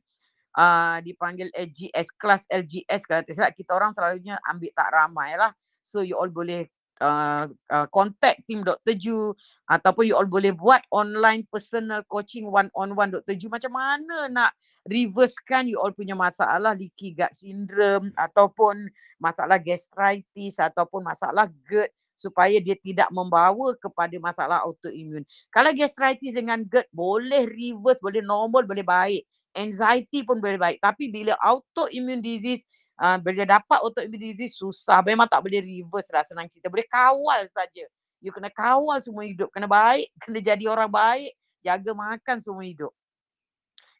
uh, 0.56 0.98
dipanggil 1.04 1.52
LGS, 1.52 2.08
kelas 2.16 2.48
LGS 2.48 3.04
kalau 3.04 3.22
tak 3.28 3.36
silap 3.36 3.52
kita 3.52 3.76
orang 3.76 3.92
selalunya 3.92 4.40
ambil 4.48 4.72
tak 4.72 4.88
ramai 4.88 5.36
lah. 5.36 5.52
So 5.84 6.00
you 6.00 6.16
all 6.16 6.32
boleh 6.32 6.72
uh, 7.02 7.50
uh, 7.50 7.88
contact 7.90 8.46
team 8.46 8.62
Dr. 8.62 8.96
Ju 8.96 9.34
ataupun 9.66 10.08
you 10.08 10.16
all 10.16 10.30
boleh 10.30 10.54
buat 10.54 10.86
online 10.94 11.44
personal 11.50 12.06
coaching 12.06 12.48
one 12.48 12.70
on 12.78 12.94
one 12.94 13.10
Dr. 13.10 13.34
Ju 13.34 13.50
macam 13.50 13.74
mana 13.74 14.30
nak 14.30 14.54
reversekan 14.86 15.70
you 15.70 15.82
all 15.82 15.94
punya 15.94 16.14
masalah 16.14 16.78
leaky 16.78 17.14
gut 17.18 17.34
syndrome 17.34 18.14
ataupun 18.18 18.90
masalah 19.22 19.62
gastritis 19.62 20.58
ataupun 20.58 21.06
masalah 21.06 21.46
GERD 21.70 21.94
supaya 22.18 22.58
dia 22.62 22.78
tidak 22.78 23.10
membawa 23.10 23.74
kepada 23.82 24.14
masalah 24.22 24.62
autoimun. 24.62 25.26
Kalau 25.50 25.74
gastritis 25.74 26.38
dengan 26.38 26.62
GERD 26.62 26.90
boleh 26.94 27.50
reverse, 27.50 27.98
boleh 27.98 28.22
normal, 28.22 28.66
boleh 28.70 28.86
baik. 28.86 29.26
Anxiety 29.58 30.22
pun 30.22 30.38
boleh 30.38 30.58
baik. 30.58 30.78
Tapi 30.80 31.10
bila 31.10 31.34
autoimmune 31.42 32.22
disease 32.22 32.62
Uh, 33.00 33.18
bila 33.18 33.44
dapat 33.48 33.80
autoimmune 33.82 34.32
disease 34.32 34.56
susah. 34.56 35.02
Memang 35.02 35.26
tak 35.26 35.42
boleh 35.42 35.62
reverse 35.62 36.10
lah 36.14 36.24
senang 36.26 36.48
cerita. 36.52 36.70
Boleh 36.70 36.86
kawal 36.86 37.44
saja. 37.50 37.86
You 38.22 38.30
kena 38.30 38.54
kawal 38.54 39.02
semua 39.02 39.26
hidup. 39.26 39.50
Kena 39.50 39.66
baik. 39.66 40.08
Kena 40.24 40.40
jadi 40.40 40.66
orang 40.70 40.92
baik. 40.92 41.32
Jaga 41.62 41.92
makan 41.94 42.38
semua 42.42 42.66
hidup. 42.66 42.94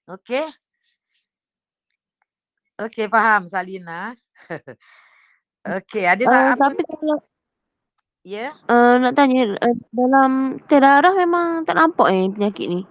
Okay. 0.06 0.46
Okay 2.82 3.06
faham 3.06 3.46
Salina. 3.46 4.18
okay 5.78 6.10
ada 6.10 6.24
uh, 6.26 6.58
apa? 6.58 6.74
Tapi 6.74 6.82
kalau 6.86 7.22
Ya. 8.22 8.54
Yeah? 8.54 8.70
Uh, 8.70 9.02
nak 9.02 9.18
tanya 9.18 9.58
uh, 9.58 9.76
dalam 9.90 10.62
terdarah 10.70 11.18
memang 11.18 11.66
tak 11.66 11.74
nampak 11.74 12.06
eh 12.14 12.30
penyakit 12.30 12.68
ni. 12.70 12.82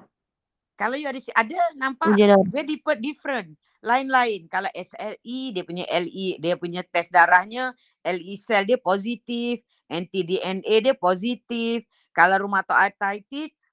Kalau 0.74 0.98
you 0.98 1.06
ada 1.06 1.22
ada 1.38 1.54
nampak 1.78 2.18
dia 2.18 2.34
different 2.66 2.98
different 2.98 3.48
lain-lain. 3.80 4.46
Kalau 4.48 4.68
SLE 4.72 5.40
dia 5.52 5.64
punya 5.64 5.84
LE 5.88 6.36
dia 6.40 6.54
punya 6.56 6.84
test 6.84 7.12
darahnya 7.12 7.72
LE 8.04 8.34
cell 8.36 8.64
dia 8.64 8.76
positif, 8.80 9.60
anti 9.88 10.24
DNA 10.24 10.76
dia 10.84 10.94
positif. 10.96 11.84
Kalau 12.12 12.46
rheumatoid 12.46 12.96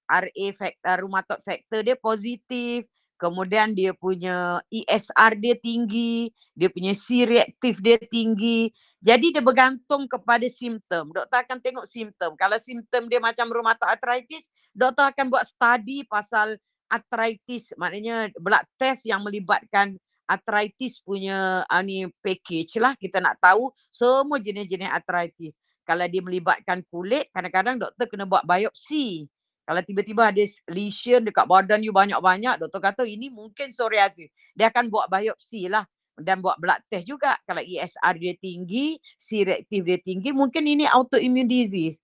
RA 0.07 0.45
factor 0.55 0.95
rheumatoid 1.03 1.41
factor 1.43 1.79
dia 1.83 1.97
positif. 1.99 2.87
Kemudian 3.17 3.73
dia 3.73 3.97
punya 3.97 4.61
ESR 4.69 5.41
dia 5.41 5.57
tinggi, 5.57 6.29
dia 6.53 6.69
punya 6.69 6.93
C 6.93 7.25
reaktif 7.25 7.81
dia 7.81 7.97
tinggi. 7.97 8.69
Jadi 9.01 9.33
dia 9.33 9.41
bergantung 9.41 10.05
kepada 10.05 10.45
simptom. 10.45 11.09
Doktor 11.09 11.41
akan 11.41 11.57
tengok 11.57 11.85
simptom. 11.89 12.37
Kalau 12.37 12.61
simptom 12.61 13.09
dia 13.09 13.17
macam 13.17 13.49
rheumatoid 13.49 13.89
arthritis, 13.89 14.45
doktor 14.69 15.09
akan 15.09 15.33
buat 15.33 15.49
study 15.49 16.05
pasal 16.05 16.61
arthritis. 16.91 17.71
Maknanya 17.75 18.31
blood 18.35 18.65
test 18.79 19.07
yang 19.07 19.23
melibatkan 19.23 19.95
arthritis 20.27 20.99
punya 20.99 21.63
uh, 21.67 21.83
ni 21.83 22.07
package 22.19 22.79
lah. 22.83 22.93
Kita 22.99 23.23
nak 23.23 23.39
tahu 23.39 23.71
semua 23.91 24.39
jenis-jenis 24.39 24.91
arthritis. 24.91 25.55
Kalau 25.87 26.03
dia 26.03 26.19
melibatkan 26.19 26.83
kulit, 26.91 27.31
kadang-kadang 27.31 27.79
doktor 27.79 28.11
kena 28.11 28.27
buat 28.27 28.43
biopsi. 28.43 29.23
Kalau 29.63 29.83
tiba-tiba 29.83 30.31
ada 30.31 30.43
lesion 30.71 31.23
dekat 31.27 31.43
badan 31.43 31.83
you 31.83 31.91
banyak-banyak, 31.91 32.59
doktor 32.59 32.79
kata 32.79 33.03
ini 33.03 33.27
mungkin 33.31 33.71
psoriasis. 33.71 34.31
Dia 34.55 34.71
akan 34.71 34.91
buat 34.91 35.07
biopsi 35.11 35.71
lah 35.71 35.83
dan 36.19 36.39
buat 36.39 36.57
blood 36.59 36.81
test 36.91 37.07
juga. 37.07 37.35
Kalau 37.43 37.63
ESR 37.63 38.13
dia 38.19 38.33
tinggi, 38.35 38.99
C 39.19 39.43
reaktif 39.43 39.83
dia 39.83 39.99
tinggi, 39.99 40.31
mungkin 40.35 40.63
ini 40.67 40.87
autoimmune 40.87 41.47
disease. 41.47 41.99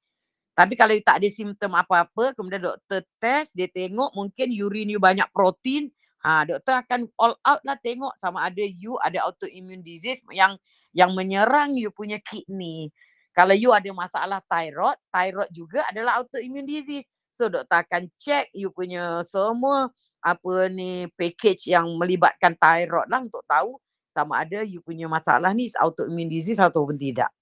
Tapi 0.53 0.77
kalau 0.77 0.93
you 0.93 1.01
tak 1.01 1.17
ada 1.17 1.29
simptom 1.33 1.73
apa-apa, 1.73 2.37
kemudian 2.37 2.61
doktor 2.61 3.01
test, 3.17 3.57
dia 3.57 3.65
tengok 3.65 4.13
mungkin 4.13 4.53
urine 4.53 4.93
you 4.93 5.01
banyak 5.01 5.25
protein, 5.33 5.89
ha, 6.21 6.45
doktor 6.45 6.77
akan 6.77 7.09
all 7.17 7.33
out 7.41 7.61
lah 7.65 7.73
tengok 7.81 8.13
sama 8.21 8.45
ada 8.45 8.61
you 8.61 8.95
ada 9.01 9.25
autoimmune 9.25 9.81
disease 9.81 10.21
yang 10.29 10.53
yang 10.93 11.11
menyerang 11.17 11.73
you 11.73 11.89
punya 11.89 12.21
kidney. 12.21 12.93
Kalau 13.33 13.57
you 13.57 13.73
ada 13.73 13.89
masalah 13.89 14.45
thyroid, 14.45 14.93
thyroid 15.09 15.49
juga 15.49 15.81
adalah 15.89 16.21
autoimmune 16.21 16.69
disease. 16.69 17.09
So 17.33 17.49
doktor 17.49 17.81
akan 17.81 18.13
check 18.21 18.53
you 18.53 18.69
punya 18.69 19.25
semua 19.25 19.89
apa 20.21 20.69
ni 20.69 21.09
package 21.17 21.73
yang 21.73 21.97
melibatkan 21.97 22.53
thyroid 22.61 23.09
lah 23.09 23.25
untuk 23.25 23.41
tahu 23.49 23.81
sama 24.13 24.45
ada 24.45 24.61
you 24.61 24.85
punya 24.85 25.09
masalah 25.09 25.49
ni 25.51 25.65
autoimmune 25.81 26.29
disease 26.29 26.61
ataupun 26.61 26.93
tidak. 27.01 27.33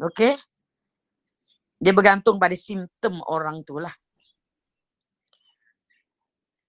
Okay? 0.00 0.40
Dia 1.78 1.92
bergantung 1.92 2.38
pada 2.38 2.54
simptom 2.54 3.18
orang 3.26 3.62
tu 3.66 3.82
lah. 3.82 3.92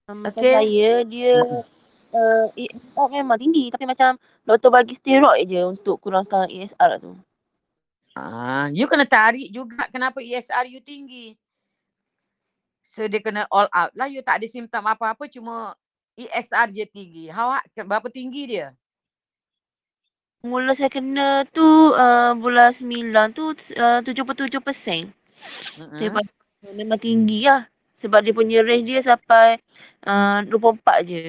Macam 0.06 0.38
Okay. 0.38 0.54
saya 0.54 1.02
dia 1.02 1.42
uh, 2.14 2.46
ESR 2.54 3.06
memang 3.10 3.38
tinggi 3.42 3.74
tapi 3.74 3.90
macam 3.90 4.14
doktor 4.46 4.70
bagi 4.70 4.94
steroid 4.94 5.50
je 5.50 5.62
untuk 5.66 5.98
kurangkan 5.98 6.46
ESR 6.46 7.02
tu. 7.02 7.18
Ah, 8.16 8.70
you 8.72 8.86
kena 8.88 9.04
tarik 9.04 9.50
juga 9.52 9.90
kenapa 9.90 10.22
ESR 10.22 10.70
you 10.70 10.80
tinggi. 10.80 11.34
So 12.86 13.04
dia 13.10 13.20
kena 13.20 13.44
all 13.50 13.68
out 13.74 13.92
lah. 13.92 14.08
You 14.08 14.22
tak 14.22 14.40
ada 14.40 14.46
simptom 14.48 14.86
apa-apa 14.86 15.28
cuma 15.28 15.76
ESR 16.16 16.72
je 16.72 16.86
tinggi. 16.88 17.28
Ke- 17.76 17.84
berapa 17.84 18.08
tinggi 18.08 18.56
dia? 18.56 18.72
Mula 20.46 20.78
saya 20.78 20.86
kena 20.86 21.42
tu 21.50 21.66
uh, 21.92 22.38
bulan 22.38 22.70
9 22.70 23.10
tu 23.34 23.50
uh, 23.82 24.00
77%. 24.06 24.62
Mm-mm. 24.62 25.98
Daripada 25.98 26.30
memang 26.70 27.02
tinggi 27.02 27.50
lah. 27.50 27.66
Sebab 27.98 28.22
dia 28.22 28.30
punya 28.30 28.62
range 28.62 28.86
dia 28.86 29.02
sampai 29.02 29.58
uh, 30.06 30.46
24 30.46 31.02
je. 31.02 31.22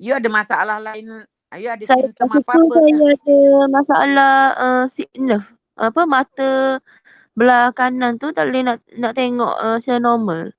You 0.00 0.16
ada 0.16 0.28
masalah 0.32 0.80
lain? 0.80 1.28
You 1.56 1.68
ada 1.72 1.82
Saya 1.84 2.08
simptom 2.08 2.28
apa-apa 2.32 2.74
saya 2.74 2.92
ke? 2.92 3.06
ada 3.12 3.38
masalah 3.68 4.34
uh, 4.56 4.84
sickness. 4.92 5.44
Apa 5.76 6.08
mata 6.08 6.80
belah 7.36 7.68
kanan 7.76 8.16
tu 8.16 8.32
tak 8.32 8.48
boleh 8.48 8.64
nak 8.64 8.80
nak 8.96 9.12
tengok 9.12 9.54
uh, 9.60 9.76
secara 9.80 10.00
normal. 10.00 10.56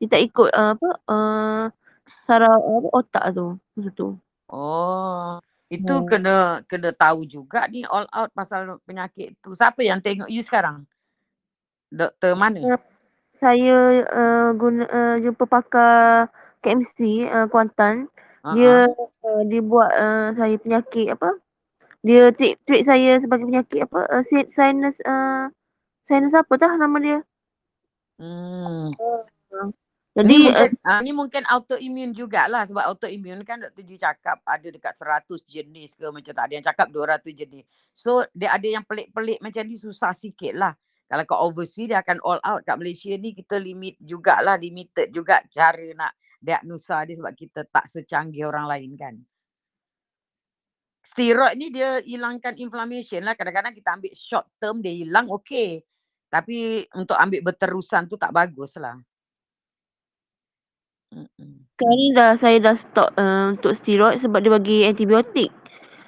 Dia 0.00 0.16
tak 0.16 0.22
ikut 0.32 0.50
uh, 0.52 0.70
apa 0.76 0.88
uh, 1.08 1.62
saraf 2.24 2.60
apa, 2.60 2.88
otak 2.92 3.24
tu 3.32 3.46
masa 3.76 3.90
tu. 3.92 4.08
Oh, 4.50 5.38
itu 5.66 5.90
Hmm. 5.90 6.06
kena 6.06 6.62
kena 6.70 6.94
tahu 6.94 7.26
juga 7.26 7.66
ni 7.66 7.82
all 7.90 8.06
out 8.14 8.30
pasal 8.30 8.78
penyakit 8.86 9.34
tu. 9.42 9.50
Siapa 9.52 9.82
yang 9.82 9.98
tengok 9.98 10.30
you 10.30 10.42
sekarang? 10.42 10.86
Doktor 11.90 12.38
mana? 12.38 12.58
Ya. 12.62 12.78
Saya 13.36 14.00
uh, 14.08 14.48
guna 14.56 14.88
uh, 14.88 15.16
jumpa 15.20 15.44
pakar 15.44 16.32
KMC 16.64 17.28
uh, 17.28 17.46
Kuantan. 17.52 18.08
Dia 18.54 18.88
Uh-uh. 18.88 19.10
uh, 19.26 19.42
dia 19.44 19.60
buat 19.60 19.90
uh, 19.90 20.32
saya 20.38 20.56
penyakit 20.56 21.12
apa? 21.12 21.36
Dia 22.06 22.30
treat 22.32 22.56
treat 22.64 22.86
saya 22.86 23.18
sebagai 23.18 23.44
penyakit 23.44 23.90
apa? 23.90 24.06
Uh, 24.08 24.22
si- 24.24 24.48
sinus 24.54 25.02
uh, 25.02 25.50
sinus 26.06 26.32
apa 26.32 26.54
tah 26.56 26.78
nama 26.78 26.96
dia? 27.02 27.18
Hmm. 28.16 28.96
Jadi 30.16 30.32
Ni 30.32 30.48
uh, 30.48 30.72
mungkin 30.72 31.12
uh, 31.12 31.12
mungkin 31.12 31.42
autoimmune 31.44 32.16
jugalah 32.16 32.64
sebab 32.64 32.88
autoimmune 32.88 33.44
kan 33.44 33.60
Dr. 33.60 33.84
Ju 33.84 34.00
cakap 34.00 34.40
ada 34.48 34.64
dekat 34.64 34.96
100 34.96 35.28
jenis 35.44 35.92
ke 35.92 36.08
macam 36.08 36.32
tak 36.32 36.44
ada 36.48 36.52
yang 36.56 36.64
cakap 36.64 36.88
200 36.88 37.36
jenis. 37.36 37.68
So 37.92 38.24
dia 38.32 38.56
ada 38.56 38.64
yang 38.64 38.80
pelik-pelik 38.88 39.44
macam 39.44 39.68
ni 39.68 39.76
susah 39.76 40.16
sikit 40.16 40.56
lah. 40.56 40.72
Kalau 41.04 41.22
kat 41.28 41.38
overseas 41.44 41.88
dia 41.92 41.98
akan 42.00 42.24
all 42.24 42.40
out. 42.40 42.64
Kat 42.64 42.80
Malaysia 42.80 43.12
ni 43.12 43.36
kita 43.36 43.60
limit 43.60 44.00
jugalah, 44.00 44.56
limited 44.56 45.12
juga 45.12 45.44
cara 45.52 45.84
nak 45.92 46.16
diagnosa 46.40 47.04
dia 47.04 47.20
sebab 47.20 47.36
kita 47.36 47.68
tak 47.68 47.84
secanggih 47.84 48.48
orang 48.48 48.72
lain 48.72 48.96
kan. 48.96 49.14
Steroid 51.04 51.60
ni 51.60 51.68
dia 51.68 52.00
hilangkan 52.00 52.56
inflammation 52.56 53.20
lah. 53.20 53.36
Kadang-kadang 53.36 53.76
kita 53.76 54.00
ambil 54.00 54.12
short 54.16 54.48
term 54.56 54.80
dia 54.80 54.96
hilang 54.96 55.28
okey. 55.28 55.84
Tapi 56.32 56.88
untuk 56.96 57.20
ambil 57.20 57.52
berterusan 57.52 58.08
tu 58.08 58.16
tak 58.16 58.32
bagus 58.32 58.80
lah. 58.80 58.96
Sekarang 61.76 61.96
ni 61.96 62.06
dah 62.12 62.30
saya 62.36 62.56
dah 62.60 62.76
stop 62.76 63.08
uh, 63.16 63.56
untuk 63.56 63.72
steroid 63.76 64.20
sebab 64.20 64.44
dia 64.44 64.52
bagi 64.52 64.78
antibiotik. 64.84 65.50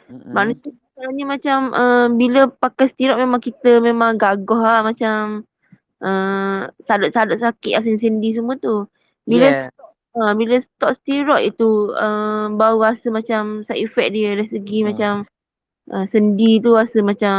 Mm-mm. 0.09 0.33
Maknanya 0.33 1.25
macam 1.25 1.59
uh, 1.73 2.07
bila 2.13 2.49
pakai 2.49 2.89
steroid 2.89 3.21
memang 3.21 3.41
kita 3.41 3.81
memang 3.81 4.17
gagah 4.17 4.61
lah 4.61 4.81
macam 4.85 5.45
uh, 6.01 6.69
sadat-sadat 6.89 7.41
sakit 7.41 7.73
lah 7.77 7.83
sendi-sendi 7.85 8.37
semua 8.37 8.57
tu. 8.57 8.89
Bila 9.29 9.69
Yeah. 9.69 9.71
uh, 10.17 10.33
bila 10.33 10.59
stop 10.59 10.97
steroid 10.97 11.53
itu 11.53 11.93
uh, 11.93 12.49
baru 12.53 12.93
rasa 12.93 13.13
macam 13.13 13.63
side 13.69 13.85
effect 13.85 14.17
dia 14.17 14.35
dari 14.35 14.49
segi 14.49 14.79
Hmm. 14.83 14.87
macam 14.89 15.13
uh, 15.93 16.05
sendi 16.09 16.59
tu 16.65 16.73
rasa 16.73 16.99
macam 17.05 17.37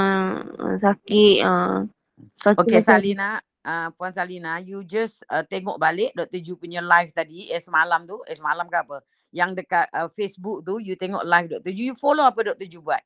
uh, 0.58 0.78
sakit. 0.78 1.36
Uh. 1.42 1.90
Lepas 2.20 2.54
tu 2.56 2.62
Okay 2.64 2.80
macam 2.80 2.88
Salina, 3.00 3.30
uh, 3.66 3.90
Puan 3.96 4.12
Salina, 4.16 4.60
you 4.62 4.84
just 4.86 5.24
uh, 5.28 5.44
tengok 5.44 5.80
balik 5.80 6.16
Dr. 6.16 6.40
Ju 6.40 6.56
punya 6.56 6.80
live 6.80 7.12
tadi, 7.12 7.50
eh 7.52 7.60
semalam 7.60 8.06
tu, 8.08 8.20
eh 8.28 8.36
semalam 8.36 8.68
ke 8.68 8.78
apa, 8.80 8.98
yang 9.36 9.52
dekat 9.56 9.88
uh, 9.92 10.08
Facebook 10.14 10.64
tu, 10.64 10.80
you 10.80 10.96
tengok 10.96 11.24
live 11.26 11.48
Dr. 11.60 11.72
Ju, 11.74 11.94
you 11.94 11.96
follow 11.98 12.24
apa 12.24 12.54
Dr. 12.54 12.68
Ju 12.70 12.80
buat. 12.80 13.02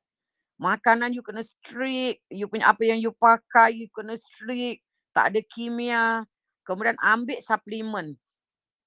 Makanan 0.61 1.11
you 1.11 1.25
kena 1.25 1.41
strict, 1.41 2.23
you 2.29 2.45
punya 2.45 2.69
apa 2.69 2.85
yang 2.85 3.01
you 3.01 3.11
pakai, 3.11 3.73
you 3.73 3.89
kena 3.89 4.13
strict, 4.15 4.85
tak 5.11 5.33
ada 5.33 5.39
kimia. 5.41 6.23
Kemudian 6.63 6.95
ambil 7.01 7.41
suplemen. 7.43 8.15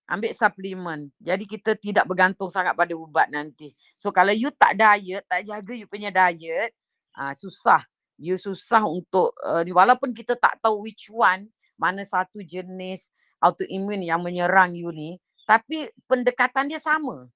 Ambil 0.07 0.33
suplemen. 0.33 1.11
Jadi 1.19 1.45
kita 1.45 1.75
tidak 1.75 2.07
bergantung 2.07 2.49
sangat 2.49 2.79
pada 2.79 2.95
ubat 2.95 3.29
nanti. 3.29 3.75
So 3.99 4.15
kalau 4.15 4.31
you 4.31 4.55
tak 4.55 4.79
diet, 4.79 5.27
tak 5.27 5.43
jaga 5.45 5.73
you 5.75 5.91
punya 5.91 6.09
diet, 6.15 6.73
uh, 7.19 7.35
susah. 7.35 7.83
You 8.17 8.41
susah 8.41 8.81
untuk 8.87 9.37
uh, 9.45 9.61
walaupun 9.61 10.17
kita 10.17 10.39
tak 10.41 10.57
tahu 10.65 10.89
which 10.89 11.13
one 11.13 11.53
mana 11.77 12.03
satu 12.03 12.41
jenis 12.41 13.13
autoimmune 13.41 14.05
yang 14.09 14.21
menyerang 14.25 14.73
you 14.73 14.89
ni, 14.91 15.21
tapi 15.45 15.89
pendekatan 16.09 16.67
dia 16.67 16.81
sama. 16.81 17.29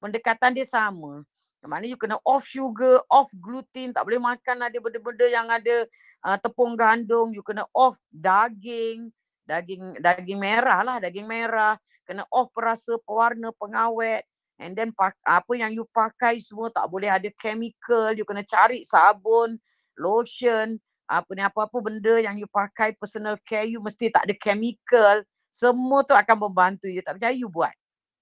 Pendekatan 0.00 0.56
dia 0.56 0.66
sama. 0.66 1.22
Maknanya 1.62 1.90
you 1.90 1.98
kena 1.98 2.16
off 2.22 2.46
sugar, 2.46 3.02
off 3.10 3.28
gluten, 3.34 3.90
tak 3.90 4.06
boleh 4.06 4.22
makan 4.22 4.70
ada 4.70 4.78
benda-benda 4.78 5.26
yang 5.26 5.46
ada 5.50 5.84
uh, 6.22 6.38
tepung 6.38 6.78
gandum, 6.78 7.34
you 7.34 7.42
kena 7.42 7.66
off 7.74 7.98
daging, 8.14 9.10
daging 9.42 9.98
daging 9.98 10.38
merah 10.38 10.86
lah, 10.86 10.96
daging 11.02 11.26
merah, 11.26 11.74
kena 12.06 12.22
off 12.30 12.48
perasa 12.54 12.94
pewarna 13.02 13.50
pengawet. 13.58 14.22
And 14.58 14.74
then 14.74 14.90
apa 15.22 15.52
yang 15.54 15.70
you 15.70 15.86
pakai 15.90 16.42
semua 16.42 16.70
tak 16.70 16.86
boleh 16.90 17.10
ada 17.10 17.30
chemical, 17.38 18.14
you 18.14 18.26
kena 18.26 18.42
cari 18.42 18.82
sabun, 18.82 19.58
lotion, 19.98 20.78
apa 21.08 21.30
ni 21.32 21.40
apa-apa 21.40 21.80
benda 21.80 22.20
yang 22.20 22.36
you 22.36 22.44
pakai 22.44 22.92
personal 22.92 23.40
care 23.40 23.64
you 23.64 23.80
mesti 23.80 24.12
tak 24.12 24.28
ada 24.28 24.34
chemical. 24.36 25.24
Semua 25.48 26.04
tu 26.04 26.12
akan 26.12 26.36
membantu 26.36 26.92
you. 26.92 27.00
Tak 27.00 27.16
percaya 27.16 27.32
you 27.32 27.48
buat. 27.48 27.72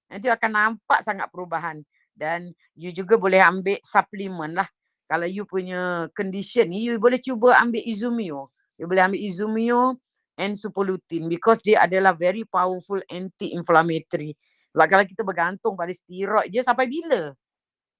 Nanti 0.06 0.30
akan 0.30 0.50
nampak 0.54 1.02
sangat 1.02 1.26
perubahan. 1.34 1.82
Dan 2.14 2.54
you 2.78 2.94
juga 2.94 3.18
boleh 3.18 3.42
ambil 3.42 3.82
suplemen 3.82 4.54
lah. 4.54 4.70
Kalau 5.10 5.26
you 5.26 5.42
punya 5.46 6.06
condition 6.14 6.70
ni, 6.70 6.86
you 6.86 6.98
boleh 6.98 7.18
cuba 7.18 7.58
ambil 7.58 7.82
Izumio. 7.82 8.54
You 8.78 8.86
boleh 8.86 9.02
ambil 9.10 9.20
Izumio 9.22 9.98
and 10.38 10.54
Supolutin 10.54 11.26
because 11.26 11.62
dia 11.66 11.82
adalah 11.82 12.14
very 12.14 12.46
powerful 12.46 13.02
anti-inflammatory. 13.10 14.34
Sebab 14.74 14.86
kalau 14.86 15.04
kita 15.08 15.22
bergantung 15.24 15.74
pada 15.74 15.90
steroid 15.90 16.52
je 16.52 16.60
sampai 16.60 16.86
bila? 16.86 17.32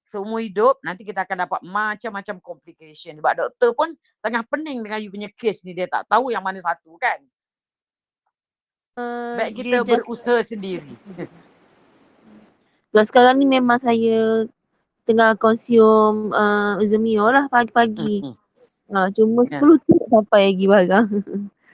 Seumur 0.06 0.38
hidup 0.38 0.78
nanti 0.86 1.02
kita 1.02 1.26
akan 1.26 1.50
dapat 1.50 1.60
macam-macam 1.66 2.38
complication. 2.38 3.18
Sebab 3.18 3.34
doktor 3.34 3.74
pun 3.74 3.90
tengah 4.22 4.46
pening 4.46 4.86
dengan 4.86 5.02
you 5.02 5.10
punya 5.10 5.26
case 5.34 5.66
ni. 5.66 5.74
Dia 5.74 5.90
tak 5.90 6.06
tahu 6.06 6.30
yang 6.30 6.46
mana 6.46 6.62
satu 6.62 6.94
kan. 6.94 7.18
Uh, 8.94 9.34
Baik 9.34 9.66
kita 9.66 9.82
berusaha 9.82 10.46
sendiri. 10.46 10.94
Sebab 12.94 13.04
sekarang 13.12 13.42
ni 13.42 13.50
memang 13.50 13.82
saya 13.82 14.46
tengah 15.10 15.34
consume 15.36 16.30
uh, 16.30 16.78
Uzemio 16.78 17.26
lah 17.28 17.50
pagi-pagi. 17.50 18.24
Mm-hmm. 18.24 18.94
Uh, 18.94 19.08
cuma 19.10 19.42
yeah. 19.50 19.58
10 19.58 19.84
tu 19.90 19.94
sampai 20.06 20.40
lagi 20.54 20.66
barang. 20.70 21.06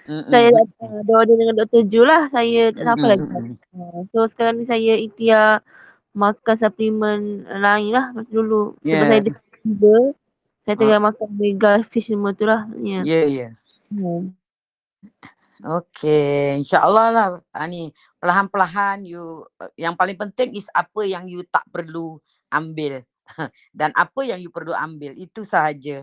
Mm-hmm. 0.09 0.29
saya 0.33 0.49
dah 0.51 0.65
order 1.15 1.37
dengan 1.37 1.55
Dr. 1.61 1.83
Ju 1.87 2.03
lah. 2.03 2.33
Saya 2.33 2.73
tak 2.73 2.85
sampai 2.85 3.07
mm-hmm. 3.13 3.29
lagi. 3.29 3.61
Uh, 3.77 4.01
so 4.09 4.19
sekarang 4.33 4.57
ni 4.57 4.65
saya 4.65 4.97
ikhtiar 4.97 5.61
makan 6.13 6.57
suplemen 6.61 7.49
lain 7.49 7.91
lah 7.93 8.13
macam 8.13 8.33
dulu. 8.33 8.63
Yeah. 8.85 9.05
Sebab 9.05 9.07
saya 9.09 9.21
ada. 9.21 9.33
Saya 10.63 10.75
tengah 10.79 11.01
uh. 11.03 11.05
makan 11.11 11.29
mega 11.35 11.73
fish 11.91 12.07
semua 12.07 12.31
tu 12.37 12.47
lah. 12.47 12.69
Ya, 12.79 13.03
yeah. 13.03 13.03
yeah, 13.03 13.27
yeah. 13.27 13.51
Hmm. 13.91 14.33
Okay, 15.63 16.59
insyaAllah 16.59 17.09
lah. 17.15 17.27
Ha, 17.55 17.71
ni, 17.71 17.95
perlahan-perlahan 18.19 19.07
you, 19.07 19.47
yang 19.79 19.95
paling 19.95 20.19
penting 20.19 20.59
is 20.59 20.67
apa 20.75 21.07
yang 21.07 21.31
you 21.31 21.47
tak 21.47 21.63
perlu 21.71 22.19
ambil. 22.51 23.07
Dan 23.79 23.95
apa 23.95 24.27
yang 24.27 24.43
you 24.43 24.51
perlu 24.51 24.75
ambil, 24.75 25.15
itu 25.15 25.47
sahaja. 25.47 26.03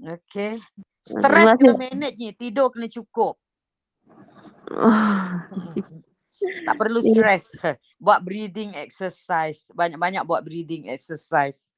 Okay. 0.00 0.56
Stres 1.04 1.60
kena 1.60 1.76
manage 1.76 2.16
ni, 2.16 2.32
tidur 2.32 2.72
kena 2.72 2.88
cukup. 2.88 3.36
Tak 6.64 6.76
perlu 6.76 7.00
stres. 7.00 7.50
buat 8.04 8.20
breathing 8.20 8.76
exercise. 8.76 9.68
Banyak-banyak 9.72 10.24
buat 10.26 10.44
breathing 10.44 10.88
exercise. 10.90 11.72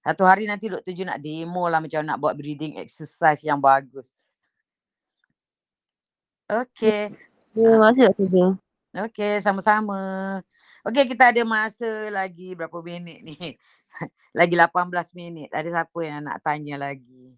Satu 0.00 0.24
hari 0.24 0.48
nanti 0.48 0.72
Dr. 0.72 0.92
Ju 0.96 1.04
nak 1.04 1.20
demo 1.20 1.68
lah 1.68 1.78
macam 1.78 2.00
nak 2.00 2.16
buat 2.16 2.32
breathing 2.32 2.80
exercise 2.80 3.44
yang 3.44 3.60
bagus. 3.60 4.08
Okey. 6.50 7.12
Terima 7.52 7.92
kasih 7.92 8.02
Dr. 8.10 8.26
Jo. 8.32 8.46
Okey, 8.90 9.38
sama-sama. 9.44 10.00
Okey, 10.82 11.04
kita 11.14 11.30
ada 11.30 11.42
masa 11.44 11.86
lagi 12.10 12.56
berapa 12.56 12.74
minit 12.80 13.20
ni? 13.22 13.36
lagi 14.38 14.54
18 14.56 15.12
minit. 15.12 15.52
Ada 15.52 15.68
siapa 15.68 15.98
yang 16.02 16.26
nak 16.26 16.40
tanya 16.40 16.80
lagi? 16.80 17.36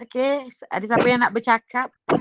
Okey, 0.00 0.48
ada 0.72 0.84
siapa 0.88 1.04
yang 1.12 1.20
nak 1.20 1.36
bercakap? 1.36 1.92
ya, 2.08 2.16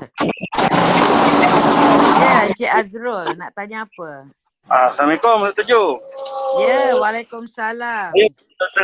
yeah, 2.19 2.39
Encik 2.51 2.67
Azrul 2.75 3.39
nak 3.39 3.55
tanya 3.55 3.87
apa? 3.87 4.27
Assalamualaikum 4.67 5.47
Dr. 5.47 5.63
Jo. 5.63 5.95
Ya, 6.59 6.67
yeah, 6.67 6.87
Waalaikumsalam. 6.99 8.11
Ya, 8.19 8.27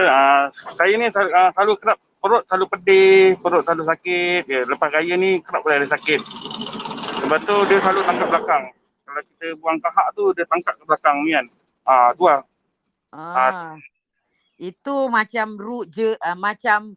uh, 0.08 0.48
saya 0.48 0.96
ni 0.96 1.12
uh, 1.12 1.52
selalu 1.52 1.76
kerap 1.76 2.00
perut 2.24 2.48
selalu 2.48 2.66
pedih, 2.72 3.36
perut 3.44 3.68
selalu 3.68 3.84
sakit. 3.84 4.48
Ya, 4.48 4.64
lepas 4.64 4.88
raya 4.88 5.20
ni 5.20 5.44
kerap 5.44 5.60
boleh 5.68 5.84
ada 5.84 5.92
sakit. 5.92 6.24
Sebab 7.28 7.40
tu 7.44 7.56
dia 7.68 7.84
selalu 7.84 8.00
tangkap 8.08 8.28
belakang. 8.32 8.64
Kalau 9.04 9.22
kita 9.28 9.46
buang 9.60 9.78
kahak 9.84 10.08
tu 10.16 10.32
dia 10.32 10.48
tangkap 10.48 10.72
ke 10.72 10.84
belakang 10.88 11.20
ni 11.28 11.36
kan. 11.36 11.46
Ah, 11.84 12.16
tu 12.16 12.32
lah. 12.32 12.48
Ah. 13.12 13.28
Uh, 13.36 13.74
itu 14.56 15.12
macam 15.12 15.60
root 15.60 15.92
je, 15.92 16.16
uh, 16.16 16.38
macam 16.40 16.96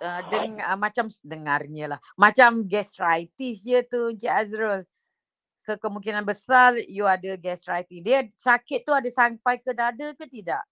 uh, 0.00 0.20
deng, 0.28 0.60
uh, 0.60 0.78
macam 0.78 1.06
dengarnya 1.24 1.96
lah. 1.96 2.00
Macam 2.16 2.64
gastritis 2.64 3.64
je 3.64 3.78
tu 3.86 4.12
Encik 4.12 4.32
Azrul. 4.32 4.82
So 5.56 5.72
kemungkinan 5.80 6.24
besar 6.24 6.76
you 6.84 7.08
ada 7.08 7.32
gastritis. 7.40 8.00
Dia 8.04 8.28
sakit 8.36 8.84
tu 8.84 8.92
ada 8.92 9.08
sampai 9.08 9.56
ke 9.56 9.72
dada 9.72 10.12
ke 10.12 10.24
tidak? 10.28 10.62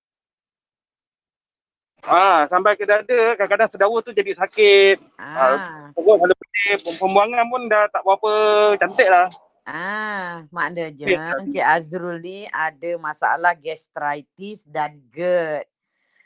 Ah, 2.05 2.44
sampai 2.52 2.76
ke 2.76 2.84
dada, 2.84 3.32
kadang-kadang 3.32 3.70
sedawa 3.72 3.96
tu 4.05 4.12
jadi 4.12 4.36
sakit. 4.36 5.00
Ah. 5.16 5.88
Uh, 5.96 6.05
kalau 6.05 6.36
pedih, 6.36 6.76
pembuangan 7.00 7.48
pun 7.48 7.62
dah 7.64 7.88
tak 7.88 8.05
berapa 8.05 8.32
cantik 8.76 9.09
lah. 9.09 9.26
Ah, 9.64 10.44
maknanya. 10.52 11.40
Encik 11.40 11.64
Azrul 11.64 12.20
ni 12.20 12.44
ada 12.52 13.00
masalah 13.00 13.57
gastritis 13.57 14.68
dan 14.68 15.00
GERD. 15.09 15.64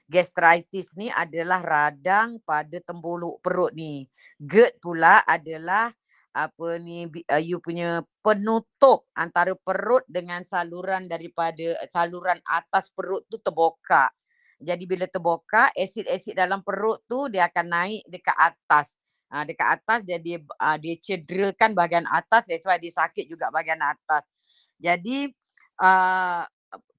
Gastritis 0.08 0.96
ni 0.96 1.12
adalah 1.12 1.60
radang 1.60 2.40
pada 2.40 2.80
tembuluk 2.80 3.44
perut 3.44 3.76
ni. 3.76 4.08
GERD 4.40 4.80
pula 4.80 5.20
adalah 5.28 5.92
apa 6.32 6.80
ni 6.80 7.04
uh, 7.04 7.42
you 7.42 7.60
punya 7.60 8.00
penutup 8.24 9.04
antara 9.12 9.52
perut 9.52 10.06
dengan 10.08 10.40
saluran 10.48 11.04
daripada 11.04 11.76
saluran 11.92 12.40
atas 12.48 12.88
perut 12.88 13.20
tu 13.28 13.36
terbokak. 13.36 14.08
Jadi 14.58 14.90
bila 14.90 15.06
terbuka, 15.06 15.70
asid-asid 15.70 16.34
dalam 16.34 16.66
perut 16.66 16.98
tu 17.06 17.30
dia 17.30 17.46
akan 17.46 17.66
naik 17.68 18.02
dekat 18.10 18.34
atas. 18.34 18.98
Ha, 19.28 19.44
dekat 19.44 19.76
atas 19.76 20.00
dia 20.02 20.18
dia, 20.18 20.40
uh, 20.40 20.76
dia 20.80 20.96
cederakan 20.98 21.76
bahagian 21.76 22.08
atas, 22.08 22.48
that's 22.48 22.64
why 22.64 22.80
dia 22.80 22.90
sakit 22.90 23.28
juga 23.28 23.52
bahagian 23.52 23.78
atas. 23.78 24.24
Jadi 24.80 25.30
uh, 25.78 26.42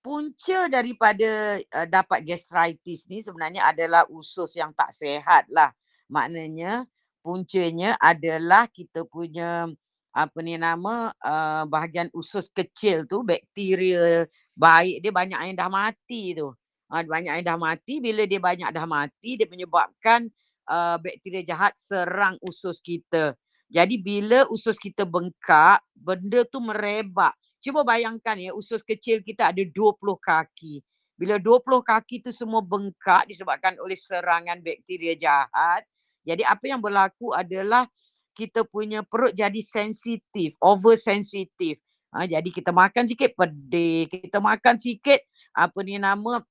punca 0.09 0.65
daripada 0.65 1.61
uh, 1.61 1.85
dapat 1.85 2.25
gastritis 2.25 3.05
ni 3.05 3.21
sebenarnya 3.21 3.69
adalah 3.69 4.09
usus 4.09 4.57
yang 4.57 4.73
tak 4.73 4.89
sehat 4.89 5.45
lah. 5.53 5.69
Maknanya 6.09 6.89
puncanya 7.21 7.93
adalah 8.01 8.65
kita 8.65 9.05
punya 9.05 9.69
apa 10.09 10.37
ni 10.41 10.57
nama 10.57 11.13
uh, 11.21 11.69
bahagian 11.69 12.09
usus 12.17 12.49
kecil 12.49 13.05
tu 13.05 13.21
bakteria 13.21 14.25
baik 14.57 15.05
dia 15.05 15.13
banyak 15.13 15.37
yang 15.53 15.57
dah 15.61 15.69
mati 15.69 16.33
tu. 16.33 16.49
Uh, 16.89 17.05
banyak 17.05 17.29
yang 17.29 17.45
dah 17.45 17.59
mati 17.61 18.01
bila 18.01 18.25
dia 18.25 18.41
banyak 18.41 18.69
dah 18.73 18.89
mati 18.89 19.37
dia 19.37 19.45
menyebabkan 19.45 20.25
uh, 20.65 20.97
bakteria 20.97 21.45
jahat 21.45 21.77
serang 21.77 22.41
usus 22.41 22.81
kita. 22.81 23.37
Jadi 23.69 24.01
bila 24.01 24.49
usus 24.49 24.81
kita 24.81 25.05
bengkak 25.05 25.85
benda 25.93 26.41
tu 26.49 26.57
merebak 26.57 27.37
cuba 27.59 27.83
bayangkan 27.83 28.39
ya 28.39 28.51
usus 28.55 28.83
kecil 28.83 29.23
kita 29.23 29.51
ada 29.51 29.63
20 29.63 29.99
kaki 30.19 30.81
bila 31.19 31.35
20 31.35 31.83
kaki 31.83 32.15
tu 32.23 32.31
semua 32.31 32.63
bengkak 32.63 33.27
disebabkan 33.27 33.75
oleh 33.83 33.99
serangan 33.99 34.59
bakteria 34.63 35.15
jahat 35.15 35.83
jadi 36.23 36.47
apa 36.47 36.63
yang 36.67 36.79
berlaku 36.79 37.35
adalah 37.35 37.87
kita 38.35 38.63
punya 38.63 39.03
perut 39.03 39.35
jadi 39.35 39.59
sensitif 39.59 40.55
oversensitif 40.63 41.79
Ha, 42.09 42.25
jadi 42.25 42.49
kita 42.49 42.73
makan 42.73 43.05
sikit 43.05 43.37
pedih, 43.37 44.09
kita 44.09 44.41
makan 44.41 44.81
sikit 44.81 45.21
apa 45.53 45.77
ni 45.85 46.01
nama 46.01 46.41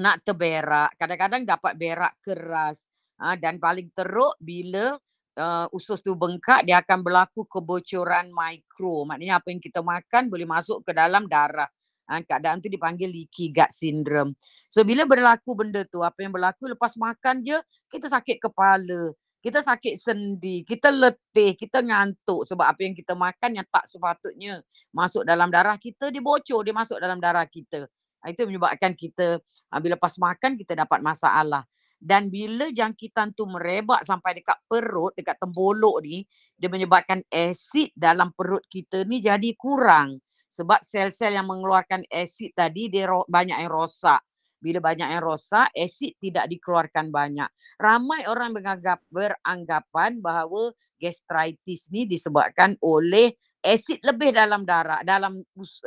nak 0.00 0.16
terberak. 0.24 0.96
Kadang-kadang 0.96 1.44
dapat 1.44 1.72
berak 1.76 2.14
keras. 2.24 2.88
Uh, 3.18 3.34
dan 3.34 3.58
paling 3.58 3.90
teruk 3.92 4.38
bila 4.38 4.94
uh, 5.38 5.66
usus 5.70 6.02
tu 6.02 6.18
bengkak, 6.18 6.66
dia 6.66 6.82
akan 6.82 7.00
berlaku 7.00 7.46
kebocoran 7.46 8.28
mikro. 8.34 9.06
Maknanya 9.06 9.38
apa 9.38 9.54
yang 9.54 9.62
kita 9.62 9.80
makan 9.80 10.26
boleh 10.26 10.44
masuk 10.44 10.82
ke 10.82 10.90
dalam 10.90 11.30
darah. 11.30 11.70
Uh, 12.10 12.20
keadaan 12.24 12.58
tu 12.58 12.66
dipanggil 12.66 13.06
leaky 13.08 13.54
gut 13.54 13.70
syndrome. 13.70 14.34
So 14.66 14.82
bila 14.82 15.06
berlaku 15.06 15.54
benda 15.54 15.86
tu, 15.86 16.02
apa 16.02 16.18
yang 16.20 16.34
berlaku 16.34 16.66
lepas 16.68 16.98
makan 16.98 17.46
je, 17.46 17.56
kita 17.88 18.10
sakit 18.10 18.42
kepala. 18.42 19.14
Kita 19.38 19.62
sakit 19.62 19.94
sendi, 19.94 20.66
kita 20.66 20.90
letih, 20.90 21.54
kita 21.54 21.78
ngantuk 21.78 22.42
sebab 22.42 22.74
apa 22.74 22.80
yang 22.82 22.90
kita 22.90 23.14
makan 23.14 23.62
yang 23.62 23.66
tak 23.70 23.86
sepatutnya 23.86 24.66
masuk 24.90 25.22
dalam 25.22 25.46
darah 25.46 25.78
kita, 25.78 26.10
dia 26.10 26.18
bocor, 26.18 26.66
dia 26.66 26.74
masuk 26.74 26.98
dalam 26.98 27.22
darah 27.22 27.46
kita. 27.46 27.86
Ah, 28.18 28.34
itu 28.34 28.42
menyebabkan 28.42 28.98
kita 28.98 29.38
uh, 29.70 29.78
bila 29.78 29.94
pas 29.94 30.10
makan 30.18 30.58
kita 30.58 30.74
dapat 30.74 30.98
masalah. 30.98 31.62
Dan 31.98 32.30
bila 32.30 32.70
jangkitan 32.70 33.34
tu 33.34 33.42
merebak 33.50 34.06
sampai 34.06 34.38
dekat 34.38 34.58
perut, 34.70 35.10
dekat 35.18 35.34
tembuluk 35.42 35.98
ni, 36.00 36.22
dia 36.54 36.70
menyebabkan 36.70 37.26
asid 37.26 37.90
dalam 37.98 38.30
perut 38.34 38.62
kita 38.70 39.02
ni 39.02 39.18
jadi 39.18 39.50
kurang. 39.58 40.22
Sebab 40.48 40.80
sel-sel 40.80 41.34
yang 41.34 41.50
mengeluarkan 41.50 42.06
asid 42.08 42.54
tadi 42.54 42.88
dia 42.88 43.10
ro- 43.10 43.26
banyak 43.28 43.58
yang 43.58 43.70
rosak. 43.70 44.22
Bila 44.58 44.82
banyak 44.82 45.06
yang 45.10 45.22
rosak, 45.22 45.70
asid 45.74 46.18
tidak 46.18 46.50
dikeluarkan 46.50 47.10
banyak. 47.14 47.46
Ramai 47.78 48.26
orang 48.26 48.54
menganggap, 48.54 49.02
beranggapan 49.10 50.18
bahawa 50.18 50.74
gastritis 50.98 51.86
ni 51.94 52.10
disebabkan 52.10 52.74
oleh 52.82 53.34
asid 53.62 54.02
lebih 54.02 54.34
dalam 54.34 54.66
darah, 54.66 55.02
dalam 55.06 55.38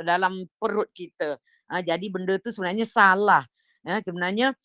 dalam 0.03 0.47
perut 0.55 0.87
kita. 0.95 1.35
Ha, 1.71 1.83
jadi 1.83 2.03
benda 2.11 2.35
tu 2.39 2.51
sebenarnya 2.51 2.87
salah. 2.87 3.43
Ha, 3.87 3.99
sebenarnya 4.03 4.55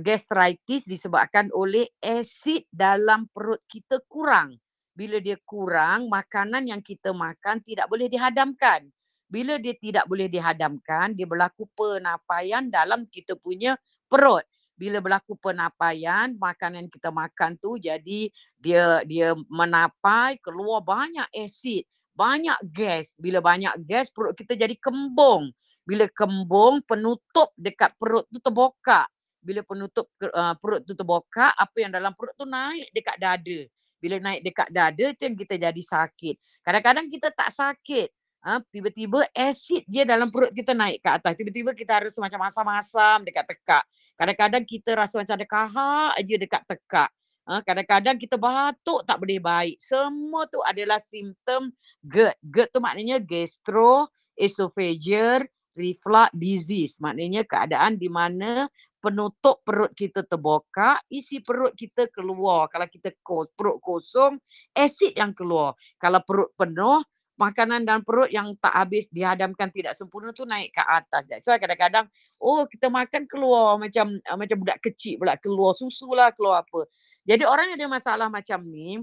gastritis 0.00 0.86
disebabkan 0.88 1.52
oleh 1.52 1.88
asid 2.00 2.64
dalam 2.72 3.28
perut 3.28 3.60
kita 3.68 4.00
kurang. 4.08 4.56
Bila 4.92 5.20
dia 5.20 5.40
kurang, 5.44 6.12
makanan 6.12 6.68
yang 6.68 6.84
kita 6.84 7.16
makan 7.16 7.64
tidak 7.64 7.88
boleh 7.88 8.08
dihadamkan. 8.12 8.88
Bila 9.28 9.56
dia 9.56 9.72
tidak 9.72 10.04
boleh 10.04 10.28
dihadamkan, 10.28 11.16
dia 11.16 11.24
berlaku 11.24 11.64
penapaian 11.72 12.68
dalam 12.68 13.08
kita 13.08 13.32
punya 13.36 13.76
perut. 14.08 14.44
Bila 14.76 15.00
berlaku 15.00 15.36
penapaian, 15.40 16.36
makanan 16.36 16.92
kita 16.92 17.08
makan 17.08 17.56
tu 17.56 17.80
jadi 17.80 18.28
dia 18.60 19.00
dia 19.08 19.32
menapai 19.48 20.36
keluar 20.40 20.84
banyak 20.84 21.28
asid 21.32 21.88
banyak 22.12 22.58
gas. 22.70 23.16
Bila 23.16 23.40
banyak 23.40 23.82
gas 23.88 24.12
perut 24.12 24.36
kita 24.36 24.54
jadi 24.56 24.76
kembung. 24.76 25.50
Bila 25.82 26.06
kembung 26.12 26.84
penutup 26.84 27.50
dekat 27.58 27.96
perut 27.98 28.28
tu 28.30 28.38
terbuka. 28.38 29.08
Bila 29.42 29.60
penutup 29.66 30.06
uh, 30.22 30.54
perut 30.56 30.86
tu 30.86 30.94
terbuka, 30.94 31.50
apa 31.52 31.76
yang 31.82 31.90
dalam 31.90 32.14
perut 32.14 32.32
tu 32.38 32.46
naik 32.46 32.88
dekat 32.94 33.18
dada. 33.18 33.58
Bila 33.98 34.16
naik 34.18 34.40
dekat 34.46 34.68
dada 34.70 35.06
tu 35.14 35.22
yang 35.26 35.36
kita 35.38 35.54
jadi 35.58 35.82
sakit. 35.82 36.62
Kadang-kadang 36.62 37.06
kita 37.10 37.30
tak 37.34 37.50
sakit. 37.50 38.08
Ha, 38.42 38.58
tiba-tiba 38.74 39.22
asid 39.38 39.86
je 39.86 40.02
dalam 40.02 40.26
perut 40.26 40.50
kita 40.50 40.74
naik 40.74 40.98
ke 40.98 41.10
atas. 41.14 41.38
Tiba-tiba 41.38 41.70
kita 41.78 42.02
rasa 42.02 42.18
macam 42.18 42.42
masam-masam 42.42 43.22
dekat 43.22 43.46
tekak. 43.46 43.86
Kadang-kadang 44.18 44.64
kita 44.66 44.90
rasa 44.98 45.14
macam 45.22 45.34
ada 45.38 45.46
kahak 45.46 46.10
aja 46.18 46.34
dekat 46.34 46.62
tekak. 46.66 47.10
Ha, 47.42 47.62
kadang-kadang 47.62 48.18
kita 48.18 48.34
batuk 48.38 49.06
tak 49.06 49.18
boleh 49.22 49.38
baik. 49.38 49.78
Semua 49.78 50.46
tu 50.50 50.58
adalah 50.62 50.98
simptom 50.98 51.70
GERD. 52.02 52.34
GERD 52.42 52.70
tu 52.74 52.78
maknanya 52.82 53.22
gastro 53.22 54.10
esophageal 54.34 55.46
reflux 55.78 56.30
disease. 56.34 56.98
Maknanya 56.98 57.46
keadaan 57.46 57.94
di 57.94 58.10
mana 58.10 58.66
penutup 59.02 59.66
perut 59.66 59.90
kita 59.98 60.22
terbuka, 60.22 61.02
isi 61.10 61.42
perut 61.42 61.74
kita 61.74 62.06
keluar. 62.14 62.70
Kalau 62.70 62.86
kita 62.86 63.10
kos, 63.18 63.50
perut 63.58 63.82
kosong, 63.82 64.38
asid 64.78 65.18
yang 65.18 65.34
keluar. 65.34 65.74
Kalau 65.98 66.22
perut 66.22 66.54
penuh, 66.54 67.02
makanan 67.34 67.82
dalam 67.82 68.06
perut 68.06 68.30
yang 68.30 68.54
tak 68.62 68.70
habis 68.70 69.10
dihadamkan 69.10 69.72
tidak 69.74 69.98
sempurna 69.98 70.30
tu 70.30 70.46
naik 70.46 70.70
ke 70.70 70.82
atas. 70.86 71.26
Why 71.42 71.58
kadang-kadang 71.58 72.06
oh 72.38 72.62
kita 72.70 72.86
makan 72.86 73.26
keluar 73.26 73.80
macam 73.82 74.14
uh, 74.22 74.38
macam 74.38 74.56
budak 74.62 74.78
kecil 74.78 75.18
pula 75.18 75.34
keluar 75.42 75.74
susu 75.74 76.06
lah 76.14 76.30
keluar 76.30 76.62
apa. 76.62 76.86
Jadi 77.26 77.42
orang 77.42 77.74
yang 77.74 77.78
ada 77.82 77.88
masalah 77.90 78.26
macam 78.30 78.62
ni 78.62 79.02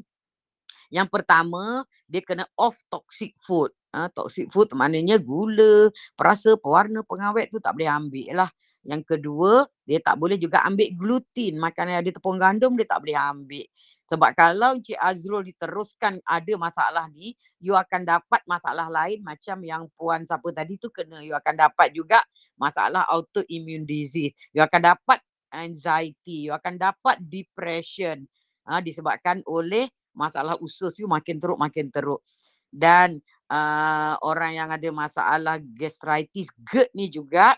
yang 0.88 1.06
pertama 1.12 1.84
dia 2.08 2.24
kena 2.24 2.47
off 2.56 2.80
toxic 2.88 3.36
food. 3.43 3.76
Uh, 3.89 4.06
toxic 4.14 4.47
food 4.54 4.70
maknanya 4.78 5.18
gula, 5.18 5.89
perasa, 6.14 6.54
pewarna, 6.54 7.02
pengawet 7.02 7.50
tu 7.50 7.58
tak 7.58 7.74
boleh 7.74 7.89
ambil 7.89 8.45
lah. 8.45 8.50
Yang 8.90 9.04
kedua, 9.06 9.70
dia 9.86 10.02
tak 10.02 10.18
boleh 10.18 10.42
juga 10.42 10.66
ambil 10.66 10.90
gluten. 10.98 11.62
Makanan 11.62 11.94
yang 11.94 12.02
ada 12.02 12.14
tepung 12.18 12.42
gandum 12.42 12.74
dia 12.74 12.90
tak 12.90 13.06
boleh 13.06 13.14
ambil. 13.14 13.66
Sebab 14.10 14.34
kalau 14.34 14.74
Encik 14.74 14.98
Azrul 14.98 15.46
diteruskan 15.46 16.18
ada 16.26 16.54
masalah 16.58 17.06
ni, 17.14 17.38
you 17.62 17.78
akan 17.78 18.02
dapat 18.02 18.42
masalah 18.50 18.90
lain 18.90 19.22
macam 19.22 19.62
yang 19.62 19.86
puan 19.94 20.26
siapa 20.26 20.50
tadi 20.50 20.82
tu 20.82 20.90
kena. 20.90 21.22
You 21.22 21.38
akan 21.38 21.70
dapat 21.70 21.94
juga 21.94 22.26
masalah 22.58 23.06
autoimmune 23.06 23.86
disease. 23.86 24.34
You 24.50 24.66
akan 24.66 24.98
dapat 24.98 25.22
anxiety. 25.54 26.50
You 26.50 26.58
akan 26.58 26.82
dapat 26.82 27.22
depression. 27.22 28.26
Ha, 28.66 28.82
disebabkan 28.82 29.46
oleh 29.46 29.86
masalah 30.18 30.58
usus 30.58 30.98
you 30.98 31.06
makin 31.06 31.38
teruk 31.38 31.62
makin 31.62 31.94
teruk. 31.94 32.26
Dan 32.74 33.22
uh, 33.50 34.18
orang 34.26 34.58
yang 34.58 34.70
ada 34.74 34.90
masalah 34.90 35.62
gastritis, 35.62 36.50
GERD 36.66 36.90
ni 36.98 37.14
juga 37.14 37.58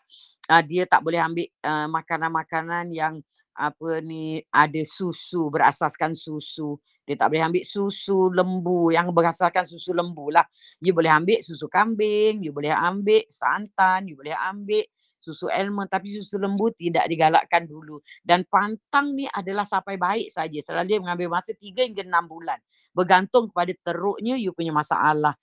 uh, 0.51 0.63
dia 0.63 0.83
tak 0.83 0.99
boleh 0.99 1.23
ambil 1.23 1.47
uh, 1.63 1.87
makanan-makanan 1.87 2.91
yang 2.91 3.23
apa 3.55 3.99
ni 4.03 4.43
ada 4.51 4.81
susu 4.83 5.47
berasaskan 5.47 6.11
susu. 6.15 6.79
Dia 7.03 7.19
tak 7.19 7.35
boleh 7.35 7.43
ambil 7.43 7.63
susu 7.67 8.31
lembu 8.31 8.91
yang 8.91 9.11
berasaskan 9.11 9.63
susu 9.67 9.95
lembu 9.95 10.31
lah. 10.31 10.43
You 10.83 10.91
boleh 10.91 11.11
ambil 11.11 11.39
susu 11.43 11.71
kambing 11.71 12.43
you 12.43 12.51
boleh 12.55 12.71
ambil 12.71 13.23
santan 13.27 14.07
you 14.07 14.15
boleh 14.15 14.35
ambil 14.35 14.83
susu 15.21 15.45
almond 15.53 15.85
tapi 15.85 16.09
susu 16.09 16.41
lembu 16.41 16.71
tidak 16.73 17.05
digalakkan 17.11 17.67
dulu. 17.67 17.99
Dan 18.23 18.47
pantang 18.47 19.13
ni 19.13 19.27
adalah 19.29 19.67
sampai 19.67 19.99
baik 19.99 20.31
saja. 20.31 20.57
Selalu 20.63 20.87
dia 20.87 20.99
mengambil 21.03 21.27
masa 21.29 21.51
3 21.53 21.91
hingga 21.91 22.03
6 22.07 22.31
bulan. 22.31 22.59
Bergantung 22.95 23.51
kepada 23.51 23.71
teruknya 23.83 24.39
you 24.39 24.55
punya 24.55 24.71
masalah. 24.73 25.35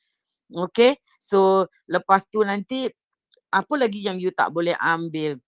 Okay 0.49 0.97
so 1.21 1.69
lepas 1.85 2.25
tu 2.33 2.41
nanti 2.41 2.89
apa 3.49 3.75
lagi 3.77 4.05
yang 4.05 4.21
you 4.21 4.33
tak 4.33 4.53
boleh 4.53 4.77
ambil 4.77 5.41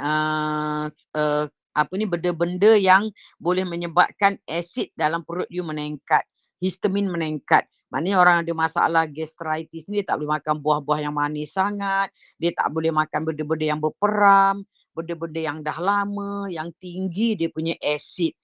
uh, 0.00 0.86
uh, 0.90 1.44
apa 1.78 1.92
ni 1.94 2.04
benda-benda 2.10 2.74
yang 2.74 3.12
boleh 3.38 3.62
menyebabkan 3.62 4.40
asid 4.50 4.90
dalam 4.98 5.22
perut 5.22 5.46
you 5.46 5.62
meningkat, 5.62 6.26
histamin 6.58 7.06
meningkat. 7.06 7.68
Maknanya 7.88 8.16
orang 8.20 8.36
ada 8.44 8.52
masalah 8.52 9.04
gastritis 9.08 9.88
ni 9.88 10.02
dia 10.02 10.12
tak 10.12 10.20
boleh 10.20 10.36
makan 10.36 10.60
buah-buah 10.60 11.00
yang 11.08 11.14
manis 11.16 11.56
sangat, 11.56 12.12
dia 12.36 12.52
tak 12.52 12.68
boleh 12.68 12.92
makan 12.92 13.20
benda-benda 13.24 13.64
yang 13.64 13.80
berperam, 13.80 14.66
benda-benda 14.92 15.40
yang 15.40 15.58
dah 15.64 15.78
lama, 15.78 16.50
yang 16.52 16.68
tinggi 16.76 17.38
dia 17.38 17.48
punya 17.48 17.78
asid. 17.80 18.36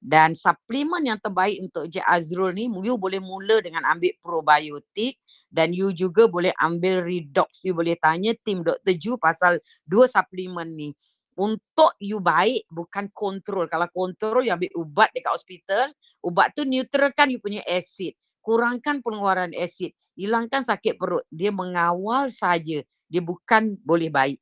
Dan 0.00 0.32
suplemen 0.32 1.12
yang 1.12 1.20
terbaik 1.20 1.60
untuk 1.60 1.84
Encik 1.84 2.04
Azrul 2.08 2.56
ni, 2.56 2.68
you 2.68 2.96
boleh 2.96 3.20
mula 3.20 3.60
dengan 3.60 3.84
ambil 3.84 4.16
probiotik 4.20 5.20
dan 5.50 5.74
you 5.74 5.90
juga 5.90 6.30
boleh 6.30 6.54
ambil 6.62 7.02
redox. 7.02 7.66
You 7.66 7.74
boleh 7.74 7.98
tanya 7.98 8.32
tim 8.46 8.62
Dr. 8.62 8.94
Ju 8.94 9.18
pasal 9.18 9.58
dua 9.82 10.06
suplemen 10.06 10.72
ni 10.78 10.90
untuk 11.34 11.98
you 11.98 12.22
baik 12.22 12.64
bukan 12.70 13.10
kontrol. 13.10 13.66
Kalau 13.66 13.90
kontrol 13.90 14.46
you 14.46 14.54
ambil 14.54 14.70
ubat 14.78 15.10
dekat 15.10 15.34
hospital, 15.34 15.90
ubat 16.22 16.54
tu 16.54 16.62
neutralkan 16.62 17.34
you 17.34 17.42
punya 17.42 17.60
asid. 17.66 18.14
Kurangkan 18.40 19.02
pengeluaran 19.02 19.52
asid. 19.58 19.92
Hilangkan 20.14 20.62
sakit 20.62 20.96
perut. 20.96 21.26
Dia 21.28 21.50
mengawal 21.50 22.30
saja. 22.30 22.80
Dia 23.10 23.22
bukan 23.24 23.74
boleh 23.82 24.08
baik. 24.08 24.38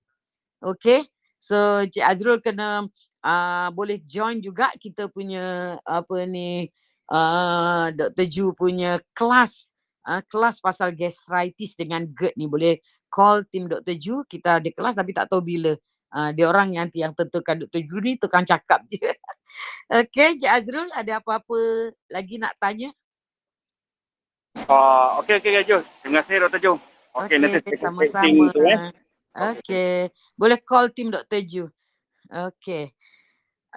Okay. 0.60 1.08
So 1.38 1.86
Cik 1.86 2.02
Azrul 2.02 2.42
kena 2.42 2.84
uh, 3.22 3.68
boleh 3.70 4.02
join 4.02 4.42
juga 4.42 4.74
kita 4.74 5.06
punya 5.06 5.78
apa 5.86 6.26
ni 6.26 6.66
uh, 7.14 7.94
Dr. 7.94 8.26
Ju 8.26 8.50
punya 8.58 8.98
kelas 9.14 9.70
uh, 10.08 10.22
kelas 10.24 10.64
pasal 10.64 10.96
gastritis 10.96 11.76
dengan 11.76 12.08
GERD 12.08 12.34
ni 12.40 12.48
boleh 12.48 12.80
call 13.12 13.44
tim 13.52 13.68
Dr. 13.68 13.94
Ju 14.00 14.24
kita 14.24 14.58
ada 14.58 14.68
kelas 14.72 14.96
tapi 14.96 15.12
tak 15.12 15.28
tahu 15.28 15.44
bila 15.44 15.76
Uh, 16.08 16.32
dia 16.32 16.48
orang 16.48 16.72
yang 16.72 16.88
yang 16.96 17.12
tentukan 17.12 17.60
Dr. 17.60 17.84
Juni 17.84 18.16
tukang 18.16 18.40
cakap 18.40 18.80
je. 18.88 18.96
Okey, 20.00 20.40
Cik 20.40 20.48
Azrul 20.48 20.88
ada 20.96 21.20
apa-apa 21.20 21.92
lagi 22.08 22.40
nak 22.40 22.56
tanya? 22.56 22.88
Uh, 24.64 25.20
okey, 25.20 25.36
okey, 25.36 25.52
Kak 25.60 25.64
Jo. 25.68 25.78
Terima 26.00 26.24
kasih 26.24 26.48
Dr. 26.48 26.60
Jo. 26.64 26.72
Okey, 27.12 27.36
okay, 27.36 27.60
nanti 27.60 27.76
sama-sama. 27.76 28.48
Eh. 28.56 28.88
Okey, 29.52 30.08
boleh 30.32 30.58
call 30.64 30.88
tim 30.96 31.12
Dr. 31.12 31.44
Ju. 31.44 31.64
Okey. 32.32 32.88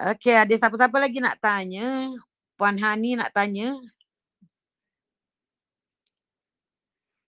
Okey, 0.00 0.34
ada 0.36 0.54
siapa-siapa 0.56 0.96
lagi 0.96 1.20
nak 1.20 1.36
tanya? 1.36 2.16
Puan 2.56 2.80
Hani 2.80 3.20
nak 3.20 3.28
tanya? 3.36 3.76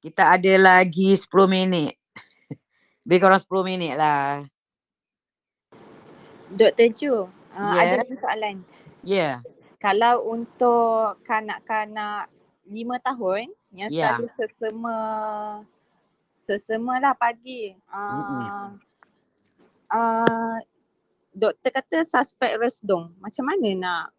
Kita 0.05 0.36
ada 0.36 0.52
lagi 0.61 1.16
10 1.16 1.32
minit. 1.48 1.96
Lebih 3.09 3.18
kurang 3.24 3.40
10 3.40 3.48
minit 3.64 3.96
lah. 3.96 4.44
Dr. 6.52 6.92
Ju, 6.92 7.24
uh, 7.24 7.72
yeah. 7.72 8.05
ada 8.05 8.12
soalan. 8.12 8.61
Ya. 9.00 9.16
Yeah. 9.16 9.34
Kalau 9.80 10.28
untuk 10.28 11.24
kanak-kanak 11.24 12.28
lima 12.68 13.00
tahun 13.00 13.48
yang 13.72 13.88
yeah. 13.88 14.20
selalu 14.20 14.28
sesama 16.36 17.00
lah 17.00 17.16
pagi. 17.16 17.72
Uh, 17.88 18.76
uh, 19.88 20.57
doktor 21.32 21.80
kata 21.80 22.05
suspek 22.05 22.61
resdung. 22.61 23.09
Macam 23.24 23.48
mana 23.48 23.68
nak 23.72 24.12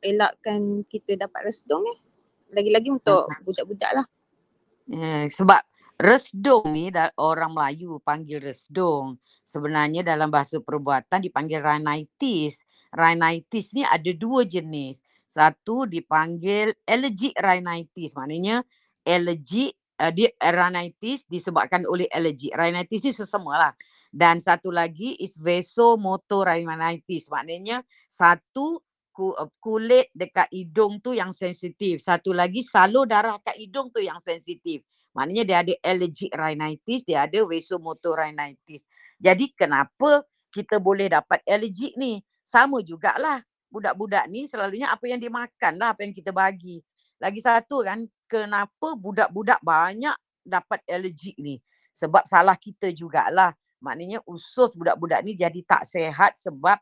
elakkan 0.00 0.88
kita 0.88 1.20
dapat 1.20 1.52
resdung 1.52 1.84
eh? 1.84 2.00
Lagi-lagi 2.48 2.88
untuk 2.88 3.28
budak-budak 3.44 3.92
lah. 3.92 4.08
Yeah, 4.88 5.28
sebab 5.28 5.60
resdung 6.00 6.72
ni 6.72 6.88
orang 7.20 7.52
Melayu 7.52 8.00
panggil 8.00 8.40
resdung 8.40 9.20
sebenarnya 9.44 10.00
dalam 10.00 10.32
bahasa 10.32 10.56
perbuatan 10.64 11.20
dipanggil 11.20 11.60
rhinitis. 11.60 12.64
Rhinitis 12.88 13.76
ni 13.76 13.84
ada 13.84 14.08
dua 14.16 14.48
jenis. 14.48 15.04
Satu 15.28 15.84
dipanggil 15.84 16.72
allergic 16.88 17.36
rhinitis. 17.36 18.16
Maknanya 18.16 18.64
allergic 19.04 19.76
uh, 20.00 20.08
dia 20.08 20.32
rhinitis 20.40 21.28
disebabkan 21.28 21.84
oleh 21.84 22.08
allergic. 22.08 22.56
Rhinitis 22.56 23.04
ni 23.04 23.12
sesamalah. 23.12 23.76
Dan 24.08 24.40
satu 24.40 24.72
lagi 24.72 25.20
is 25.20 25.36
vasomotor 25.36 26.48
rhinitis. 26.48 27.28
Maknanya 27.28 27.84
satu 28.08 28.80
eh, 28.80 28.87
kulit 29.58 30.08
dekat 30.14 30.46
hidung 30.54 31.02
tu 31.02 31.10
yang 31.12 31.34
sensitif. 31.34 31.98
Satu 31.98 32.30
lagi 32.30 32.62
salur 32.62 33.04
darah 33.04 33.42
kat 33.42 33.58
hidung 33.58 33.90
tu 33.90 33.98
yang 33.98 34.22
sensitif. 34.22 34.86
Maknanya 35.18 35.42
dia 35.42 35.56
ada 35.66 35.74
allergic 35.82 36.30
rhinitis, 36.30 37.02
dia 37.02 37.26
ada 37.26 37.42
vasomotor 37.42 38.22
rhinitis. 38.22 38.86
Jadi 39.18 39.50
kenapa 39.50 40.22
kita 40.54 40.78
boleh 40.78 41.10
dapat 41.10 41.42
allergic 41.42 41.98
ni? 41.98 42.22
Sama 42.46 42.80
jugalah 42.80 43.42
budak-budak 43.68 44.24
ni 44.32 44.48
selalunya 44.48 44.88
apa 44.88 45.04
yang 45.04 45.20
dia 45.20 45.28
makan 45.28 45.76
lah 45.76 45.92
apa 45.92 46.06
yang 46.06 46.14
kita 46.14 46.32
bagi. 46.32 46.80
Lagi 47.18 47.42
satu 47.42 47.82
kan, 47.82 48.06
kenapa 48.30 48.94
budak-budak 48.94 49.58
banyak 49.60 50.14
dapat 50.46 50.80
allergic 50.86 51.34
ni? 51.36 51.58
Sebab 51.90 52.24
salah 52.24 52.54
kita 52.54 52.94
jugalah. 52.94 53.52
Maknanya 53.82 54.22
usus 54.26 54.70
budak-budak 54.74 55.22
ni 55.26 55.34
jadi 55.34 55.60
tak 55.66 55.82
sehat 55.86 56.38
sebab 56.38 56.78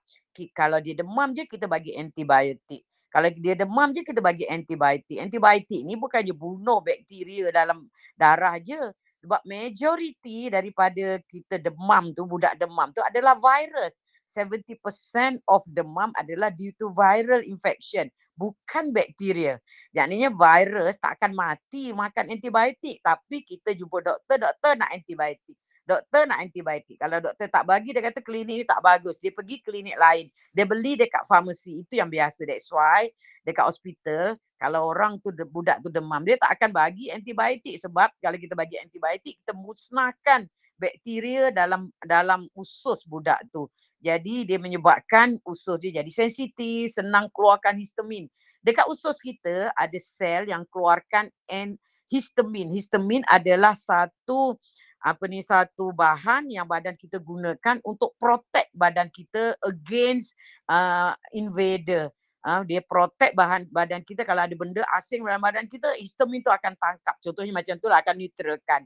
kalau 0.53 0.79
dia 0.79 0.93
demam 0.93 1.33
je 1.33 1.49
kita 1.49 1.65
bagi 1.65 1.97
antibiotik. 1.97 2.85
Kalau 3.09 3.33
dia 3.33 3.57
demam 3.57 3.89
je 3.97 4.05
kita 4.05 4.21
bagi 4.21 4.45
antibiotik. 4.45 5.17
Antibiotik 5.17 5.81
ni 5.81 5.97
bukannya 5.97 6.37
bunuh 6.37 6.85
bakteria 6.85 7.49
dalam 7.49 7.89
darah 8.13 8.61
je. 8.61 8.77
Sebab 9.25 9.41
majoriti 9.49 10.53
daripada 10.53 11.19
kita 11.25 11.57
demam 11.57 12.13
tu, 12.13 12.29
budak 12.29 12.61
demam 12.61 12.93
tu 12.93 13.01
adalah 13.01 13.35
virus. 13.41 13.97
70% 14.29 15.41
of 15.47 15.63
demam 15.65 16.11
adalah 16.19 16.53
due 16.53 16.75
to 16.77 16.93
viral 16.93 17.41
infection. 17.47 18.11
Bukan 18.37 18.93
bakteria. 18.93 19.57
Maknanya 19.97 20.29
virus 20.29 21.01
tak 21.01 21.17
akan 21.17 21.33
mati 21.33 21.97
makan 21.97 22.37
antibiotik. 22.37 23.01
Tapi 23.01 23.49
kita 23.49 23.73
jumpa 23.73 24.05
doktor, 24.05 24.37
doktor 24.45 24.77
nak 24.77 24.93
antibiotik. 24.93 25.57
Doktor 25.87 26.27
nak 26.27 26.43
antibiotik. 26.43 26.99
Kalau 26.99 27.23
doktor 27.23 27.47
tak 27.47 27.63
bagi, 27.63 27.95
dia 27.95 28.03
kata 28.03 28.19
klinik 28.19 28.57
ni 28.61 28.67
tak 28.67 28.83
bagus. 28.83 29.23
Dia 29.23 29.31
pergi 29.31 29.63
klinik 29.63 29.95
lain. 29.95 30.27
Dia 30.51 30.67
beli 30.67 30.99
dekat 30.99 31.23
farmasi. 31.31 31.87
Itu 31.87 31.95
yang 31.95 32.11
biasa. 32.11 32.43
That's 32.43 32.67
why 32.75 33.07
dekat 33.47 33.63
hospital, 33.63 34.35
kalau 34.59 34.91
orang 34.91 35.23
tu 35.23 35.31
budak 35.47 35.79
tu 35.85 35.89
demam 35.93 36.19
dia 36.27 36.35
tak 36.35 36.59
akan 36.59 36.75
bagi 36.75 37.15
antibiotik 37.15 37.79
sebab 37.79 38.11
kalau 38.19 38.35
kita 38.35 38.59
bagi 38.59 38.81
antibiotik 38.83 39.39
kita 39.45 39.55
musnahkan 39.55 40.51
bakteria 40.75 41.55
dalam 41.55 41.89
dalam 42.03 42.51
usus 42.59 43.07
budak 43.07 43.39
tu. 43.55 43.71
Jadi 44.03 44.43
dia 44.43 44.59
menyebabkan 44.59 45.39
usus 45.47 45.79
dia 45.79 46.03
jadi 46.03 46.11
sensitif, 46.11 46.99
senang 46.99 47.31
keluarkan 47.31 47.79
histamin. 47.79 48.27
Dekat 48.65 48.91
usus 48.91 49.23
kita 49.23 49.71
ada 49.73 49.99
sel 50.03 50.51
yang 50.51 50.67
keluarkan 50.67 51.31
and 51.47 51.79
histamin. 52.11 52.75
Histamin 52.75 53.23
adalah 53.31 53.79
satu 53.79 54.59
apa 55.01 55.25
ni 55.29 55.45
satu 55.45 55.93
bahan 55.93 56.49
yang 56.51 56.67
badan 56.67 56.97
kita 56.97 57.21
gunakan 57.21 57.79
untuk 57.87 58.17
protect 58.19 58.73
badan 58.75 59.07
kita 59.13 59.55
against 59.63 60.35
uh, 60.67 61.15
invader. 61.31 62.11
Uh, 62.47 62.63
dia 62.63 62.79
protect 62.79 63.35
bahan 63.35 63.67
badan 63.71 64.03
kita. 64.07 64.23
Kalau 64.23 64.47
ada 64.47 64.55
benda 64.55 64.83
asing 64.95 65.23
dalam 65.23 65.43
badan 65.43 65.67
kita 65.67 65.95
histamin 65.99 66.43
tu 66.43 66.51
akan 66.51 66.79
tangkap. 66.79 67.19
Contohnya 67.19 67.51
macam 67.51 67.75
tu 67.79 67.87
lah 67.91 67.99
akan 68.03 68.15
neutralkan. 68.19 68.83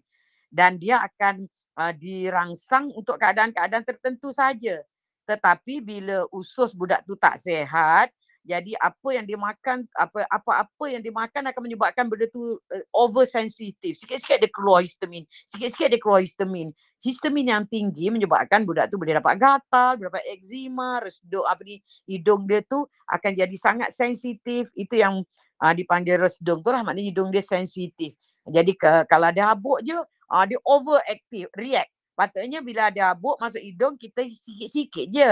Dan 0.48 0.80
dia 0.80 1.04
akan 1.04 1.44
uh, 1.76 1.92
dirangsang 1.92 2.88
untuk 2.96 3.20
keadaan-keadaan 3.20 3.84
tertentu 3.84 4.32
saja. 4.32 4.80
Tetapi 5.28 5.78
bila 5.84 6.26
usus 6.34 6.72
budak 6.74 7.04
tu 7.06 7.14
tak 7.14 7.38
sehat 7.38 8.10
jadi 8.40 8.72
apa 8.80 9.08
yang 9.12 9.28
dia 9.28 9.36
makan 9.36 9.84
apa 9.92 10.24
apa-apa 10.32 10.84
yang 10.88 11.04
dia 11.04 11.12
makan 11.12 11.52
akan 11.52 11.60
menyebabkan 11.60 12.08
benda 12.08 12.24
tu 12.32 12.56
uh, 12.56 12.84
oversensitif 12.96 14.00
sikit-sikit 14.00 14.40
dia 14.40 14.48
keluar 14.48 14.80
histamin. 14.80 15.28
Sikit-sikit 15.44 15.92
dia 15.92 16.00
keluar 16.00 16.24
histamin. 16.24 16.72
Histamin 17.04 17.52
yang 17.52 17.64
tinggi 17.68 18.08
menyebabkan 18.08 18.64
budak 18.64 18.88
tu 18.88 18.96
boleh 18.96 19.20
dapat 19.20 19.36
gatal 19.36 20.00
boleh 20.00 20.08
dapat 20.08 20.24
eczema 20.24 21.04
resduk 21.04 21.44
apa 21.44 21.60
ni 21.68 21.84
hidung 22.08 22.48
dia 22.48 22.64
tu 22.64 22.88
akan 23.12 23.30
jadi 23.36 23.56
sangat 23.60 23.92
sensitif. 23.92 24.72
Itu 24.72 24.96
yang 24.96 25.20
uh, 25.60 25.74
dipanggil 25.76 26.16
resdung 26.16 26.64
tu 26.64 26.72
lah. 26.72 26.80
Maknanya 26.80 27.12
hidung 27.12 27.28
dia 27.28 27.44
sensitif. 27.44 28.16
Jadi 28.48 28.72
ke, 28.72 29.04
kalau 29.04 29.28
ada 29.28 29.52
habuk 29.52 29.84
je 29.84 30.00
uh, 30.00 30.44
dia 30.48 30.56
overactive 30.64 31.52
react. 31.60 31.92
Patutnya 32.16 32.64
bila 32.64 32.88
ada 32.88 33.12
habuk 33.12 33.36
masuk 33.36 33.60
hidung 33.60 34.00
kita 34.00 34.24
sikit-sikit 34.24 35.06
je 35.12 35.28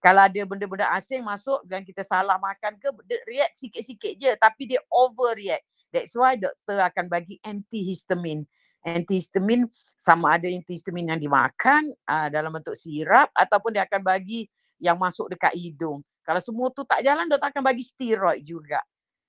kalau 0.00 0.24
ada 0.24 0.40
benda-benda 0.48 0.88
asing 0.96 1.20
masuk 1.20 1.60
dan 1.68 1.84
kita 1.84 2.00
salah 2.00 2.40
makan 2.40 2.80
ke 2.80 2.88
react 3.28 3.52
sikit-sikit 3.52 4.16
je 4.16 4.32
tapi 4.40 4.64
dia 4.64 4.80
overreact. 4.88 5.62
That's 5.92 6.16
why 6.16 6.40
doktor 6.40 6.80
akan 6.80 7.12
bagi 7.12 7.36
antihistamin. 7.44 8.48
Antihistamin 8.80 9.68
sama 9.92 10.40
ada 10.40 10.48
antihistamin 10.48 11.12
yang 11.12 11.20
dimakan 11.20 11.92
uh, 12.08 12.32
dalam 12.32 12.48
bentuk 12.48 12.72
sirap 12.72 13.28
ataupun 13.36 13.76
dia 13.76 13.84
akan 13.84 14.00
bagi 14.00 14.48
yang 14.80 14.96
masuk 14.96 15.28
dekat 15.36 15.52
hidung. 15.52 16.00
Kalau 16.24 16.40
semua 16.40 16.72
tu 16.72 16.80
tak 16.88 17.04
jalan 17.04 17.28
doktor 17.28 17.52
akan 17.52 17.60
bagi 17.60 17.84
steroid 17.84 18.40
juga. 18.40 18.80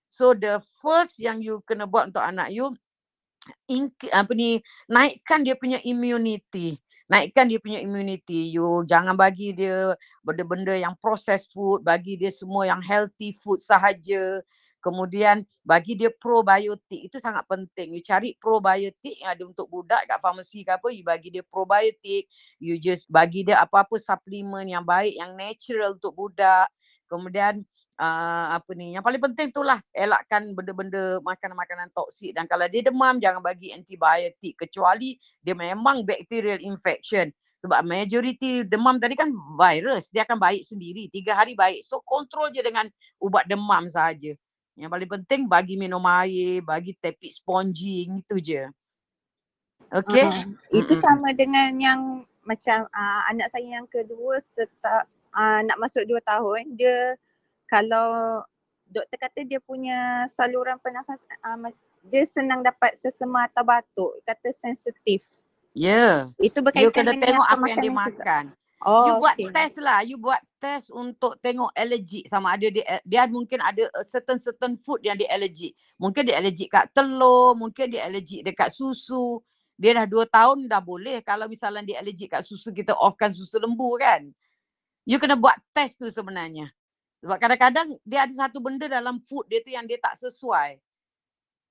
So 0.08 0.32
the 0.32 0.64
first 0.80 1.20
yang 1.20 1.44
you 1.44 1.60
kena 1.68 1.84
buat 1.84 2.16
untuk 2.16 2.24
anak 2.24 2.48
you 2.56 2.72
apa 4.14 4.32
ni 4.38 4.62
naikkan 4.86 5.42
dia 5.42 5.58
punya 5.58 5.82
immunity 5.82 6.78
naikkan 7.12 7.52
dia 7.52 7.60
punya 7.60 7.84
immunity. 7.84 8.56
You 8.56 8.88
jangan 8.88 9.20
bagi 9.20 9.52
dia 9.52 10.00
benda-benda 10.24 10.72
yang 10.80 10.96
processed 10.96 11.52
food, 11.52 11.84
bagi 11.84 12.16
dia 12.16 12.32
semua 12.32 12.64
yang 12.64 12.80
healthy 12.80 13.36
food 13.36 13.60
sahaja. 13.60 14.40
Kemudian 14.80 15.46
bagi 15.62 15.94
dia 15.94 16.10
probiotik. 16.10 17.12
Itu 17.12 17.20
sangat 17.20 17.46
penting. 17.52 17.94
You 17.94 18.02
cari 18.02 18.34
probiotik 18.40 19.20
yang 19.20 19.36
ada 19.36 19.44
untuk 19.44 19.68
budak 19.70 20.08
kat 20.08 20.18
farmasi 20.24 20.64
ke 20.64 20.72
apa, 20.74 20.88
you 20.90 21.04
bagi 21.04 21.30
dia 21.36 21.44
probiotik. 21.46 22.32
You 22.58 22.80
just 22.80 23.12
bagi 23.12 23.44
dia 23.44 23.60
apa-apa 23.60 24.00
suplemen 24.00 24.72
yang 24.72 24.88
baik, 24.88 25.20
yang 25.20 25.36
natural 25.36 26.00
untuk 26.00 26.16
budak. 26.16 26.72
Kemudian 27.12 27.68
uh, 28.02 28.58
apa 28.58 28.72
ni 28.74 28.98
yang 28.98 29.06
paling 29.06 29.22
penting 29.22 29.54
itulah 29.54 29.78
elakkan 29.94 30.42
benda-benda 30.58 31.22
makanan-makanan 31.22 31.94
toksik 31.94 32.34
dan 32.34 32.50
kalau 32.50 32.66
dia 32.66 32.82
demam 32.82 33.22
jangan 33.22 33.46
bagi 33.46 33.70
antibiotik 33.70 34.58
kecuali 34.58 35.22
dia 35.46 35.54
memang 35.54 36.02
bacterial 36.02 36.58
infection. 36.66 37.30
Sebab 37.62 37.86
majority 37.86 38.66
demam 38.66 38.98
tadi 38.98 39.14
kan 39.14 39.30
virus 39.54 40.10
dia 40.10 40.26
akan 40.26 40.42
baik 40.42 40.66
sendiri. 40.66 41.14
Tiga 41.14 41.38
hari 41.38 41.54
baik. 41.54 41.86
So 41.86 42.02
kontrol 42.02 42.50
je 42.50 42.66
dengan 42.66 42.90
ubat 43.22 43.46
demam 43.46 43.86
saja 43.86 44.34
yang 44.74 44.90
paling 44.90 45.06
penting 45.06 45.46
bagi 45.46 45.78
minum 45.78 46.02
air 46.10 46.66
bagi 46.66 46.98
tepik 46.98 47.30
sponging 47.30 48.26
itu 48.26 48.36
je. 48.42 48.64
Okay. 49.94 50.24
Uh, 50.24 50.50
itu 50.74 50.98
sama 50.98 51.36
dengan 51.38 51.70
yang 51.78 52.02
macam 52.42 52.90
uh, 52.90 53.22
anak 53.30 53.52
saya 53.52 53.78
yang 53.78 53.86
kedua 53.86 54.42
serta 54.42 55.06
uh, 55.36 55.60
nak 55.62 55.78
masuk 55.78 56.02
dua 56.10 56.24
tahun 56.24 56.74
dia 56.74 57.14
kalau 57.72 58.44
doktor 58.92 59.16
kata 59.16 59.48
dia 59.48 59.64
punya 59.64 60.28
saluran 60.28 60.76
pernafasan 60.84 61.32
uh, 61.40 61.72
dia 62.04 62.28
senang 62.28 62.60
dapat 62.60 62.92
sesema 63.00 63.48
atau 63.48 63.64
batuk 63.64 64.20
kata 64.28 64.52
sensitif. 64.52 65.24
Ya. 65.72 66.28
Yeah. 66.36 66.52
itu 66.52 66.60
berkaitan 66.60 66.84
you 66.84 66.92
kena 66.92 67.16
dengan 67.16 67.24
tengok 67.24 67.48
apa 67.48 67.66
yang 67.72 67.80
dia 67.80 67.94
makan. 67.96 68.46
Oh, 68.82 69.06
you 69.08 69.14
buat 69.24 69.36
okay. 69.38 69.54
test 69.54 69.78
lah. 69.80 70.04
You 70.04 70.18
buat 70.20 70.42
test 70.60 70.92
untuk 70.92 71.40
tengok 71.40 71.72
alergi 71.72 72.28
sama 72.28 72.60
ada 72.60 72.68
dia 72.68 73.00
dia 73.08 73.24
mungkin 73.30 73.64
ada 73.64 73.88
certain 74.10 74.36
certain 74.36 74.76
food 74.76 75.00
yang 75.06 75.16
dia 75.16 75.30
alergi 75.32 75.72
mungkin 76.02 76.26
dia 76.26 76.42
alergi 76.42 76.66
kat 76.66 76.90
telur 76.92 77.56
mungkin 77.56 77.88
dia 77.88 78.04
alergi 78.04 78.44
dekat 78.44 78.76
susu. 78.76 79.40
Dia 79.80 79.98
dah 79.98 80.06
dua 80.10 80.28
tahun 80.28 80.68
dah 80.68 80.84
boleh. 80.84 81.24
Kalau 81.24 81.48
misalnya 81.48 81.86
dia 81.88 81.98
alergi 82.04 82.28
kat 82.28 82.44
susu 82.44 82.76
kita 82.76 82.92
offkan 83.00 83.32
susu 83.32 83.62
lembu 83.62 83.96
kan. 83.96 84.28
You 85.08 85.22
kena 85.22 85.40
buat 85.40 85.56
test 85.72 86.02
tu 86.02 86.10
sebenarnya 86.12 86.74
sebab 87.22 87.38
kadang-kadang 87.38 87.88
dia 88.02 88.26
ada 88.26 88.34
satu 88.34 88.58
benda 88.58 88.90
dalam 88.90 89.22
food 89.22 89.46
dia 89.46 89.62
tu 89.62 89.70
yang 89.70 89.86
dia 89.86 90.02
tak 90.02 90.18
sesuai. 90.18 90.82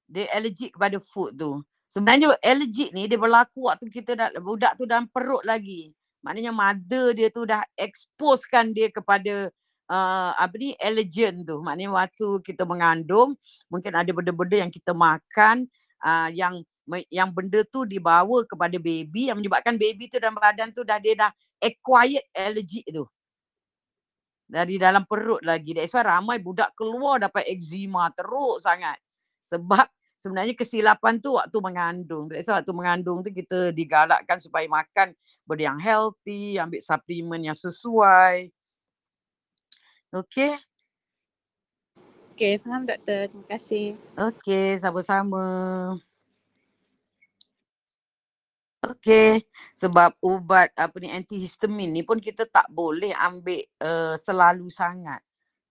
Dia 0.06 0.30
allergic 0.34 0.78
kepada 0.78 0.98
food 1.02 1.34
tu. 1.34 1.58
Sebenarnya 1.90 2.38
allergic 2.38 2.94
ni 2.94 3.10
dia 3.10 3.18
berlaku 3.18 3.66
waktu 3.66 3.90
kita 3.90 4.14
dah, 4.14 4.30
budak 4.38 4.78
tu 4.78 4.86
dalam 4.86 5.10
perut 5.10 5.42
lagi. 5.42 5.90
Maknanya 6.22 6.54
mother 6.54 7.18
dia 7.18 7.34
tu 7.34 7.42
dah 7.42 7.66
exposekan 7.74 8.70
dia 8.70 8.94
kepada 8.94 9.50
uh, 9.90 10.30
apa 10.38 10.54
ni 10.54 10.78
allergen 10.78 11.42
tu. 11.42 11.58
Maknanya 11.66 11.90
waktu 11.98 12.28
kita 12.46 12.62
mengandung 12.62 13.34
mungkin 13.66 13.90
ada 13.90 14.10
benda-benda 14.14 14.54
yang 14.54 14.70
kita 14.70 14.94
makan 14.94 15.66
uh, 16.06 16.30
yang 16.30 16.62
yang 17.10 17.30
benda 17.30 17.62
tu 17.66 17.86
dibawa 17.86 18.42
kepada 18.46 18.74
baby 18.78 19.30
yang 19.30 19.38
menyebabkan 19.38 19.78
baby 19.78 20.10
tu 20.10 20.18
dalam 20.18 20.38
badan 20.38 20.74
tu 20.74 20.82
dah 20.82 20.98
dia 20.98 21.14
dah 21.14 21.30
acquired 21.62 22.24
allergic 22.34 22.82
tu 22.90 23.06
dari 24.50 24.76
dalam 24.76 25.06
perut 25.06 25.40
lagi. 25.46 25.72
That's 25.72 25.94
why 25.94 26.02
ramai 26.02 26.42
budak 26.42 26.74
keluar 26.74 27.22
dapat 27.22 27.46
eczema 27.46 28.10
teruk 28.10 28.58
sangat. 28.58 28.98
Sebab 29.46 29.86
sebenarnya 30.18 30.58
kesilapan 30.58 31.22
tu 31.22 31.38
waktu 31.38 31.56
mengandung. 31.62 32.26
That's 32.26 32.50
why 32.50 32.58
waktu 32.58 32.74
mengandung 32.74 33.22
tu 33.22 33.30
kita 33.30 33.70
digalakkan 33.70 34.42
supaya 34.42 34.66
makan 34.66 35.14
benda 35.46 35.62
yang 35.70 35.78
healthy, 35.78 36.58
ambil 36.58 36.82
suplemen 36.82 37.40
yang 37.46 37.56
sesuai. 37.56 38.50
Okay. 40.10 40.58
Okay, 42.34 42.58
faham 42.58 42.88
doktor. 42.88 43.30
Terima 43.30 43.46
kasih. 43.46 43.94
Okay, 44.18 44.74
sama-sama. 44.82 45.46
Okey, 48.80 49.44
sebab 49.76 50.16
ubat 50.24 50.72
apa 50.72 50.96
ni 51.04 51.12
antihistamin 51.12 51.92
ni 51.92 52.00
pun 52.00 52.16
kita 52.16 52.48
tak 52.48 52.64
boleh 52.72 53.12
ambil 53.12 53.60
uh, 53.84 54.16
selalu 54.16 54.72
sangat. 54.72 55.20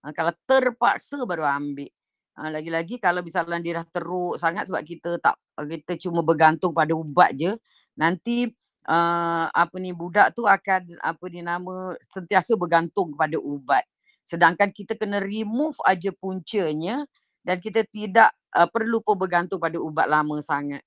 Uh, 0.06 0.14
kalau 0.14 0.30
terpaksa 0.46 1.18
baru 1.26 1.42
ambil. 1.42 1.90
Uh, 2.38 2.54
lagi-lagi 2.54 3.02
kalau 3.02 3.18
misalnya 3.26 3.58
dia 3.58 3.82
dah 3.82 3.86
teruk 3.90 4.38
sangat 4.38 4.70
sebab 4.70 4.86
kita 4.86 5.18
tak 5.18 5.34
kita 5.58 5.98
cuma 6.06 6.22
bergantung 6.22 6.70
pada 6.70 6.94
ubat 6.94 7.34
je, 7.34 7.50
nanti 7.98 8.46
uh, 8.86 9.46
apa 9.50 9.74
ni 9.82 9.90
budak 9.90 10.30
tu 10.38 10.46
akan 10.46 11.02
apa 11.02 11.24
ni 11.34 11.42
nama 11.42 11.98
sentiasa 12.14 12.54
bergantung 12.54 13.10
kepada 13.18 13.42
ubat. 13.42 13.82
Sedangkan 14.22 14.70
kita 14.70 14.94
kena 14.94 15.18
remove 15.18 15.74
aja 15.82 16.14
puncanya 16.14 17.02
dan 17.42 17.58
kita 17.58 17.82
tidak 17.90 18.30
uh, 18.54 18.70
perlu 18.70 19.02
pun 19.02 19.18
bergantung 19.18 19.58
pada 19.58 19.82
ubat 19.82 20.06
lama 20.06 20.38
sangat. 20.46 20.86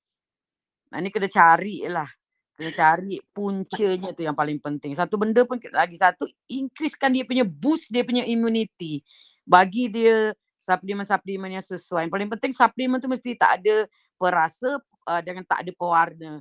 Ni 1.02 1.10
kena 1.10 1.30
cari 1.30 1.86
lah. 1.90 2.10
Kena 2.54 2.70
cari 2.70 3.18
puncanya 3.34 4.14
tu 4.14 4.22
yang 4.22 4.38
paling 4.38 4.62
penting. 4.62 4.94
Satu 4.94 5.18
benda 5.18 5.42
pun 5.42 5.58
lagi 5.74 5.98
satu, 5.98 6.30
increasekan 6.46 7.10
dia 7.10 7.26
punya 7.26 7.46
boost 7.46 7.90
dia 7.90 8.06
punya 8.06 8.22
immunity. 8.26 9.02
Bagi 9.42 9.90
dia 9.90 10.38
suplemen-suplemen 10.62 11.60
yang 11.60 11.66
sesuai. 11.66 12.08
Yang 12.08 12.14
paling 12.14 12.30
penting 12.38 12.52
suplemen 12.56 12.98
tu 13.02 13.10
mesti 13.12 13.36
tak 13.36 13.60
ada 13.60 13.90
perasa 14.16 14.80
uh, 15.10 15.22
dengan 15.26 15.44
tak 15.44 15.68
ada 15.68 15.72
pewarna. 15.76 16.34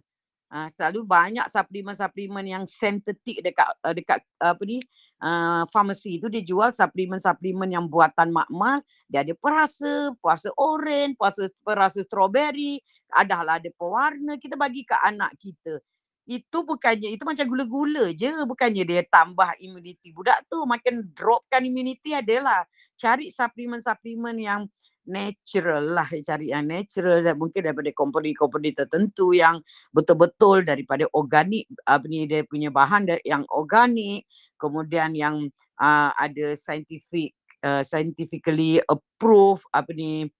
Uh, 0.53 0.69
selalu 0.77 1.01
banyak 1.09 1.49
suplemen-suplemen 1.49 2.45
yang 2.45 2.65
sintetik 2.69 3.41
dekat 3.41 3.67
uh, 3.83 3.97
dekat 3.97 4.21
uh, 4.39 4.53
apa 4.53 4.63
ni 4.69 4.85
uh, 5.23 5.63
farmasi 5.71 6.19
tu 6.19 6.27
dia 6.27 6.43
jual 6.43 6.75
suplemen-suplemen 6.75 7.71
yang 7.71 7.87
buatan 7.87 8.35
makmal. 8.35 8.83
Dia 9.07 9.23
ada 9.23 9.33
perasa 9.39 10.11
perasa 10.19 10.51
oren 10.59 11.15
perasa 11.15 11.47
perasa 11.63 12.03
strawberry 12.03 12.83
adalah 13.15 13.63
ada 13.63 13.71
pewarna. 13.73 14.37
Kita 14.37 14.59
bagi 14.59 14.83
ke 14.83 14.99
anak 14.99 15.39
kita. 15.39 15.79
Itu 16.23 16.63
bukannya 16.63 17.15
itu 17.15 17.23
macam 17.27 17.47
gula-gula 17.47 18.11
je. 18.15 18.31
Bukannya 18.47 18.83
dia 18.83 19.03
tambah 19.07 19.59
imuniti 19.63 20.11
budak 20.11 20.43
tu. 20.51 20.63
Makin 20.67 21.15
dropkan 21.15 21.63
imuniti 21.63 22.15
adalah. 22.15 22.67
Cari 22.99 23.31
suplemen-suplemen 23.31 24.37
yang 24.39 24.63
natural 25.07 25.83
lah 25.83 26.07
cari 26.23 26.55
yang 26.55 26.67
natural 26.71 27.23
dan 27.27 27.35
mungkin 27.35 27.67
daripada 27.67 27.91
komponen-komponen 27.95 28.75
tertentu 28.75 29.35
yang 29.35 29.59
betul-betul 29.91 30.63
daripada 30.63 31.07
organik 31.13 31.67
apa 31.87 32.07
ni 32.07 32.27
dia 32.31 32.47
punya 32.47 32.71
bahan 32.71 33.11
yang 33.27 33.43
organik 33.51 34.27
kemudian 34.59 35.15
yang 35.19 35.51
uh, 35.83 36.11
ada 36.15 36.55
scientific 36.55 37.35
uh, 37.67 37.83
scientifically 37.83 38.79
approved 38.87 39.67
apa 39.75 39.91
ni 39.95 40.31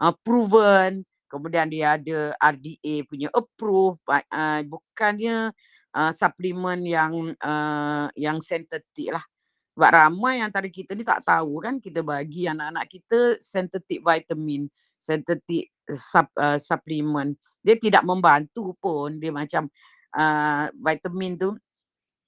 uh, 0.00 0.12
proven 0.20 1.04
kemudian 1.30 1.70
dia 1.70 1.94
ada 1.94 2.34
RDA 2.42 3.06
punya 3.06 3.30
approve 3.30 3.96
uh, 4.10 4.60
bukannya 4.66 5.54
uh, 5.94 6.12
suplemen 6.12 6.82
yang 6.82 7.12
uh, 7.38 8.10
yang 8.18 8.42
sintetik 8.42 9.14
lah 9.14 9.24
sebab 9.80 9.96
ramai 9.96 10.44
antara 10.44 10.68
kita 10.68 10.92
ni 10.92 11.08
tak 11.08 11.24
tahu 11.24 11.64
kan 11.64 11.80
kita 11.80 12.04
bagi 12.04 12.44
anak-anak 12.44 12.84
kita 12.84 13.40
synthetic 13.40 14.04
vitamin, 14.04 14.68
synthetic 15.00 15.72
sup, 15.88 16.28
uh, 16.36 16.60
supplement. 16.60 17.32
Dia 17.64 17.80
tidak 17.80 18.04
membantu 18.04 18.76
pun. 18.76 19.16
Dia 19.16 19.32
macam 19.32 19.72
uh, 20.20 20.68
vitamin 20.76 21.40
tu, 21.40 21.56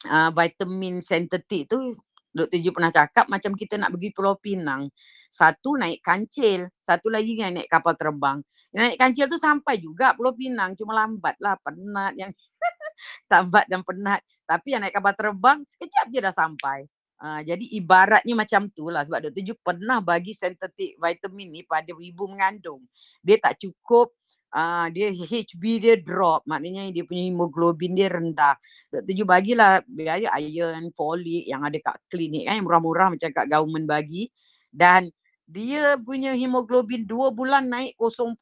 uh, 0.09 0.31
vitamin 0.33 1.05
synthetic 1.05 1.69
tu 1.69 1.93
Dr. 2.33 2.57
Ju 2.65 2.73
pernah 2.73 2.89
cakap 2.89 3.29
macam 3.29 3.53
kita 3.53 3.77
nak 3.77 3.93
pergi 3.93 4.09
Pulau 4.17 4.41
Pinang. 4.41 4.89
Satu 5.29 5.77
naik 5.77 6.01
kancil, 6.01 6.73
satu 6.81 7.13
lagi 7.13 7.37
naik 7.37 7.69
kapal 7.69 7.93
terbang. 8.01 8.41
Naik 8.73 8.97
kancil 8.97 9.29
tu 9.29 9.37
sampai 9.37 9.77
juga 9.77 10.17
Pulau 10.17 10.33
Pinang. 10.33 10.73
Cuma 10.73 10.97
lambat 10.97 11.37
lah, 11.37 11.61
penat 11.61 12.17
yang 12.17 12.33
sambat 13.29 13.69
dan 13.69 13.85
penat. 13.85 14.25
Tapi 14.49 14.73
yang 14.73 14.81
naik 14.81 14.97
kapal 14.97 15.13
terbang, 15.13 15.61
sekejap 15.69 16.09
je 16.09 16.21
dah 16.25 16.33
sampai. 16.33 16.89
Uh, 17.23 17.39
jadi 17.47 17.63
ibaratnya 17.79 18.35
macam 18.35 18.67
tu 18.75 18.91
lah 18.91 19.07
sebab 19.07 19.31
Dr. 19.31 19.43
Ju 19.47 19.55
pernah 19.63 20.03
bagi 20.03 20.35
sintetik 20.35 20.99
vitamin 20.99 21.55
ni 21.55 21.63
pada 21.63 21.95
ibu 21.95 22.27
mengandung. 22.27 22.83
Dia 23.23 23.39
tak 23.39 23.63
cukup, 23.63 24.11
uh, 24.51 24.91
dia 24.91 25.15
HB 25.15 25.63
dia 25.79 25.95
drop 26.03 26.43
maknanya 26.51 26.91
dia 26.91 27.07
punya 27.07 27.23
hemoglobin 27.23 27.95
dia 27.95 28.11
rendah. 28.11 28.59
Dr. 28.91 29.15
Ju 29.15 29.23
bagilah 29.23 29.87
biaya 29.87 30.35
iron, 30.43 30.91
folik 30.91 31.47
yang 31.47 31.63
ada 31.63 31.79
kat 31.79 31.95
klinik 32.11 32.51
kan 32.51 32.59
yang 32.59 32.67
murah-murah 32.67 33.15
macam 33.15 33.31
kat 33.31 33.47
government 33.47 33.87
bagi. 33.87 34.27
Dan 34.75 35.15
dia 35.47 35.95
punya 36.01 36.35
hemoglobin 36.35 37.05
dua 37.05 37.29
bulan 37.29 37.69
naik 37.69 37.95
0.3 38.01 38.35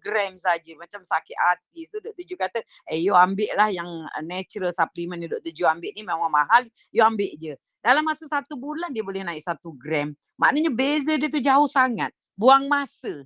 gram 0.00 0.32
saja 0.40 0.72
macam 0.74 1.04
sakit 1.04 1.36
hati 1.38 1.86
so 1.86 2.02
Dr. 2.02 2.24
Ju 2.24 2.34
kata 2.34 2.66
eh 2.88 2.98
you 2.98 3.14
ambil 3.14 3.52
lah 3.54 3.70
yang 3.70 3.86
natural 4.26 4.74
supplement 4.74 5.22
yang 5.22 5.38
Dr. 5.38 5.54
Ju 5.54 5.70
ambil 5.70 5.92
ni 5.94 6.02
memang 6.02 6.26
mahal 6.26 6.66
you 6.90 7.04
ambil 7.06 7.30
je 7.38 7.54
dalam 7.78 8.02
masa 8.02 8.26
satu 8.26 8.58
bulan 8.58 8.90
dia 8.90 9.02
boleh 9.06 9.22
naik 9.22 9.42
satu 9.44 9.70
gram. 9.74 10.12
Maknanya 10.34 10.70
beza 10.72 11.14
dia 11.14 11.30
tu 11.30 11.38
jauh 11.38 11.70
sangat. 11.70 12.10
Buang 12.34 12.66
masa. 12.66 13.24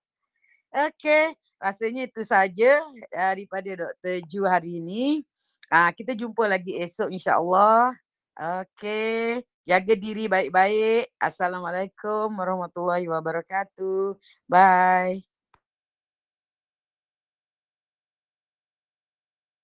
Okey. 0.89 1.35
Rasanya 1.61 2.09
itu 2.09 2.21
saja 2.25 2.81
daripada 3.13 3.69
Dr. 3.69 4.17
Ju 4.25 4.41
hari 4.49 4.81
ini. 4.81 5.21
Uh, 5.69 5.93
kita 5.93 6.17
jumpa 6.17 6.49
lagi 6.49 6.73
esok 6.81 7.13
insyaAllah. 7.13 7.93
Okey. 8.35 9.45
Jaga 9.61 9.93
diri 9.93 10.25
baik-baik. 10.25 11.13
Assalamualaikum 11.21 12.33
warahmatullahi 12.33 13.05
wabarakatuh. 13.05 14.17
Bye. 14.49 15.30